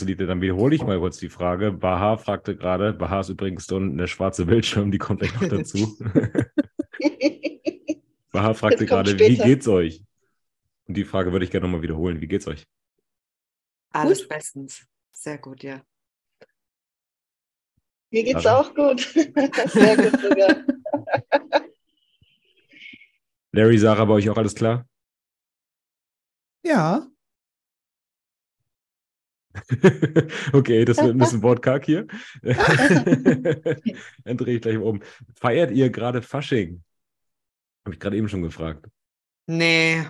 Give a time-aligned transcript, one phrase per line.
[0.00, 1.72] Bildungselite, dann wiederhole ich mal kurz die Frage.
[1.72, 5.48] Baha fragte gerade, Baha ist übrigens da unten der schwarze Bildschirm, die kommt gleich noch
[5.48, 5.96] dazu.
[8.32, 10.02] Baha fragte gerade, wie geht's euch?
[10.86, 12.20] Und die Frage würde ich gerne nochmal wiederholen.
[12.20, 12.66] Wie geht's euch?
[13.90, 14.28] Alles gut?
[14.28, 14.86] bestens.
[15.12, 15.82] Sehr gut, ja.
[18.10, 18.60] Mir geht's Sarah?
[18.60, 19.00] auch gut.
[19.66, 20.64] Sehr gut sogar.
[23.52, 24.86] Larry, Sarah, bei euch auch alles klar?
[26.62, 27.09] Ja.
[30.52, 32.06] okay, das wird ein bisschen wortkarg hier.
[32.42, 35.02] Dann drehe ich gleich um.
[35.34, 36.82] Feiert ihr gerade Fasching?
[37.84, 38.86] Habe ich gerade eben schon gefragt.
[39.46, 40.06] Nee.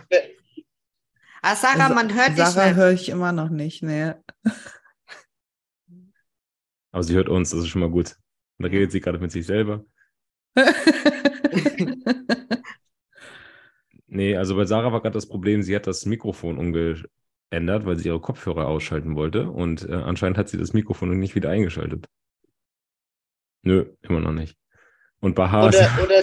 [1.43, 4.13] Ah, Sarah, man hört dich Sarah höre ich immer noch nicht, nee.
[6.93, 8.17] Aber sie hört uns, das ist schon mal gut.
[8.59, 9.85] Und da redet sie gerade mit sich selber.
[14.07, 16.59] nee, also bei Sarah war gerade das Problem, sie hat das Mikrofon
[17.51, 19.51] umgeändert, weil sie ihre Kopfhörer ausschalten wollte.
[19.51, 22.07] Und äh, anscheinend hat sie das Mikrofon nicht wieder eingeschaltet.
[23.63, 24.57] Nö, immer noch nicht.
[25.21, 25.67] Und Baha.
[25.69, 26.23] Oder, oder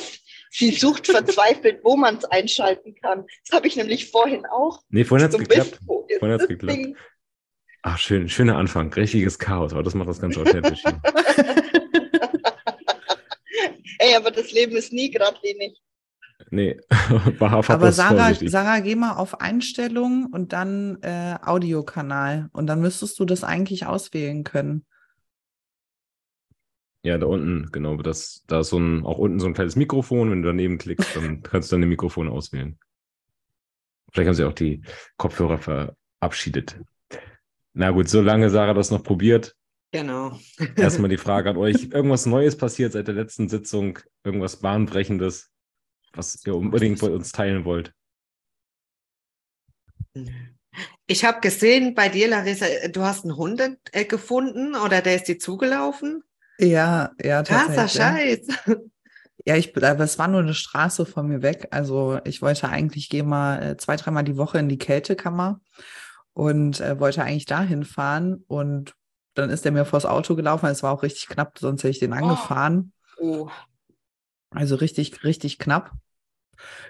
[0.49, 3.27] sie sucht verzweifelt, wo man es einschalten kann.
[3.45, 4.81] Das habe ich nämlich vorhin auch.
[4.89, 5.79] Nee, vorhin hat es geklappt.
[5.85, 6.77] Vorhin hat es geklappt.
[6.77, 6.97] Ding?
[7.83, 8.91] Ach, schön, schöner Anfang.
[8.91, 10.83] Richtiges Chaos, aber das macht das ganz authentisch.
[13.99, 15.79] Ey, aber das Leben ist nie geradlinig.
[16.49, 16.79] Nee,
[17.39, 23.25] aber Sarah, Sarah, geh mal auf Einstellungen und dann äh, Audiokanal und dann müsstest du
[23.25, 24.85] das eigentlich auswählen können.
[27.03, 27.95] Ja, da unten, genau.
[27.97, 30.31] Das, da ist so ein, auch unten so ein kleines Mikrofon.
[30.31, 32.77] Wenn du daneben klickst, dann kannst du deine Mikrofone auswählen.
[34.11, 34.81] Vielleicht haben sie auch die
[35.17, 36.79] Kopfhörer verabschiedet.
[37.73, 39.55] Na gut, solange Sarah das noch probiert.
[39.91, 40.37] Genau.
[40.75, 43.99] Erstmal die Frage an euch: Irgendwas Neues passiert seit der letzten Sitzung?
[44.23, 45.51] Irgendwas Bahnbrechendes,
[46.17, 47.93] was ihr unbedingt bei uns teilen wollt?
[51.05, 53.61] Ich habe gesehen bei dir, Larissa, du hast einen Hund
[53.91, 56.23] äh, gefunden oder der ist dir zugelaufen?
[56.59, 57.75] Ja, ja, tatsächlich.
[57.75, 58.47] Krasser Scheiß.
[59.45, 61.69] Ja, ich, aber es war nur eine Straße von mir weg.
[61.71, 65.61] Also ich wollte eigentlich gehen mal äh, zwei, dreimal die Woche in die Kältekammer
[66.33, 68.93] und äh, wollte eigentlich dahin fahren und
[69.35, 70.65] dann ist er mir vors Auto gelaufen.
[70.65, 72.15] Es war auch richtig knapp, sonst hätte ich den oh.
[72.15, 72.91] angefahren.
[73.19, 73.49] Oh.
[74.49, 75.91] Also richtig, richtig knapp.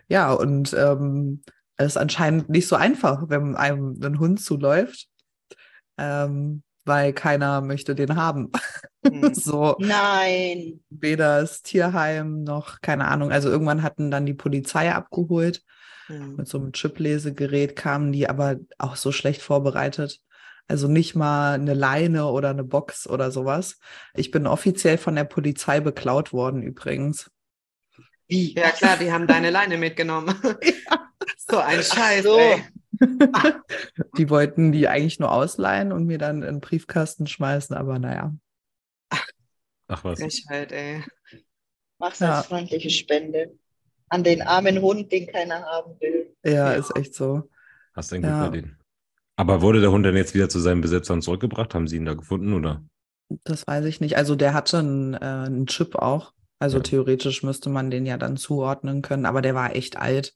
[0.07, 1.43] Ja, und ähm,
[1.77, 5.07] es ist anscheinend nicht so einfach, wenn einem ein Hund zuläuft,
[5.97, 8.51] ähm, weil keiner möchte den haben.
[9.05, 9.33] Hm.
[9.33, 9.75] so.
[9.79, 10.79] Nein.
[10.89, 13.31] Weder das Tierheim noch, keine Ahnung.
[13.31, 15.63] Also irgendwann hatten dann die Polizei abgeholt.
[16.07, 16.37] Mhm.
[16.37, 20.21] Mit so einem Chip-Lesegerät kamen die aber auch so schlecht vorbereitet.
[20.67, 23.79] Also nicht mal eine Leine oder eine Box oder sowas.
[24.15, 27.31] Ich bin offiziell von der Polizei beklaut worden übrigens.
[28.27, 28.53] Wie?
[28.55, 30.35] Ja klar, die haben deine Leine mitgenommen.
[30.63, 31.11] Ja.
[31.49, 32.23] So ein Scheiß.
[32.23, 32.37] So.
[32.37, 32.63] Ey.
[34.17, 38.33] die wollten die eigentlich nur ausleihen und mir dann in den Briefkasten schmeißen, aber naja.
[39.87, 40.19] Ach was.
[40.19, 41.03] Frechheit, ey.
[41.99, 42.37] Mach's ja.
[42.37, 43.57] als freundliche Spende
[44.09, 46.35] an den armen Hund, den keiner haben will.
[46.43, 46.73] Ja, ja.
[46.73, 47.49] ist echt so.
[47.93, 48.31] Hast du einen ja.
[48.31, 48.77] gut verdient.
[49.35, 51.73] Aber wurde der Hund dann jetzt wieder zu seinen Besitzern zurückgebracht?
[51.75, 52.83] Haben Sie ihn da gefunden oder?
[53.43, 54.17] Das weiß ich nicht.
[54.17, 56.33] Also der hatte einen, äh, einen Chip auch.
[56.59, 56.83] Also ja.
[56.83, 60.33] theoretisch müsste man den ja dann zuordnen können, aber der war echt alt.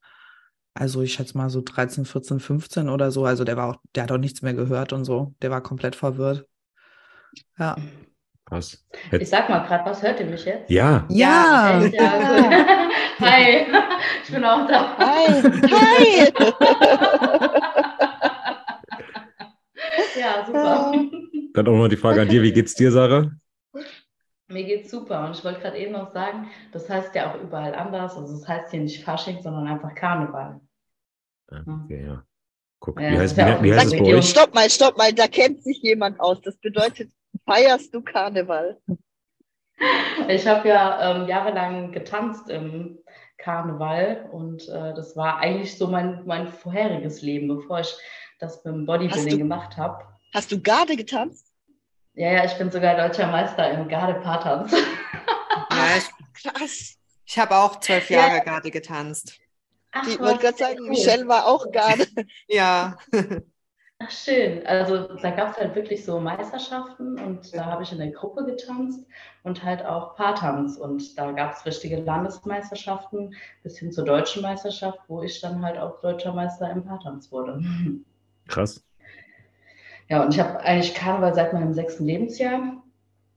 [0.73, 3.25] Also ich schätze mal so 13, 14, 15 oder so.
[3.25, 5.33] Also der war auch, der hat auch nichts mehr gehört und so.
[5.41, 6.45] Der war komplett verwirrt.
[7.57, 7.75] Ja.
[8.45, 8.85] Krass.
[9.11, 10.69] Ich sag mal gerade, was hört ihr mich jetzt?
[10.69, 11.05] Ja.
[11.09, 11.81] Ja.
[11.81, 12.65] ja, ja
[13.19, 13.65] Hi.
[14.23, 14.97] Ich bin auch da.
[14.97, 15.41] Hi.
[15.71, 16.33] Hi.
[20.19, 20.91] ja, super.
[21.53, 23.31] Dann auch noch die Frage an dir, wie geht's dir, Sarah?
[24.51, 27.74] Mir geht's super und ich wollte gerade eben noch sagen, das heißt ja auch überall
[27.75, 28.15] anders.
[28.15, 30.62] Also es das heißt hier nicht Fasching, sondern einfach Karneval.
[31.50, 32.24] Okay, ja.
[32.80, 34.30] Guck, wie heißt, wie, wie heißt es bei euch?
[34.30, 36.42] Stopp mal, stopp mal, da kennt sich jemand aus.
[36.42, 37.12] Das bedeutet
[37.45, 38.80] feierst du Karneval?
[40.27, 43.00] Ich habe ja ähm, jahrelang getanzt im
[43.39, 47.92] Karneval und äh, das war eigentlich so mein, mein vorheriges Leben, bevor ich
[48.38, 50.06] das beim Bodybuilding du, gemacht habe.
[50.36, 51.50] Hast du Garde getanzt?
[52.13, 54.72] Ja, ja, ich bin sogar deutscher Meister im Garde-Paartanz.
[55.72, 56.98] ja, ich, krass.
[57.25, 58.44] Ich habe auch zwölf Jahre ja.
[58.44, 59.40] Garde getanzt.
[59.94, 60.90] Ach, ich wollte gerade sagen, cool.
[60.90, 62.06] Michelle war auch Garde.
[62.48, 62.98] ja.
[64.00, 64.66] Ach, schön.
[64.66, 68.44] Also da gab es halt wirklich so Meisterschaften und da habe ich in der Gruppe
[68.46, 69.06] getanzt
[69.44, 70.75] und halt auch Paartanz.
[70.78, 75.78] Und da gab es richtige Landesmeisterschaften bis hin zur deutschen Meisterschaft, wo ich dann halt
[75.78, 77.62] auch deutscher Meister im Paartanz wurde.
[78.48, 78.84] Krass.
[80.12, 82.84] Ja, und ich habe eigentlich Karneval seit meinem sechsten Lebensjahr.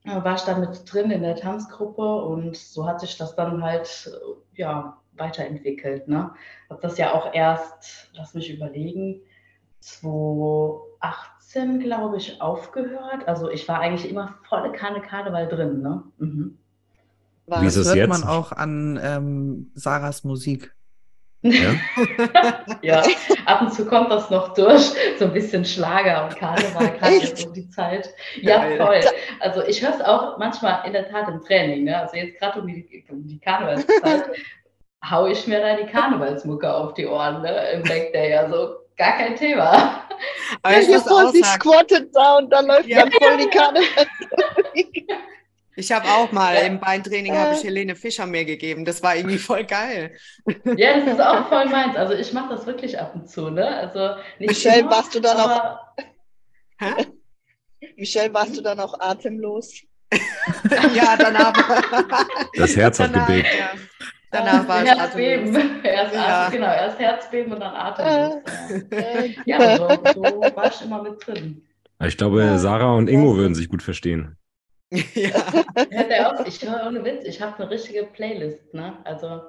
[0.05, 3.63] Da war ich da mit drin in der Tanzgruppe und so hat sich das dann
[3.63, 4.11] halt
[4.55, 6.09] ja, weiterentwickelt.
[6.09, 6.31] Ne?
[6.69, 9.23] Habe das ja auch erst, lass mich überlegen,
[9.81, 13.27] 2018 18, glaube ich, aufgehört.
[13.27, 15.81] Also ich war eigentlich immer volle Kanne Karneval drin.
[15.83, 16.03] Ne?
[16.19, 16.59] Mhm.
[17.47, 18.09] Wie ist Das es hört jetzt?
[18.09, 20.74] man auch an ähm, Sarahs Musik.
[21.45, 21.75] Ja?
[22.83, 23.03] ja,
[23.45, 27.47] ab und zu kommt das noch durch, so ein bisschen Schlager und Karneval, gerade jetzt
[27.47, 28.09] um die Zeit.
[28.41, 29.01] Ja, voll.
[29.41, 31.85] Also ich höre es auch manchmal in der Tat im Training.
[31.85, 32.01] Ne?
[32.01, 34.25] Also jetzt gerade um die, um die Karnevalszeit
[35.11, 37.73] haue ich mir da die Karnevalsmucke auf die Ohren ne?
[37.73, 38.35] im Backday.
[38.37, 40.07] Also gar kein Thema.
[40.63, 43.01] Aber Stell ich dir muss vor, auch sie squattet da und dann läuft Ja.
[43.01, 43.81] dann voll die Kanne.
[45.77, 46.61] Ich habe auch mal Ja.
[46.63, 48.85] im Beintraining habe ich Helene Fischer mir gegeben.
[48.85, 50.13] Das war irgendwie voll geil.
[50.77, 51.97] Ja, das ist auch voll meins.
[51.97, 53.51] Also ich mache das wirklich ab und zu.
[53.51, 53.67] Ne?
[53.67, 55.95] Also nicht Michelle, immer, warst du dann auch- aber
[56.79, 57.07] Hä?
[57.97, 59.73] Michelle, warst du dann auch atemlos?
[60.95, 61.53] ja, danach.
[62.57, 63.49] Das Herz hat danach, gebebt.
[63.59, 63.71] Ja.
[64.31, 65.01] Danach war ich atemlos.
[65.57, 65.85] Herzbeben.
[65.85, 66.47] Erst, Ja.
[66.47, 68.43] Atem, genau, erst Herzbeben und dann Atemlos.
[68.91, 71.63] Äh, Ja, so, so war ich immer mit drin.
[72.05, 74.37] Ich glaube, Sarah und Ingo würden sich gut verstehen.
[75.15, 75.53] ja.
[75.91, 76.47] Hört er auf?
[76.47, 78.99] Ich höre ohne Witz, ich habe eine richtige Playlist, ne?
[79.05, 79.43] Also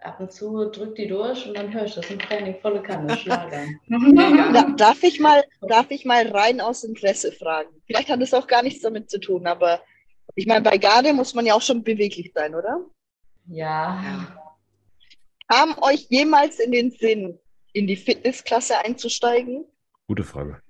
[0.00, 3.16] ab und zu drückt die durch und dann höre ich das im Training volle Kanne,
[3.16, 3.66] Schlager.
[3.88, 7.70] Da, darf, ich mal, darf ich mal rein aus Interesse fragen?
[7.86, 9.80] Vielleicht hat es auch gar nichts damit zu tun, aber
[10.34, 12.84] ich meine, bei Garde muss man ja auch schon beweglich sein, oder?
[13.46, 14.36] Ja.
[15.48, 17.38] Kam euch jemals in den Sinn,
[17.72, 19.66] in die Fitnessklasse einzusteigen?
[20.06, 20.60] Gute Frage.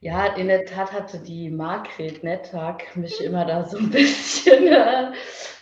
[0.00, 5.12] Ja, in der Tat hatte die Margret Nettag mich immer da so ein bisschen äh,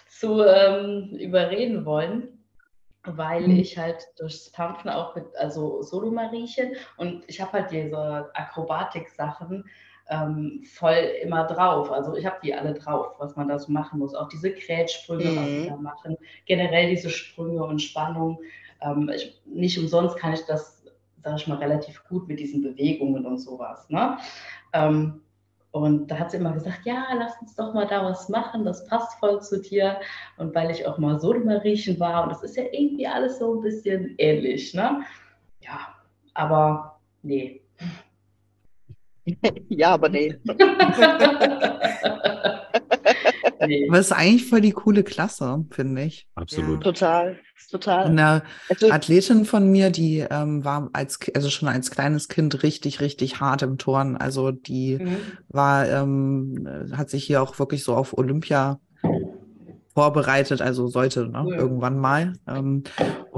[0.09, 2.45] zu ähm, überreden wollen,
[3.05, 3.59] weil Mhm.
[3.61, 9.65] ich halt durchs Tanzen auch mit, also Solo-Mariechen und ich habe halt diese Akrobatik-Sachen
[10.11, 11.91] ähm, voll immer drauf.
[11.93, 14.15] Also ich habe die alle drauf, was man da so machen muss.
[14.15, 15.57] Auch diese Krätsprünge, was Mhm.
[15.57, 18.41] sie da machen, generell diese Sprünge und Spannung.
[18.81, 20.78] Ähm, ich, nicht umsonst kann ich das,
[21.23, 23.89] sage ich mal, relativ gut mit diesen Bewegungen und sowas.
[23.89, 24.19] Ne?
[24.73, 25.21] Ähm,
[25.71, 28.87] und da hat sie immer gesagt, ja, lass uns doch mal da was machen, das
[28.87, 30.01] passt voll zu dir.
[30.39, 33.61] Und weil ich auch mal Solo-Mariechen war, und das ist ja irgendwie alles so ein
[33.61, 35.03] bisschen ähnlich, ne?
[35.61, 35.95] Ja,
[36.35, 37.63] aber nee.
[39.69, 40.35] Ja, aber nee.
[43.67, 43.87] nee.
[43.89, 46.27] Aber es ist eigentlich voll die coole Klasse, finde ich.
[46.35, 46.83] Absolut.
[46.83, 47.39] Total.
[47.71, 48.05] Total.
[48.07, 53.01] Eine Also, Athletin von mir, die ähm, war als, also schon als kleines Kind richtig,
[53.01, 54.17] richtig hart im Turnen.
[54.17, 55.19] Also die Mhm.
[55.49, 58.81] war, ähm, äh, hat sich hier auch wirklich so auf Olympia
[59.95, 61.57] vorbereitet, also sollte ne, Cool.
[61.59, 62.35] irgendwann mal.
[62.47, 62.85] Ähm,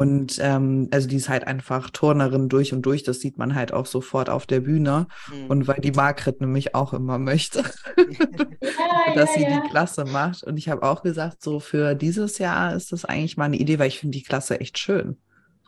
[0.01, 3.73] und ähm, also die ist halt einfach Turnerin durch und durch, das sieht man halt
[3.73, 5.07] auch sofort auf der Bühne.
[5.31, 5.47] Hm.
[5.49, 7.63] Und weil die Margret nämlich auch immer möchte,
[7.97, 9.61] Ja, dass ja, sie ja.
[9.61, 10.43] die Klasse macht.
[10.43, 13.79] Und ich habe auch gesagt, so für dieses Jahr ist das eigentlich mal eine Idee,
[13.79, 15.19] weil ich finde die Klasse echt schön.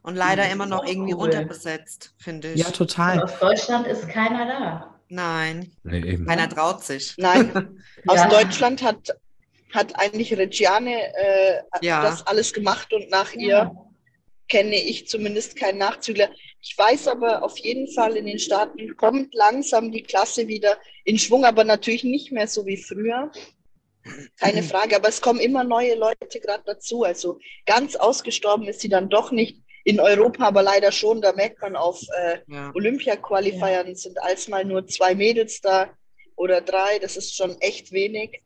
[0.02, 1.24] Und leider immer noch irgendwie cool.
[1.24, 2.60] unterbesetzt, finde ich.
[2.60, 3.22] Ja, Und total.
[3.22, 4.94] aus Deutschland ist keiner da.
[5.08, 6.26] Nein, Nee, eben.
[6.26, 7.14] keiner traut sich.
[7.18, 8.28] nein, aus.
[8.28, 9.10] Deutschland hat,
[9.74, 12.02] hat eigentlich Regiane äh, Ja.
[12.02, 13.70] das alles gemacht und nach ihr.
[14.52, 16.28] Kenne ich zumindest keinen Nachzügler.
[16.60, 21.18] Ich weiß aber auf jeden Fall, in den Staaten kommt langsam die Klasse wieder in
[21.18, 23.32] Schwung, aber natürlich nicht mehr so wie früher.
[24.38, 27.02] Keine Frage, aber es kommen immer neue Leute gerade dazu.
[27.02, 29.62] Also ganz ausgestorben ist sie dann doch nicht.
[29.84, 31.22] In Europa aber leider schon.
[31.22, 32.72] Da merkt man auf äh, Ja.
[32.74, 35.88] Olympia-Qualifiern sind alsmal nur zwei Mädels da
[36.36, 36.98] oder drei.
[36.98, 38.42] Das ist schon echt wenig.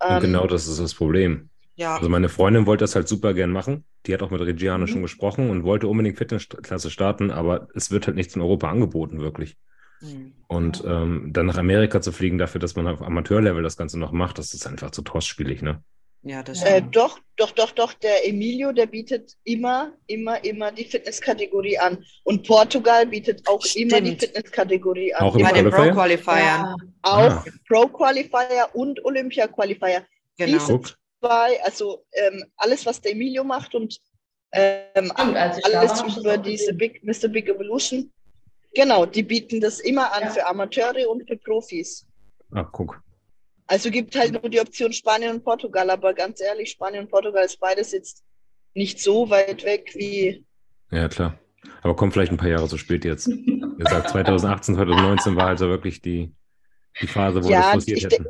[0.00, 1.49] Ähm, genau das ist das Problem.
[1.80, 1.96] Ja.
[1.96, 3.84] Also meine Freundin wollte das halt super gern machen.
[4.06, 4.88] Die hat auch mit Regiane Mhm.
[4.88, 9.20] schon gesprochen und wollte unbedingt Fitnessklasse starten, aber es wird halt nichts in Europa angeboten,
[9.20, 9.56] wirklich.
[10.00, 10.32] Hm.
[10.48, 14.12] Und ähm, dann nach Amerika zu fliegen dafür, dass man auf Amateurlevel das Ganze noch
[14.12, 15.82] macht, das ist einfach zu kostspielig, ne?
[16.22, 16.96] Ja, das Äh, stimmt.
[16.96, 17.92] doch, doch, doch, doch.
[17.94, 22.04] Der Emilio, der bietet immer, immer, immer die Fitnesskategorie an.
[22.24, 24.20] Und Portugal bietet auch immer die Stimmt.
[24.24, 25.26] Fitnesskategorie an.
[25.26, 25.92] Auch im Bei den Qualifier?
[25.92, 26.74] Pro-Qualifiern.
[27.02, 27.44] Auch Ah.
[27.68, 30.04] Pro-Qualifier und Olympia-Qualifier.
[30.38, 30.58] Genau.
[30.66, 30.94] Guck.
[31.20, 33.98] Zwei, also ähm, alles, was der Emilio macht und
[34.52, 36.74] ähm, Stimmt, als ich da war, alles das über diese.
[36.74, 37.28] Big, Mr.
[37.28, 38.10] Big Evolution.
[38.74, 40.30] Genau, die bieten das immer an Ja.
[40.30, 42.06] für Amateure und für Profis.
[42.52, 43.00] Ah, guck.
[43.66, 47.44] Also gibt halt nur die Option Spanien und Portugal, aber ganz ehrlich, Spanien und Portugal
[47.44, 48.24] ist beides jetzt
[48.74, 50.44] nicht so weit weg wie.
[50.90, 51.38] Ja, klar.
[51.82, 53.28] Aber kommt vielleicht ein paar Jahre zu spät jetzt.
[53.28, 56.32] Ihr sagt 2018, 2019 war also wirklich die,
[57.00, 58.26] die Phase, wo Ja, wir das forciert ich hätten.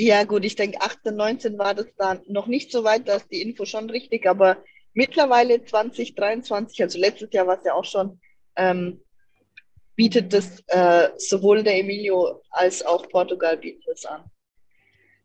[0.00, 3.30] Ja, gut, ich denke, 18, 19 war das dann noch nicht so weit, da ist
[3.30, 4.56] die Info schon richtig, aber
[4.94, 8.18] mittlerweile 2023, also letztes Jahr war es ja auch schon,
[8.56, 9.02] ähm,
[9.96, 14.24] bietet das äh, sowohl der Emilio als auch Portugal bietet es an.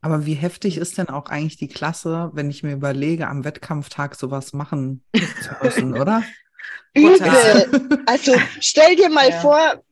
[0.01, 4.15] Aber wie heftig ist denn auch eigentlich die Klasse, wenn ich mir überlege, am Wettkampftag
[4.15, 6.21] sowas machen zu müssen, oder?
[6.93, 8.03] Übel.
[8.07, 9.39] Also stell dir mal Ja.
[9.39, 9.83] vor,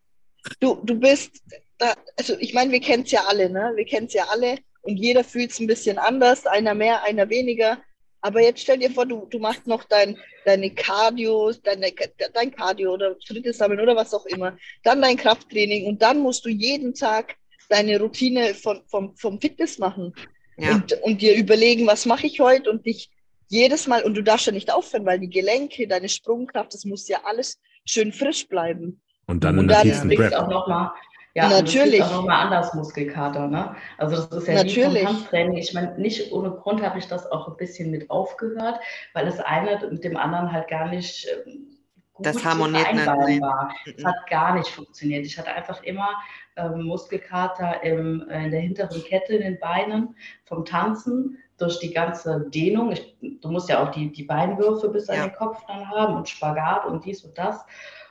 [0.59, 1.41] du, du bist,
[1.77, 3.71] da, also ich meine, wir kennen es ja alle, ne?
[3.75, 7.29] Wir kennen es ja alle und jeder fühlt es ein bisschen anders, einer mehr, einer
[7.29, 7.79] weniger.
[8.21, 11.91] Aber jetzt stell dir vor, du, du machst noch dein, deine Cardio, deine,
[12.33, 16.45] dein Cardio oder Schritte sammeln oder was auch immer, dann dein Krafttraining und dann musst
[16.45, 17.35] du jeden Tag
[17.69, 20.13] deine Routine von, vom, vom Fitness machen
[20.57, 20.75] Ja.
[20.75, 23.09] und, und dir überlegen, was mache ich heute und dich
[23.49, 27.07] jedes Mal, und du darfst ja nicht aufhören, weil die Gelenke, deine Sprungkraft, das muss
[27.07, 29.01] ja alles schön frisch bleiben.
[29.27, 30.33] Und dann Und in der dann kriegst Prep.
[30.33, 30.93] auch noch mal,
[31.35, 31.99] ja, Natürlich.
[31.99, 33.75] Das auch nochmal anders Muskelkater, ne?
[33.97, 35.03] Also das ist ja Natürlich.
[35.03, 35.57] vom Tanztraining.
[35.57, 38.79] Ich meine, nicht ohne Grund habe ich das auch ein bisschen mit aufgehört,
[39.13, 41.77] weil das eine mit dem anderen halt gar nicht ähm,
[42.13, 43.69] gut Das harmoniert nicht, war.
[43.85, 44.07] Es Mhm.
[44.07, 45.25] hat gar nicht funktioniert.
[45.25, 46.09] Ich hatte einfach immer
[46.55, 51.93] ähm, Muskelkater im, äh, in der hinteren Kette in den Beinen vom Tanzen durch die
[51.93, 52.91] ganze Dehnung.
[52.91, 55.27] Ich, du musst ja auch die, die Beinwürfe bis an Ja.
[55.27, 57.65] den Kopf dann haben und Spagat und dies und das.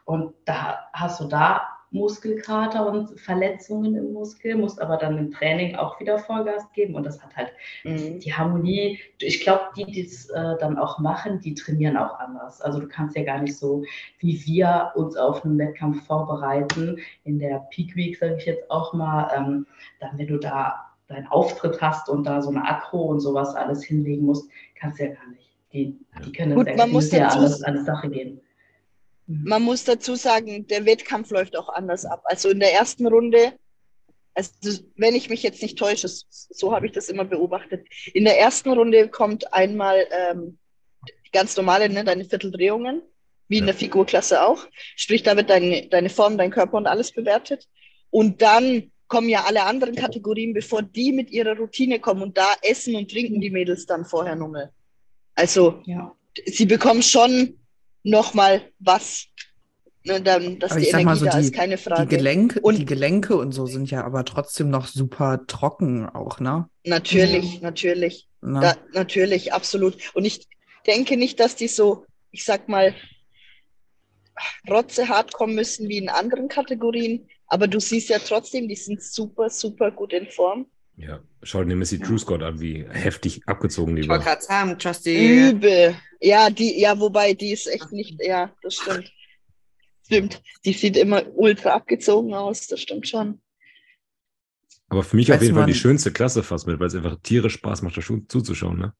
[0.05, 5.77] Und da hast du da Muskelkater und Verletzungen im Muskel, musst aber dann im Training
[5.77, 6.95] auch wieder Vollgas geben.
[6.95, 7.53] Und das hat halt
[7.85, 8.19] Mhm.
[8.19, 8.99] die Harmonie.
[9.21, 12.61] Ich glaube, die, die es äh, dann auch machen, die trainieren auch anders.
[12.61, 13.85] Also du kannst ja gar nicht so,
[14.19, 18.93] wie wir uns auf einen Wettkampf vorbereiten, in der Peak Week, sage ich jetzt auch
[18.93, 19.67] mal, ähm,
[20.01, 23.85] dann wenn du da deinen Auftritt hast und da so eine Akro und sowas alles
[23.85, 25.51] hinlegen musst, kannst du ja gar nicht.
[25.73, 28.41] Die, die können Gut, das man muss ja dazu- alles an die Sache gehen.
[29.33, 29.49] Mhm.
[29.49, 32.23] Man muss dazu sagen, der Wettkampf läuft auch anders ab.
[32.25, 33.53] Also in der ersten Runde,
[34.35, 34.51] also
[34.97, 37.87] wenn ich mich jetzt nicht täusche, so habe ich das immer beobachtet.
[38.15, 40.59] In der ersten Runde kommt einmal ähm,
[41.33, 43.03] ganz normale, ne, deine Vierteldrehungen,
[43.49, 43.73] wie in Ja.
[43.73, 44.67] der Figurklasse auch.
[44.97, 47.69] Sprich, da wird deine, deine Form, dein Körper und alles bewertet.
[48.11, 52.23] Und dann kommen ja alle anderen Kategorien, bevor die mit ihrer Routine kommen.
[52.23, 54.71] Und da essen und trinken die Mädels dann vorher nochmal.
[55.35, 56.15] Also Ja.
[56.47, 57.59] sie bekommen schon
[58.03, 59.27] nochmal was.
[60.05, 61.83] Ne, dann, dass Aber die ich sag Energie mal so, da die- ist, keine Die
[61.83, 62.07] Frage.
[62.17, 66.69] Gelenke, Und- die Gelenke und so sind ja aber trotzdem noch super trocken auch, ne?
[66.85, 68.29] Natürlich, natürlich.
[68.41, 69.97] Na, Da, natürlich, absolut.
[70.15, 70.49] Und ich
[70.89, 72.97] denke nicht, dass die so, ich sag mal,
[74.69, 77.29] rotzehart kommen müssen wie in anderen Kategorien.
[77.47, 80.67] Aber du siehst ja trotzdem, die sind super, super gut in Form.
[80.97, 84.33] Ja, schau dir Missy True Scott an, wie heftig abgezogen die Ich wollte war.
[84.37, 85.51] gerade sagen, Justy.
[85.51, 85.97] Übel.
[86.21, 89.11] Ja, die, ja, wobei die ist echt nicht, ja, das stimmt.
[90.05, 90.43] Stimmt.
[90.65, 93.41] Die sieht immer ultra abgezogen aus, das stimmt schon.
[94.89, 97.17] Aber für mich Weiß auf jeden Fall die schönste Klasse fast mit, weil es einfach
[97.23, 98.79] tierisch Spaß macht, da schu- zuzuschauen.
[98.79, 98.93] Ne?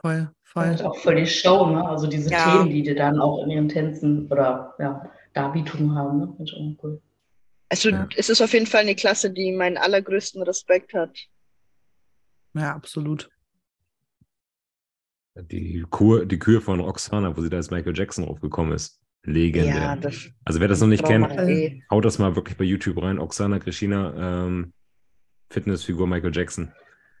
[0.00, 0.86] voll, Das ist voll.
[0.90, 1.86] auch voll die Show, ne?
[1.86, 2.44] Also diese Ja.
[2.58, 6.26] Themen, die die dann auch in ihren Tänzen oder ja, Darbietungen haben, ne?
[6.36, 7.02] Finde ich auch cool.
[7.68, 8.08] Also Ja.
[8.16, 11.18] es ist auf jeden Fall eine Klasse, die meinen allergrößten Respekt hat.
[12.54, 13.28] Ja, absolut.
[15.34, 19.00] Die Kur, die Kür von Roxana, wo sie da als Michael Jackson draufgekommen ist.
[19.24, 19.96] Legendär.
[19.96, 21.82] das also wer das noch nicht kennt, eh.
[21.90, 23.18] haut das mal wirklich bei YouTube rein.
[23.18, 24.72] Oksana Krishina, ähm,
[25.50, 26.72] Fitnessfigur Michael Jackson.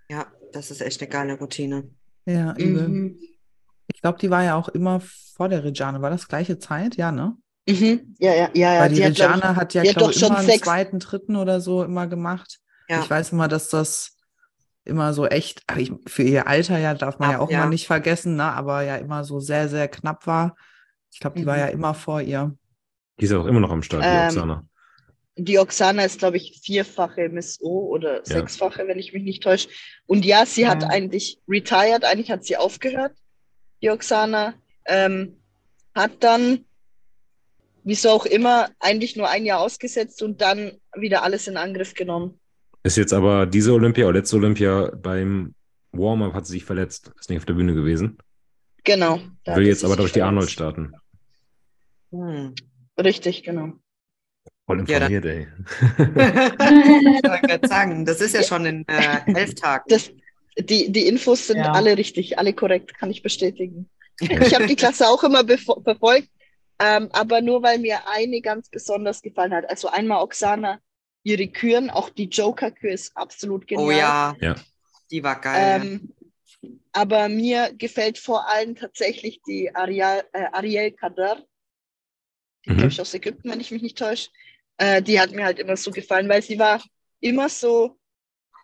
[0.08, 1.90] Ja, das ist echt eine geile Routine.
[2.24, 2.88] Ja, übel.
[2.88, 3.20] Mhm.
[3.92, 6.00] Ich glaube, die war ja auch immer vor der Reggiane.
[6.00, 6.96] War das gleiche Zeit?
[6.96, 7.36] Ja, ne?
[7.68, 8.14] Mhm.
[8.18, 8.80] Ja, ja, ja, ja.
[8.82, 10.98] Weil die, die hat, glaub Reggiane hat ja, die hat ich, schon immer einen zweiten,
[11.00, 12.58] dritten oder so immer gemacht.
[12.88, 13.00] Ja.
[13.02, 14.16] Ich weiß immer, dass das
[14.84, 15.64] immer so echt,
[16.06, 17.58] für ihr Alter ja, darf man ja Ab, auch ja.
[17.60, 18.44] mal nicht vergessen, ne?
[18.44, 20.54] aber ja immer so sehr, sehr knapp war.
[21.12, 21.60] Ich glaube, die war Mhm.
[21.60, 22.56] ja immer vor ihr.
[23.18, 24.64] Die ist auch immer noch am Start, die Ähm, Oksana.
[25.36, 29.68] die Oksana ist, glaube ich, vierfache Miss O oder sechsfache, wenn ich mich nicht täusche.
[30.06, 30.88] Und ja, sie hat Ja.
[30.90, 33.12] eigentlich retired, eigentlich hat sie aufgehört,
[33.82, 34.54] die Oksana.
[34.84, 35.40] Ähm,
[35.96, 36.64] hat dann,
[37.86, 42.38] wieso auch immer, eigentlich nur ein Jahr ausgesetzt und dann wieder alles in Angriff genommen.
[42.82, 45.54] Ist jetzt aber diese Olympia oder letzte Olympia beim
[45.92, 47.12] Warm-Up hat sie sich verletzt.
[47.18, 48.18] Ist nicht auf der Bühne gewesen.
[48.84, 49.20] Genau.
[49.46, 50.92] Will jetzt aber durch die Arnold starten.
[52.12, 52.54] Hm.
[52.98, 53.72] Richtig, genau.
[54.66, 55.46] Voll Ja, informiert, ey.
[55.98, 59.84] Ich wollte gerade sagen, das ist ja schon in äh, elf Tagen.
[59.88, 60.10] Das,
[60.58, 61.72] die, die Infos sind Ja.
[61.72, 63.88] alle richtig, alle korrekt, kann ich bestätigen.
[64.20, 66.28] Ich habe die Klasse auch immer befo- verfolgt,
[66.78, 69.68] ähm, aber nur weil mir eine ganz besonders gefallen hat.
[69.68, 70.80] Also einmal Oksana,
[71.22, 73.86] ihre Küren, auch die Joker-Kür ist absolut genial.
[73.86, 74.54] oh ja, Ja.
[75.10, 75.82] die war geil.
[75.82, 76.12] Ähm,
[76.92, 81.44] aber mir gefällt vor allem tatsächlich die Ariel, äh, Ariel Kader,
[82.64, 82.76] die Mhm.
[82.78, 84.30] glaube ich aus Ägypten, wenn ich mich nicht täusche.
[84.78, 86.82] Äh, die hat mir halt immer so gefallen, weil sie war
[87.20, 87.98] immer so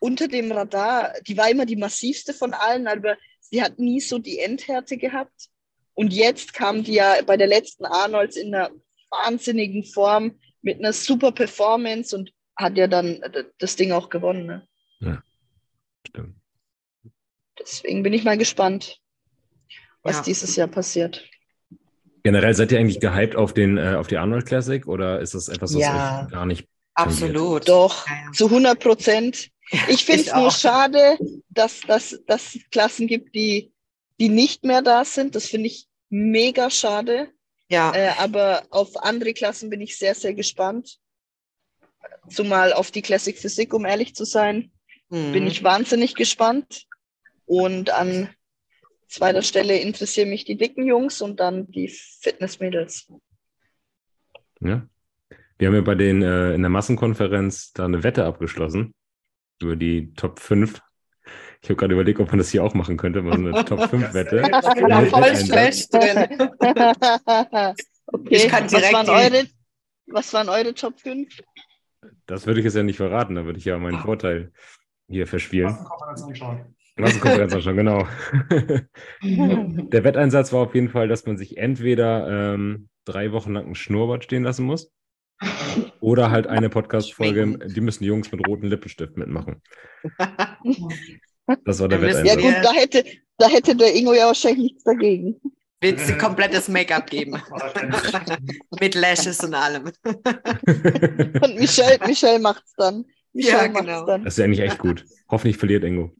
[0.00, 1.14] unter dem Radar.
[1.26, 5.49] Die war immer die massivste von allen, aber sie hat nie so die Endhärte gehabt.
[5.94, 8.70] Und jetzt kam die ja bei der letzten Arnolds in einer
[9.11, 14.66] wahnsinnigen Form mit einer super Performance und hat ja dann äh, das Ding auch gewonnen.
[15.00, 15.22] Ne?
[16.06, 16.37] Stimmt.
[17.58, 18.99] Deswegen bin ich mal gespannt,
[20.02, 20.22] was Ja.
[20.22, 21.25] dieses Jahr passiert.
[22.25, 25.49] Generell seid ihr eigentlich gehypt auf, den, äh, auf die Arnold Classic oder ist das
[25.49, 26.25] etwas, was Ja.
[26.25, 27.68] euch gar nicht Absolut.
[27.68, 28.32] Doch, Ja, ja.
[28.32, 29.49] zu 100 Prozent.
[29.88, 31.16] Ich finde es nur schade,
[31.49, 33.72] dass dass dass es Klassen gibt, die,
[34.21, 35.35] die nicht mehr da sind.
[35.35, 37.31] Das finde ich mega schade.
[37.69, 40.99] Ja, Äh, aber auf andere Klassen bin ich sehr, sehr gespannt.
[42.28, 44.71] Zumal auf die Classic Physik, um ehrlich zu sein,
[45.09, 45.47] bin mhm.
[45.47, 46.87] ich wahnsinnig gespannt.
[47.47, 48.28] Und an
[49.09, 53.12] zweiter Stelle interessieren mich die dicken Jungs und dann die Fitnessmädels.
[54.61, 54.88] Ja.
[55.59, 58.95] Wir haben ja bei den äh, in der Massenkonferenz da eine Wette abgeschlossen
[59.61, 60.81] über die Top 5.
[61.62, 63.88] Ich habe gerade überlegt, ob man das hier auch machen könnte, mal so eine Top
[63.88, 64.38] 5 Wette.
[64.42, 66.50] Ich bin da voll schlecht drin.
[68.07, 69.47] okay, Ich kann was direkt waren, die- eure,
[70.09, 71.40] was waren eure Top 5?
[72.26, 74.52] Das würde ich jetzt ja nicht verraten, da würde ich ja meinen Vorteil
[75.09, 75.69] hier verspielen.
[75.71, 76.75] Massenkonferenz anschauen.
[76.97, 78.09] Massenkonferenz auch schon, genau.
[79.23, 83.75] Der Wetteinsatz war auf jeden Fall, dass man sich entweder ähm, drei Wochen lang einen
[83.76, 84.92] Schnurrbart stehen lassen muss
[86.00, 89.62] oder halt eine Podcast-Folge, die müssen die Jungs mit rotem Lippenstift mitmachen.
[91.64, 92.54] Das war der müssen- Ja Wetteinsatz.
[92.56, 93.04] gut, da hätte,
[93.38, 95.40] da hätte der Ingo ja wahrscheinlich nichts dagegen.
[95.80, 97.42] Willst du komplettes Make-up geben?
[98.80, 99.90] Mit Lashes und allem.
[100.04, 103.04] Und Michelle, Michelle macht's dann.
[103.32, 104.06] Michelle Ja, macht's genau.
[104.06, 104.25] dann.
[104.25, 105.04] Das ist ja eigentlich echt gut.
[105.28, 106.12] Hoffentlich verliert Ingo.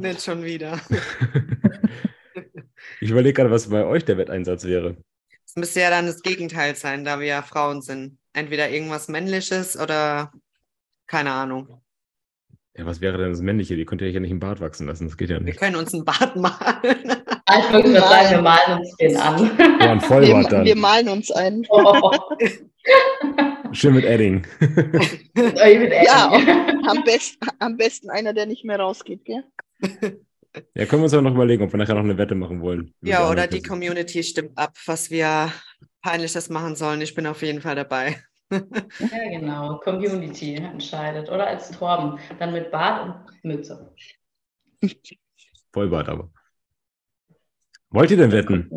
[0.00, 0.80] Nicht schon wieder.
[3.00, 4.96] Ich überlege gerade, was bei euch der Wetteinsatz wäre.
[5.46, 8.18] Es müsste ja dann das Gegenteil sein, da wir ja Frauen sind.
[8.32, 10.32] Entweder irgendwas Männliches oder
[11.06, 11.80] keine Ahnung.
[12.76, 13.76] Ja, was wäre denn das Männliche?
[13.76, 15.06] Die könnt ihr euch ja nicht im Bart wachsen lassen.
[15.06, 15.58] Das geht ja Wir nicht.
[15.60, 16.56] können uns einen Bart malen.
[16.84, 19.50] Ich wollte gerade sagen, wir malen uns den an.
[19.58, 20.78] Oh, ein Wir, Vollbart wir dann.
[20.80, 21.66] malen uns ein.
[21.68, 22.10] Oh,
[23.72, 24.46] Schön mit Edding.
[25.34, 26.32] bin Ja.
[26.88, 29.44] Am, best, am besten einer, der nicht mehr rausgeht, gell?
[30.74, 32.92] Ja, können wir uns auch noch überlegen, ob wir nachher noch eine Wette machen wollen.
[33.02, 33.62] Ja, oder die.
[33.62, 35.52] Community stimmt ab, was wir
[36.02, 37.00] peinliches machen sollen.
[37.02, 38.16] Ich bin auf jeden Fall dabei.
[38.52, 39.78] Ja, genau.
[39.78, 41.28] Community entscheidet.
[41.28, 42.18] Oder als Torben.
[42.38, 43.94] Dann mit Bart und Mütze.
[45.72, 46.30] Vollbart aber.
[47.90, 48.70] Wollt ihr denn wetten?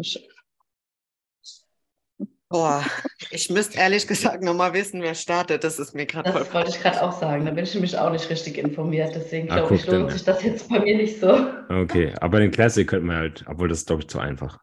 [2.47, 2.83] Boah,
[3.31, 5.63] ich müsste ehrlich gesagt nochmal wissen, wer startet.
[5.63, 6.41] Das ist mir gerade voll.
[6.41, 7.45] Das wollte ich gerade auch sagen.
[7.45, 9.13] Da bin ich nämlich auch nicht richtig informiert.
[9.15, 11.49] Deswegen Ah, glaube ich, lohnt sich das jetzt bei mir nicht so.
[11.69, 14.59] Okay, aber den Classic könnten wir halt, obwohl das ist, glaube ich, zu einfach.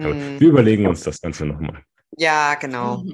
[0.00, 0.40] Hm.
[0.40, 1.82] wir überlegen uns das Ganze nochmal.
[2.16, 3.04] Ja, genau.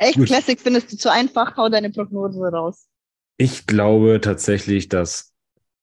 [0.00, 0.26] Echt, Gut.
[0.26, 1.56] Classic findest du zu einfach?
[1.56, 2.88] Hau deine Prognose raus.
[3.36, 5.34] Ich glaube tatsächlich, dass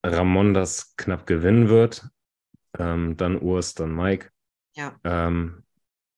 [0.05, 2.09] Ramon das knapp gewinnen wird.
[2.79, 4.31] Ähm, dann Urs, dann Mike.
[4.75, 4.99] Ja.
[5.03, 5.63] Ähm,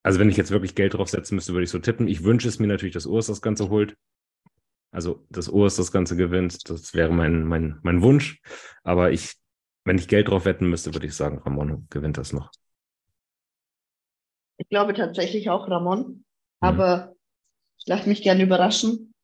[0.03, 2.07] also wenn ich jetzt wirklich Geld drauf setzen müsste, würde ich so tippen.
[2.07, 3.97] Ich wünsche es mir natürlich, dass Urs das Ganze holt.
[4.91, 6.69] Also, dass Urs das Ganze gewinnt.
[6.69, 8.41] Das wäre mein, mein, mein Wunsch.
[8.83, 9.35] Aber ich,
[9.85, 12.51] wenn ich Geld drauf wetten müsste, würde ich sagen, Ramon gewinnt das noch.
[14.57, 16.23] Ich glaube tatsächlich auch Ramon,
[16.61, 16.69] Mhm.
[16.69, 17.15] aber
[17.89, 19.15] ich lasse mich gerne überraschen.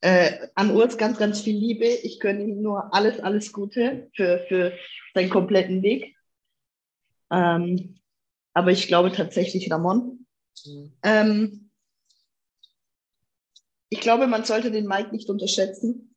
[0.00, 1.86] Äh, an Urs ganz, ganz viel Liebe.
[1.86, 4.76] Ich gönne ihm nur alles, alles Gute für, für
[5.14, 6.16] seinen kompletten Weg.
[7.30, 8.00] Ähm,
[8.54, 10.26] aber ich glaube tatsächlich Ramon.
[11.04, 11.70] Ähm,
[13.88, 16.12] ich glaube, man sollte den Mike nicht unterschätzen.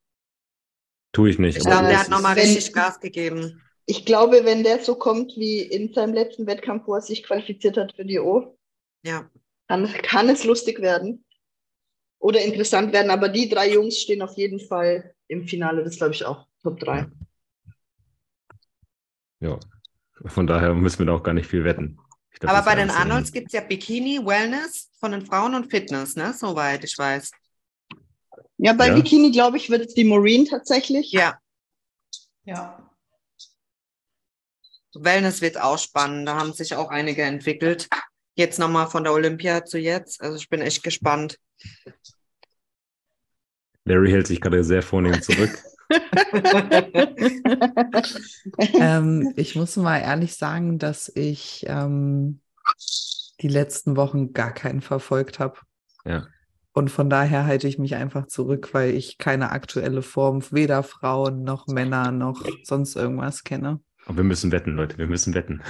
[1.13, 1.57] Tue ich nicht.
[1.59, 3.61] Ich glaube, der hat nochmal wenn- richtig Gas gegeben.
[3.85, 7.77] Ich glaube, wenn der so kommt wie in seinem letzten Wettkampf, wo er sich qualifiziert
[7.77, 8.57] hat für die O,
[9.05, 9.29] Ja.
[9.67, 11.23] dann kann es lustig werden
[12.21, 13.11] oder interessant werden.
[13.11, 15.83] Aber die drei Jungs stehen auf jeden Fall im Finale.
[15.83, 16.47] Das glaube ich auch.
[16.63, 17.07] Top 3.
[19.39, 19.59] Ja,
[20.27, 21.99] von daher müssen wir da auch gar nicht viel wetten.
[22.39, 26.15] Glaub, Aber bei den Arnolds gibt es ja Bikini, Wellness von den Frauen und Fitness,
[26.15, 26.33] ne?
[26.33, 27.31] Soweit ich weiß.
[28.57, 28.95] Ja, bei Ja.
[28.95, 31.11] Bikini, glaube ich, wird es die Maureen tatsächlich.
[31.11, 31.39] Ja,
[32.45, 32.87] Ja.
[34.93, 36.27] Wellness wird auch spannend.
[36.27, 37.87] Da haben sich auch einige entwickelt.
[38.35, 40.21] Jetzt nochmal von der Olympia zu jetzt.
[40.21, 41.37] Also ich bin echt gespannt.
[43.85, 45.57] Larry hält sich gerade sehr vornehm zurück.
[48.79, 52.39] ähm, ich muss mal ehrlich sagen, dass ich ähm,
[53.41, 55.59] die letzten Wochen gar keinen verfolgt habe.
[56.05, 56.27] Ja.
[56.73, 61.43] Und von daher halte ich mich einfach zurück, weil ich keine aktuelle Form weder Frauen
[61.43, 63.81] noch Männer noch sonst irgendwas kenne.
[64.07, 65.61] Aber wir müssen wetten, Leute, wir müssen wetten.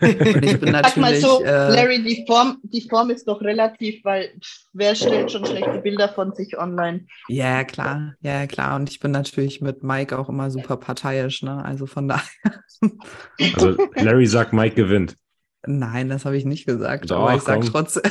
[0.00, 4.04] Und ich bin Sag mal so, äh, Larry, die Form, die Form ist doch relativ,
[4.04, 7.06] weil pff, wer stellt schon schlechte Bilder von sich online?
[7.28, 8.76] ja, klar, ja, klar.
[8.76, 11.64] Und ich bin natürlich mit Mike auch immer super parteiisch, ne?
[11.64, 12.22] Also von daher.
[13.54, 15.16] Also Larry sagt, Mike gewinnt.
[15.66, 18.02] Nein, das habe ich nicht gesagt, Doch, aber ich sage trotzdem.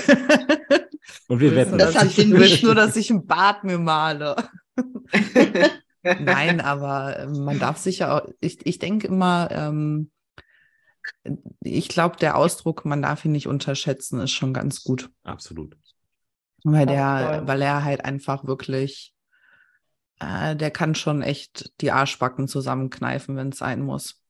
[1.27, 1.77] Und wir wetten.
[1.77, 2.63] Das dass hat willst nicht.
[2.63, 4.35] nur, dass ich ein Bart mir male.
[6.03, 10.11] Nein, aber ähm, man darf sich ja auch, ich, ich denke immer, ähm,
[11.61, 15.09] ich glaube, der Ausdruck, man darf ihn nicht unterschätzen, ist schon ganz gut.
[15.23, 15.77] Absolut.
[16.63, 19.13] Weil der, weil er halt einfach wirklich,
[20.19, 24.21] äh, der kann schon echt die Arschbacken zusammenkneifen, wenn es sein muss.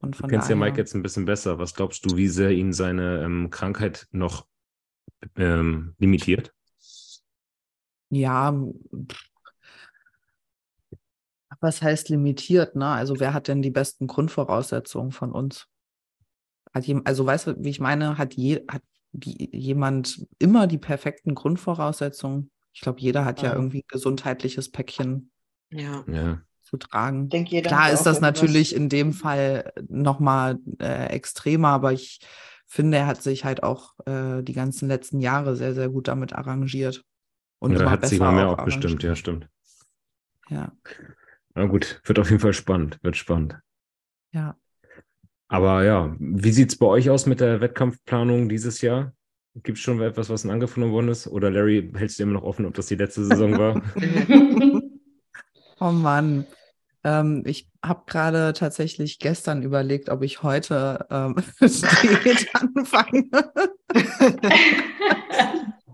[0.00, 1.58] Und Du von kennst ja Mike jetzt ein bisschen besser.
[1.58, 4.46] Was glaubst du, wie sehr ihn seine ähm, Krankheit noch
[5.36, 6.52] ähm, limitiert?
[8.10, 9.31] ja, pff.
[11.60, 12.86] Was heißt limitiert, ne?
[12.86, 15.66] Also wer hat denn die besten Grundvoraussetzungen von uns?
[16.72, 20.78] Hat jem, also weißt du, wie ich meine, hat, je, hat die, jemand immer die
[20.78, 22.50] perfekten Grundvoraussetzungen?
[22.72, 23.54] Ich glaube, jeder hat ja Ja.
[23.56, 25.30] irgendwie ein gesundheitliches Päckchen
[25.70, 26.04] Ja.
[26.10, 26.40] Ja.
[26.62, 27.24] zu tragen.
[27.24, 32.20] Ich denke, jeder Klar ist das natürlich in dem Fall nochmal äh, extremer, aber ich
[32.66, 36.32] finde, er hat sich halt auch äh, die ganzen letzten Jahre sehr, sehr gut damit
[36.32, 37.04] arrangiert.
[37.58, 39.46] Und er immer hat sich mal mehr auch abgestimmt, ja, stimmt.
[40.48, 40.72] Ja,
[41.54, 43.58] Na gut, wird auf jeden Fall spannend, wird spannend.
[44.32, 44.56] ja.
[45.48, 49.12] Aber ja, wie sieht's bei euch aus mit der Wettkampfplanung dieses Jahr?
[49.54, 51.26] Gibt es schon etwas, was angefangen worden ist?
[51.28, 53.82] Oder Larry, hältst du immer noch offen, ob das die letzte Saison war?
[55.80, 56.46] Oh Mann.
[57.04, 63.24] Ähm, ich habe gerade tatsächlich gestern überlegt, ob ich heute ähm, Diät anfange.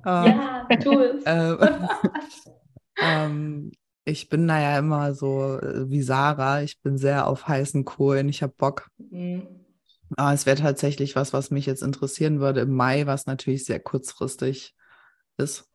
[0.05, 1.23] Ähm, ja, tu es.
[1.27, 1.59] ähm,
[3.01, 3.73] ähm,
[4.09, 6.62] ich bin da ja immer so äh, wie Sarah.
[6.62, 8.29] Ich bin sehr auf heißen Kohlen.
[8.29, 8.88] Ich habe Bock.
[8.99, 9.47] Mhm.
[10.16, 13.79] Aber es wäre tatsächlich was, was mich jetzt interessieren würde im Mai, was natürlich sehr
[13.79, 14.75] kurzfristig
[15.37, 15.68] ist.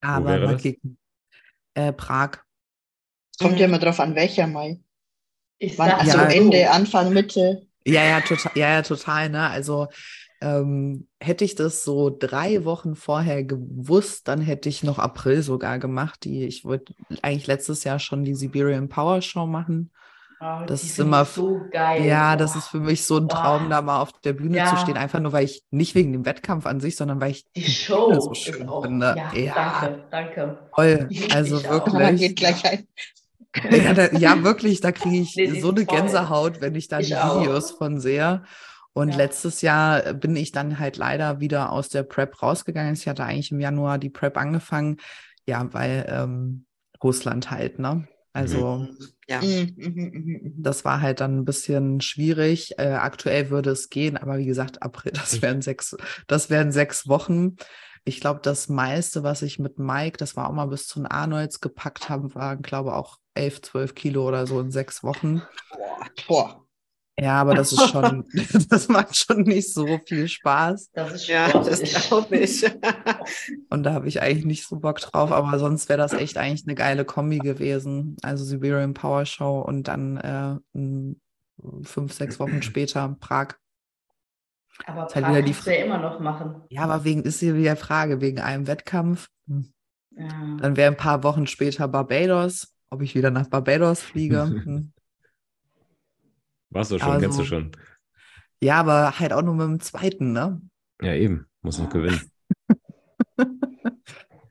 [0.00, 0.62] Aber wäre mal das?
[0.62, 0.98] kicken.
[1.74, 2.38] Äh, Prag.
[3.40, 4.80] Kommt ja immer drauf an, welcher Mai.
[5.58, 6.28] Ich Wann, sag also Ja.
[6.28, 7.66] Ende, Anfang, Mitte.
[7.84, 9.48] Ja, ja, total, ja, ja, total, ne?
[9.48, 9.88] Also
[10.46, 15.78] ähm, hätte ich das so drei Wochen vorher gewusst, dann hätte ich noch April sogar
[15.78, 16.24] gemacht.
[16.24, 19.90] Die, ich wollte eigentlich letztes Jahr schon die Siberian Power Show machen.
[20.38, 22.04] Oh, Das die ist immer- ich so geil.
[22.04, 23.68] Ja, das ist für mich so ein Traum, Oh.
[23.70, 24.66] da mal auf der Bühne Ja.
[24.66, 24.98] zu stehen.
[24.98, 27.72] Einfach nur, weil ich nicht wegen dem Wettkampf an sich, sondern weil ich Die Bühne
[27.72, 28.82] Show so schön auch.
[28.84, 29.14] finde.
[29.16, 29.54] Ja, Ja.
[29.54, 30.58] danke, danke.
[30.76, 31.06] toll.
[31.08, 31.86] Ich Also auch.
[31.92, 32.62] Man wirklich.
[33.70, 35.96] Ja, da, ja, wirklich, da kriege ich Nee, so eine toll.
[36.00, 37.40] Gänsehaut, wenn ich da Ich die auch.
[37.40, 38.42] Videos von sehe.
[38.96, 39.16] Und Ja.
[39.18, 42.94] letztes Jahr bin ich dann halt leider wieder aus der Prep rausgegangen.
[42.94, 44.96] Ich hatte eigentlich im Januar die Prep angefangen.
[45.44, 46.64] Ja, weil ähm,
[47.04, 48.08] Russland halt, ne?
[48.32, 48.88] Also
[49.28, 49.42] Ja.
[49.42, 50.54] Mhm, mhm, mhm, mhm.
[50.56, 52.78] das war halt dann ein bisschen schwierig.
[52.78, 55.94] Äh, aktuell würde es gehen, aber wie gesagt, April, das wären sechs,
[56.26, 57.56] das wären sechs Wochen.
[58.06, 61.06] Ich glaube, das meiste, was ich mit Mike, das war auch mal bis zu den
[61.06, 65.42] Arnolds gepackt haben, waren, glaube auch elf, zwölf Kilo oder so in sechs Wochen.
[65.70, 66.65] Boah, boah.
[67.18, 68.24] Ja, aber das ist schon,
[68.68, 70.90] das macht schon nicht so viel Spaß.
[70.92, 72.64] Das ist Ja, das glaube ich.
[73.70, 76.66] Und da habe ich eigentlich nicht so Bock drauf, aber sonst wäre das echt eigentlich
[76.66, 78.16] eine geile Kombi gewesen.
[78.22, 80.16] Also Siberian Power Show und dann
[80.74, 81.14] äh,
[81.82, 83.54] fünf, sechs Wochen später Prag.
[84.84, 86.62] Aber Ist halt Prag wieder die kannst du ja immer noch machen.
[86.68, 89.28] Ja, aber wegen ist hier wieder Frage, wegen einem Wettkampf.
[89.48, 89.72] Hm.
[90.10, 90.56] Ja.
[90.60, 94.44] Dann wäre ein paar Wochen später Barbados, ob ich wieder nach Barbados fliege.
[94.44, 94.92] Hm.
[96.76, 97.72] Warst du schon, Also- kennst du schon.
[98.62, 100.60] Ja, aber halt auch nur mit dem zweiten, ne?
[101.02, 101.46] Ja, eben.
[101.62, 102.20] Muss noch gewinnen.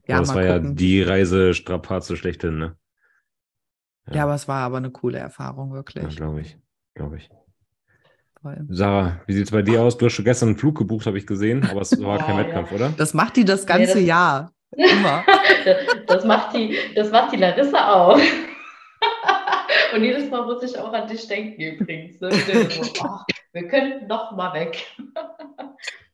[0.08, 0.76] Ja, das war ja gucken.
[0.76, 2.78] die Reise Strapaze schlechthin, ne?
[4.12, 6.16] Ja, aber es war aber eine coole Erfahrung, Ja, wirklich.
[6.16, 6.60] glaube ich.
[6.94, 7.28] Glaube ich.
[8.40, 8.68] Voll.
[8.70, 9.98] Sarah, wie sieht es bei dir aus?
[9.98, 12.38] Du hast schon gestern einen Flug gebucht, habe ich gesehen, aber es war Ja, kein
[12.38, 12.44] ja.
[12.46, 12.90] Wettkampf, oder?
[12.96, 14.52] Das macht die das ganze das- Jahr.
[14.78, 15.24] Immer.
[16.06, 18.20] Das macht die, das macht die Larissa auch.
[19.96, 22.20] Und jedes Mal muss ich auch an dich denken übrigens.
[22.20, 22.32] Ne?
[22.32, 23.20] So, oh,
[23.54, 24.86] wir könnten noch mal weg.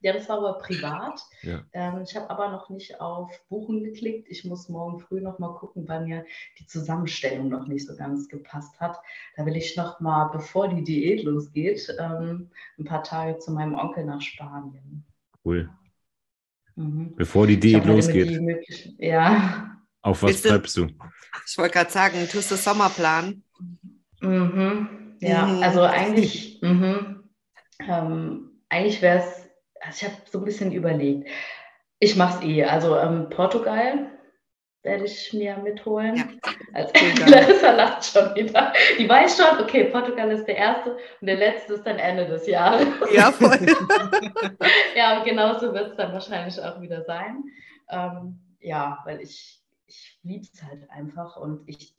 [0.00, 1.20] Ja, das war aber privat.
[1.42, 1.62] Ja.
[1.72, 4.28] Ähm, ich habe aber noch nicht auf Buchen geklickt.
[4.28, 6.24] Ich muss morgen früh noch mal gucken, weil mir
[6.58, 8.98] die Zusammenstellung noch nicht so ganz gepasst hat.
[9.36, 13.74] Da will ich noch mal, bevor die Diät losgeht, ähm, ein paar Tage zu meinem
[13.74, 15.04] Onkel nach Spanien.
[15.44, 15.70] Cool.
[16.76, 17.14] Mhm.
[17.16, 19.76] Bevor die Diät halt losgeht, die Ja.
[20.02, 20.88] auf was das- bleibst du?
[21.46, 23.42] Ich wollte gerade sagen, tust du Sommerplan?
[24.22, 25.16] Mhm.
[25.20, 25.62] Ja, Mhm.
[25.62, 27.28] also eigentlich, mhm.
[27.86, 29.48] ähm, eigentlich wäre es,
[29.80, 31.28] also ich habe so ein bisschen überlegt.
[31.98, 32.64] Ich mache es eh.
[32.64, 34.10] Also ähm, Portugal
[34.82, 36.16] werde ich mir mitholen.
[36.16, 36.24] Ja.
[36.74, 36.92] Also.
[37.30, 38.72] Larissa lacht schon wieder.
[38.98, 42.46] Die weiß schon, okay, Portugal ist der erste und der letzte ist dann Ende des
[42.48, 42.88] Jahres.
[43.12, 43.58] Ja, voll.
[44.96, 47.44] ja, und genauso wird es dann wahrscheinlich auch wieder sein.
[47.90, 51.94] Ähm, ja, weil ich, ich liebe es halt einfach und ich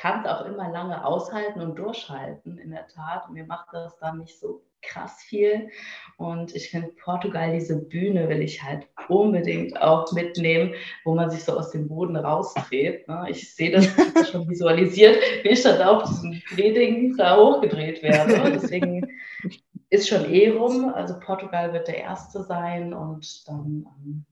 [0.00, 3.30] kann es auch immer lange aushalten und durchhalten, in der Tat.
[3.30, 5.68] Mir macht das dann nicht so krass viel.
[6.16, 10.72] Und ich finde Portugal, diese Bühne will ich halt unbedingt auch mitnehmen,
[11.04, 13.06] wo man sich so aus dem Boden rausdreht.
[13.08, 13.26] Ne?
[13.28, 13.86] Ich sehe das,
[14.30, 18.52] schon visualisiert, wie ich dann auf diesem Drehding da hochgedreht werde.
[18.52, 19.06] Deswegen
[19.90, 20.94] ist schon eh rum.
[20.94, 24.24] Also Portugal wird der erste sein und dann ähm,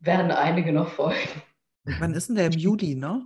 [0.00, 1.42] werden einige noch folgen.
[2.00, 3.22] Wann ist denn der im Juli, ne?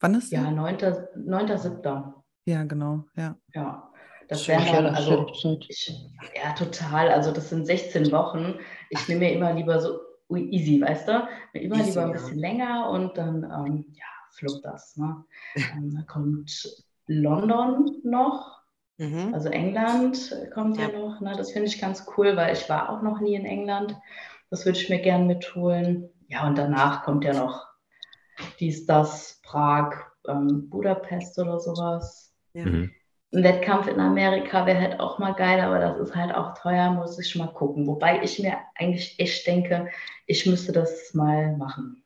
[0.00, 0.50] Wann ist Ja, der?
[0.50, 1.82] 9.7.
[1.84, 2.14] 9.
[2.46, 3.36] Ja, genau, ja.
[3.54, 3.90] Ja,
[4.28, 5.26] das wäre dann, ja, also
[5.68, 5.92] ich,
[6.34, 7.08] ja, total.
[7.10, 8.54] Also das sind 16 Wochen.
[8.88, 9.98] Ich nehme mir immer lieber so
[10.34, 11.28] easy, weißt du?
[11.52, 12.12] Mir Immer Easy, lieber ein ja.
[12.14, 14.96] bisschen länger und dann, ähm, ja, fluppt das.
[14.96, 15.24] Ne?
[15.56, 16.68] Ähm, da kommt
[17.06, 18.60] London noch,
[18.98, 19.34] Mhm.
[19.34, 20.98] also England kommt ja, Ja.
[20.98, 21.20] noch.
[21.20, 21.34] Ne?
[21.36, 23.96] Das finde ich ganz cool, weil ich war auch noch nie in England.
[24.50, 26.08] Das würde ich mir gern mitholen.
[26.28, 27.66] Ja, und danach kommt ja noch
[28.58, 29.94] dies, das, Prag,
[30.28, 32.32] ähm, Budapest oder sowas.
[32.54, 32.66] Ja.
[32.66, 32.92] Mhm.
[33.32, 36.90] Ein Wettkampf in Amerika wäre halt auch mal geil, aber das ist halt auch teuer,
[36.90, 37.86] muss ich mal gucken.
[37.86, 39.88] Wobei ich mir eigentlich echt denke,
[40.26, 42.02] ich müsste das mal machen.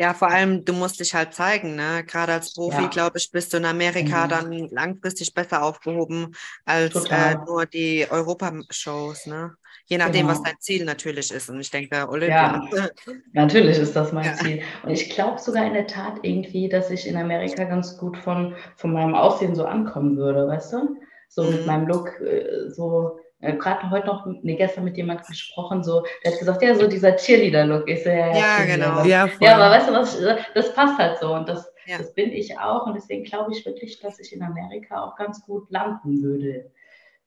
[0.00, 2.04] Ja, vor allem, du musst dich halt zeigen, ne?
[2.06, 2.88] Gerade als Profi, Ja.
[2.88, 4.28] glaube ich, bist du in Amerika Genau.
[4.28, 9.54] dann langfristig besser aufgehoben als äh, nur die Europashows, ne?
[9.90, 10.50] Je nachdem, was Genau.
[10.50, 11.48] dein Ziel natürlich ist.
[11.48, 12.60] Und ich denke, Olympia.
[13.32, 14.34] Natürlich ist das mein Ja.
[14.34, 14.60] Ziel.
[14.82, 18.54] Und ich glaube sogar in der Tat irgendwie, dass ich in Amerika ganz gut von,
[18.76, 20.96] von meinem Aussehen so ankommen würde, weißt du?
[21.30, 21.66] So mit Mhm.
[21.66, 26.32] meinem Look, äh, so, äh, gerade heute noch, nee, gestern mit jemandem gesprochen, so, der
[26.32, 27.88] hat gesagt, ja, so dieser Cheerleader-Look.
[27.88, 28.76] So, ja, Ja, Cheerleader.
[28.76, 29.04] genau.
[29.04, 29.28] Ja.
[29.40, 30.20] Ja, aber weißt du was,
[30.54, 31.96] das passt halt so und das, Ja.
[31.96, 35.40] das bin ich auch und deswegen glaube ich wirklich, dass ich in Amerika auch ganz
[35.46, 36.70] gut landen würde.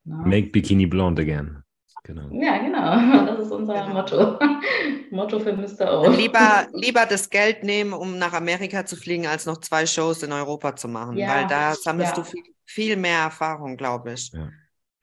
[0.04, 0.16] Ne?
[0.26, 1.64] Make Bikini Blonde again.
[2.04, 2.30] Genau.
[2.32, 3.94] Ja, genau, das ist unser Genau.
[3.94, 4.40] Motto.
[5.12, 6.02] Motto für Mr.
[6.02, 6.10] O.
[6.10, 10.32] Lieber, lieber das Geld nehmen, um nach Amerika zu fliegen, als noch zwei Shows in
[10.32, 11.18] Europa zu machen.
[11.18, 12.24] Ja, Weil da sammelst ja.
[12.24, 14.32] du viel, viel mehr Erfahrung, glaube ich.
[14.32, 14.42] Das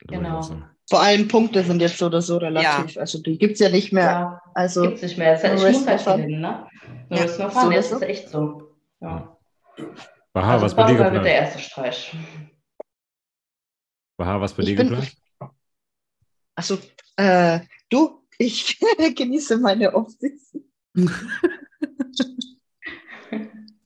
[0.07, 0.41] Genau.
[0.89, 2.97] Vor allem Punkte sind jetzt so oder so relativ.
[2.97, 4.05] Also die gibt es ja nicht mehr.
[4.05, 5.33] Ja, Also gibt's nicht mehr.
[5.35, 6.67] Das heißt, nur ich muss halt gewinnen, ne?
[7.11, 8.75] Ja, Nur Wrestler fahren, so jetzt ist ist es echt so.
[9.01, 9.37] Ja.
[10.33, 11.27] Baha, also was bei dir wird der geplant?
[11.27, 12.17] erste Streich.
[14.17, 15.13] Baha, was bei dir geplant?
[16.59, 16.77] Also,
[17.16, 18.81] äh, du, ich
[19.14, 20.64] genieße meine Off-Season.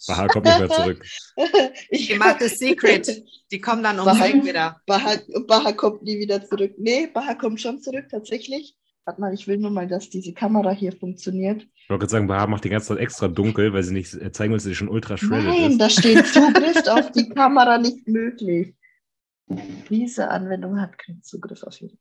[0.07, 1.05] Baha kommt nicht mehr zurück.
[1.91, 3.23] Ich Gemachtes Secret.
[3.51, 4.81] Die kommen dann um Baha- Sieg wieder.
[4.87, 6.73] Baha, Baha kommt nie wieder zurück.
[6.79, 8.75] Nee, Baha kommt schon zurück, tatsächlich.
[9.05, 11.67] Warte mal, ich will nur mal, dass diese Kamera hier funktioniert.
[11.77, 14.53] Ich wollte gerade sagen, Baha macht die ganze Zeit extra dunkel, weil sie nicht zeigen
[14.53, 15.79] will, dass sie schon ultra shredded Nein, ist.
[15.79, 18.75] da steht Zugriff auf die Kamera nicht möglich.
[19.91, 21.93] Diese Anwendung hat keinen Zugriff auf ihre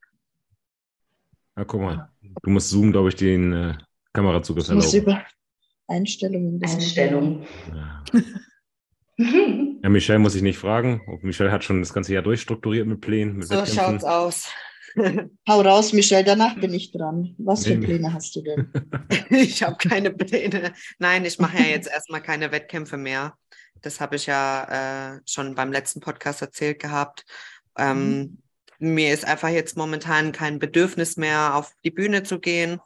[1.56, 2.08] Ja, guck mal.
[2.42, 3.74] Du musst Zoom, glaube ich, den äh,
[4.12, 5.12] Kamerazugriff Ich muss erlauben.
[5.12, 5.26] über
[5.88, 6.60] Einstellungen.
[6.60, 7.46] das- Einstellung.
[7.74, 8.02] Ja.
[9.82, 11.02] ja, Michelle muss ich nicht fragen.
[11.06, 14.00] Und Michelle hat schon das ganze Jahr durchstrukturiert mit Plänen, mit So Wettkämpfen.
[14.00, 14.48] schaut's aus.
[15.48, 17.34] Hau raus, Michelle, danach bin ich dran.
[17.38, 17.76] Was für.
[17.78, 18.70] Pläne hast du denn?
[19.30, 20.72] Ich habe keine Pläne.
[20.98, 23.34] Nein, ich mache ja jetzt erstmal keine Wettkämpfe mehr.
[23.80, 27.24] Das habe ich ja äh, schon beim letzten Podcast erzählt gehabt.
[27.78, 28.41] Ähm,
[28.82, 32.80] Mir ist einfach jetzt momentan kein Bedürfnis mehr, auf die Bühne zu gehen.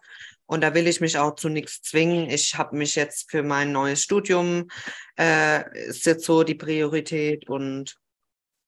[0.44, 2.28] Und da will ich mich auch zu nichts zwingen.
[2.28, 4.68] Ich habe mich jetzt für mein neues Studium,
[5.18, 7.48] äh, ist jetzt so die Priorität.
[7.48, 7.98] Und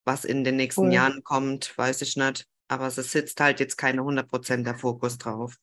[0.06, 0.94] was in den nächsten Cool.
[0.94, 2.46] Jahren kommt, weiß ich nicht.
[2.66, 5.54] Aber es sitzt halt jetzt keine 100% der Fokus drauf.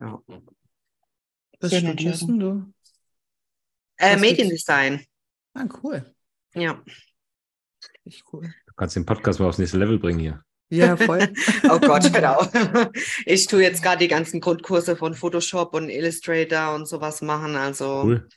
[0.00, 0.20] Ja.
[1.60, 2.72] Was Schöne studierst du?
[3.96, 5.02] Äh, Mediendesign.
[5.54, 6.14] Ah, cool.
[6.54, 6.84] Ja.
[8.04, 8.52] Echt cool.
[8.66, 10.44] Du kannst den Podcast mal aufs nächste Level bringen hier.
[10.70, 11.28] Ja, voll.
[11.70, 12.46] Oh Gott, genau.
[13.26, 17.56] Ich tue jetzt gerade die ganzen Grundkurse von Photoshop und Illustrator und sowas machen.
[17.56, 18.28] Also Cool.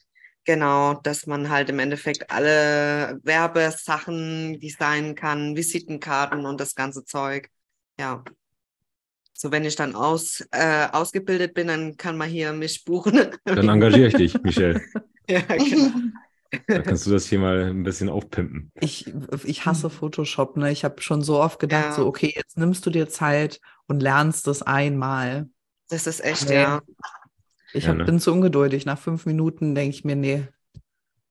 [0.46, 7.50] genau, dass man halt im Endeffekt alle Werbesachen designen kann, Visitenkarten und das ganze Zeug.
[8.00, 8.24] Ja.
[9.34, 13.20] So, wenn ich dann aus, äh, ausgebildet bin, dann kann man hier mich buchen.
[13.46, 14.82] Dann engagiere ich dich, Michelle.
[15.30, 15.92] ja, genau.
[16.68, 18.72] Dann kannst du das hier mal ein bisschen aufpimpen.
[18.80, 20.72] Ich, ich hasse Photoshop, ne?
[20.72, 21.92] Ich habe schon so oft gedacht, Ja.
[21.94, 25.50] so, okay, jetzt nimmst du dir Zeit und lernst das einmal.
[25.90, 26.56] Das ist echt, Nee.
[26.56, 26.82] ja.
[27.74, 28.06] Ich Ja, hab, ne?
[28.06, 28.86] bin zu ungeduldig.
[28.86, 30.48] Nach fünf Minuten denke ich mir, nee,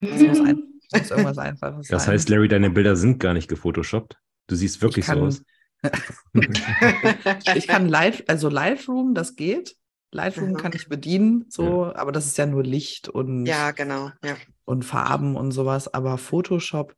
[0.01, 2.13] das muss, ein, das muss irgendwas Einfaches Das sein.
[2.13, 4.17] heißt, Larry, deine Bilder sind gar nicht gefotoshoppt.
[4.47, 5.41] Du siehst wirklich kann- so aus.
[7.55, 9.75] ich kann Live, also Lightroom, das geht.
[10.11, 10.57] Lightroom Mhm.
[10.57, 14.11] kann ich bedienen, so, aber das ist ja nur Licht und, ja, genau.
[14.23, 14.35] Ja.
[14.67, 15.93] Und Farben und sowas.
[15.93, 16.95] Aber Photoshop,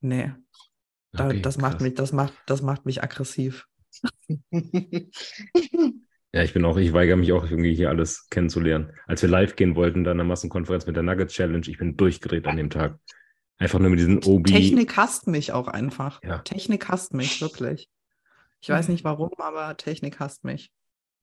[0.00, 0.32] nee,
[1.12, 3.66] da, Okay, das macht mich, das macht, das macht mich aggressiv.
[6.32, 8.92] Ja, ich bin auch, ich weigere mich auch irgendwie hier alles kennenzulernen.
[9.06, 11.96] Als wir live gehen wollten, da in der Massenkonferenz mit der Nugget Challenge, ich bin
[11.96, 12.98] durchgedreht an dem Tag.
[13.56, 14.46] Einfach nur mit diesen OB.
[14.46, 16.22] Technik hasst mich auch einfach.
[16.22, 16.40] Ja.
[16.40, 17.88] Technik hasst mich, wirklich.
[18.60, 20.70] Ich weiß nicht warum, aber Technik hasst mich.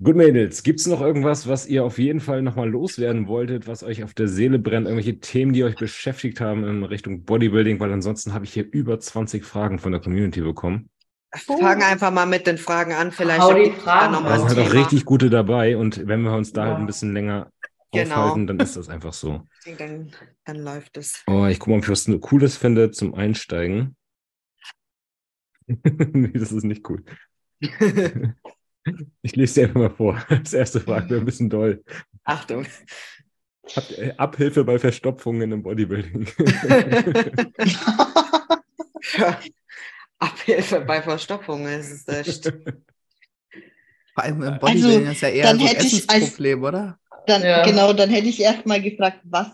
[0.00, 3.82] Gut, Mädels, gibt es noch irgendwas, was ihr auf jeden Fall nochmal loswerden wolltet, was
[3.82, 4.86] euch auf der Seele brennt?
[4.86, 7.80] Irgendwelche Themen, die euch beschäftigt haben in Richtung Bodybuilding?
[7.80, 10.88] Weil ansonsten habe ich hier über 20 Fragen von der Community bekommen.
[11.34, 13.10] Fang einfach mal mit den Fragen an.
[13.10, 16.06] Vielleicht Hau die Fragen noch mal Da ein sind halt auch richtig gute dabei und
[16.06, 16.78] wenn wir uns da halt Ja.
[16.78, 17.50] ein bisschen länger
[17.90, 18.14] Genau.
[18.14, 19.42] aufhalten, dann ist das einfach so.
[19.66, 20.12] Ich denke, Dann,
[20.44, 21.24] dann läuft es.
[21.26, 23.96] Oh, ich gucke mal, ob ich was Cooles finde zum Einsteigen.
[26.14, 27.04] nee, das ist nicht cool.
[29.22, 30.22] Ich lese dir einfach mal vor.
[30.42, 31.82] Das erste Frage wäre ein bisschen doll.
[32.24, 32.66] Achtung.
[33.76, 36.26] Habt ihr Abhilfe bei Verstopfungen im Bodybuilding.
[40.18, 41.66] Abhilfe bei Verstopfung.
[41.66, 42.44] Es ist echt.
[44.14, 46.98] Vor allem im Bodybuilding ist ja eher ein hätte ich als- Essensproblem, oder?
[47.26, 47.62] Dann, Ja.
[47.62, 49.48] Genau, dann hätte ich erst mal gefragt, was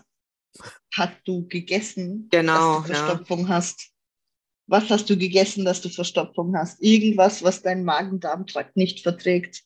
[0.95, 2.97] hast du gegessen, Genau, dass du ja.
[3.05, 3.89] Verstopfung hast?
[4.67, 6.81] Was hast du gegessen, dass du Verstopfung hast?
[6.81, 9.61] Irgendwas, was dein Magen-Darm-Trakt nicht verträgt.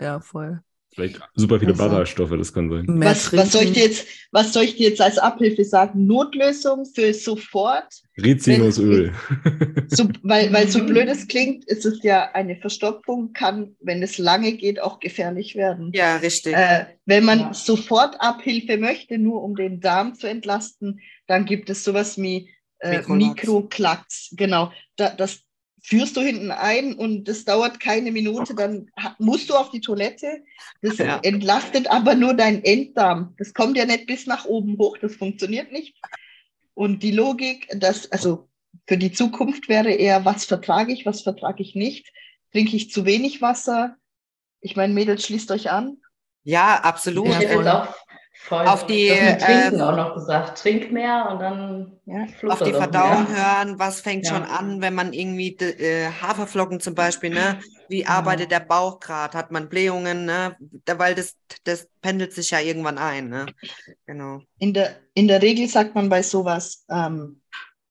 [0.00, 0.60] Ja, voll.
[0.94, 2.84] Vielleicht super viele Also- Ballaststoffe, das kann sein.
[2.86, 6.06] Was, was, soll ich dir jetzt, was soll ich dir jetzt als Abhilfe sagen?
[6.06, 7.92] Notlösung für sofort?
[8.22, 9.12] Rizinusöl.
[9.88, 14.18] So, weil, weil so blöd es klingt, ist es ja eine Verstopfung, kann, wenn es
[14.18, 15.90] lange geht, auch gefährlich werden.
[15.94, 16.54] Ja, richtig.
[16.54, 17.54] Äh, wenn man Ja.
[17.54, 22.50] sofort Abhilfe möchte, nur um den Darm zu entlasten, dann gibt es sowas wie
[22.84, 23.02] äh.
[23.08, 24.30] Mikroklacks.
[24.36, 24.72] Genau.
[24.96, 25.40] Da, das
[25.82, 29.80] führst du hinten ein und das dauert keine Minute, dann ha- musst du auf die
[29.80, 30.42] Toilette.
[30.80, 31.20] Das Ja.
[31.22, 33.34] entlastet aber nur deinen Enddarm.
[33.38, 35.96] Das kommt ja nicht bis nach oben hoch, das funktioniert nicht.
[36.74, 38.48] Und die Logik, dass, also
[38.88, 42.10] für die Zukunft wäre eher, was vertrage ich, was vertrage ich nicht?
[42.52, 43.96] Trinke ich zu wenig Wasser?
[44.60, 45.98] Ich meine, Mädels, schließt euch an.
[46.44, 47.28] Ja, absolut.
[47.28, 47.94] Ich hätte jetzt auch
[48.36, 50.58] voll Auf die, das Trinken äh, auch noch gesagt.
[50.58, 52.26] Trink mehr und dann Ja.
[52.50, 53.58] auf die Verdauung mehr.
[53.58, 54.34] hören, was fängt Ja.
[54.34, 57.60] schon an, wenn man irgendwie äh, Haferflocken zum Beispiel, ne?
[57.88, 59.36] Wie arbeitet der Bauch gerade?
[59.38, 60.56] Hat man Blähungen, ne?
[60.84, 63.46] Da, weil das, das pendelt sich ja irgendwann ein, ne?
[64.06, 64.40] Genau.
[64.58, 67.40] In der, in der Regel sagt man bei sowas, ähm,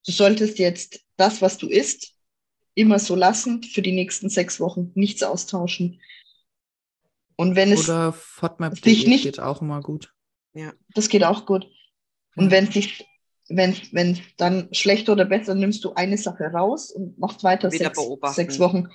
[0.06, 2.12] du solltest jetzt das, was du isst,
[2.74, 6.00] immer so lassen für die nächsten sechs Wochen, nichts austauschen.
[7.36, 10.13] Und wenn es, Oder FODMAP Dich nicht- geht auch immer gut.
[10.94, 11.66] Das geht auch gut.
[12.36, 13.06] Und wenn sich,
[13.48, 17.86] wenn, wenn dann schlechter oder besser, nimmst du eine Sache raus und machst weiter Wieder
[17.86, 18.34] sechs, beobachten.
[18.34, 18.84] sechs Wochen.
[18.84, 18.90] Genau,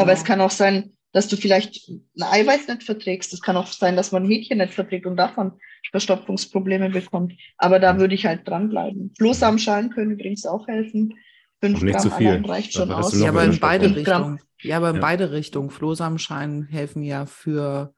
[0.00, 0.06] Genau.
[0.06, 3.32] weil es kann auch sein, dass du vielleicht ein Eiweiß nicht verträgst.
[3.32, 5.52] Es kann auch sein, dass man ein Hähnchen nicht verträgt und davon
[5.92, 7.34] Verstopfungsprobleme bekommt.
[7.56, 9.12] Aber da würde ich halt dranbleiben.
[9.16, 11.14] Flohsamenschalen können übrigens auch helfen.
[11.60, 12.44] Fünf Gramm zu viel.
[12.44, 13.18] reicht schon aus.
[13.18, 13.94] Ja, aber in beide.
[13.94, 14.40] Richtungen.
[14.60, 15.00] Ja, aber in Ja.
[15.00, 15.70] beide Richtungen.
[15.70, 17.94] Flohsamenschein helfen ja für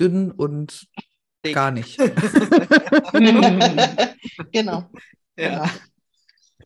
[0.00, 0.86] dünn und.
[1.52, 1.98] Gar nicht.
[4.52, 4.90] genau.
[5.36, 5.70] Ja.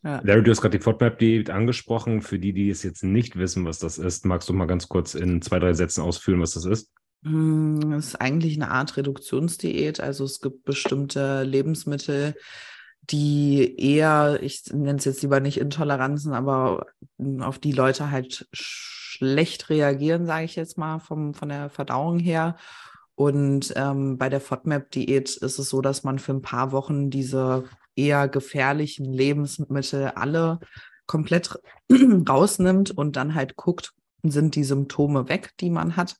[0.03, 0.19] Ja.
[0.23, 2.21] Larry, du hast gerade die FODMAP-Diät angesprochen.
[2.21, 5.15] Für die, die es jetzt nicht wissen, was das ist, magst du mal ganz kurz
[5.15, 6.91] in zwei, drei Sätzen ausführen, was das ist?
[7.23, 10.01] Hm, Es ist eigentlich eine Art Reduktionsdiät.
[10.01, 12.35] Also es gibt bestimmte Lebensmittel,
[13.01, 16.87] die eher, ich nenne es jetzt lieber nicht Intoleranzen, aber
[17.39, 22.57] auf die Leute halt schlecht reagieren, sage ich jetzt mal, vom, von der Verdauung her.
[23.23, 27.63] Und ähm, bei der FODMAP-Diät ist es so, dass man für ein paar Wochen diese
[27.95, 30.59] eher gefährlichen Lebensmittel alle
[31.05, 31.57] komplett
[32.29, 36.17] rausnimmt und dann halt guckt, sind die Symptome weg, die man hat.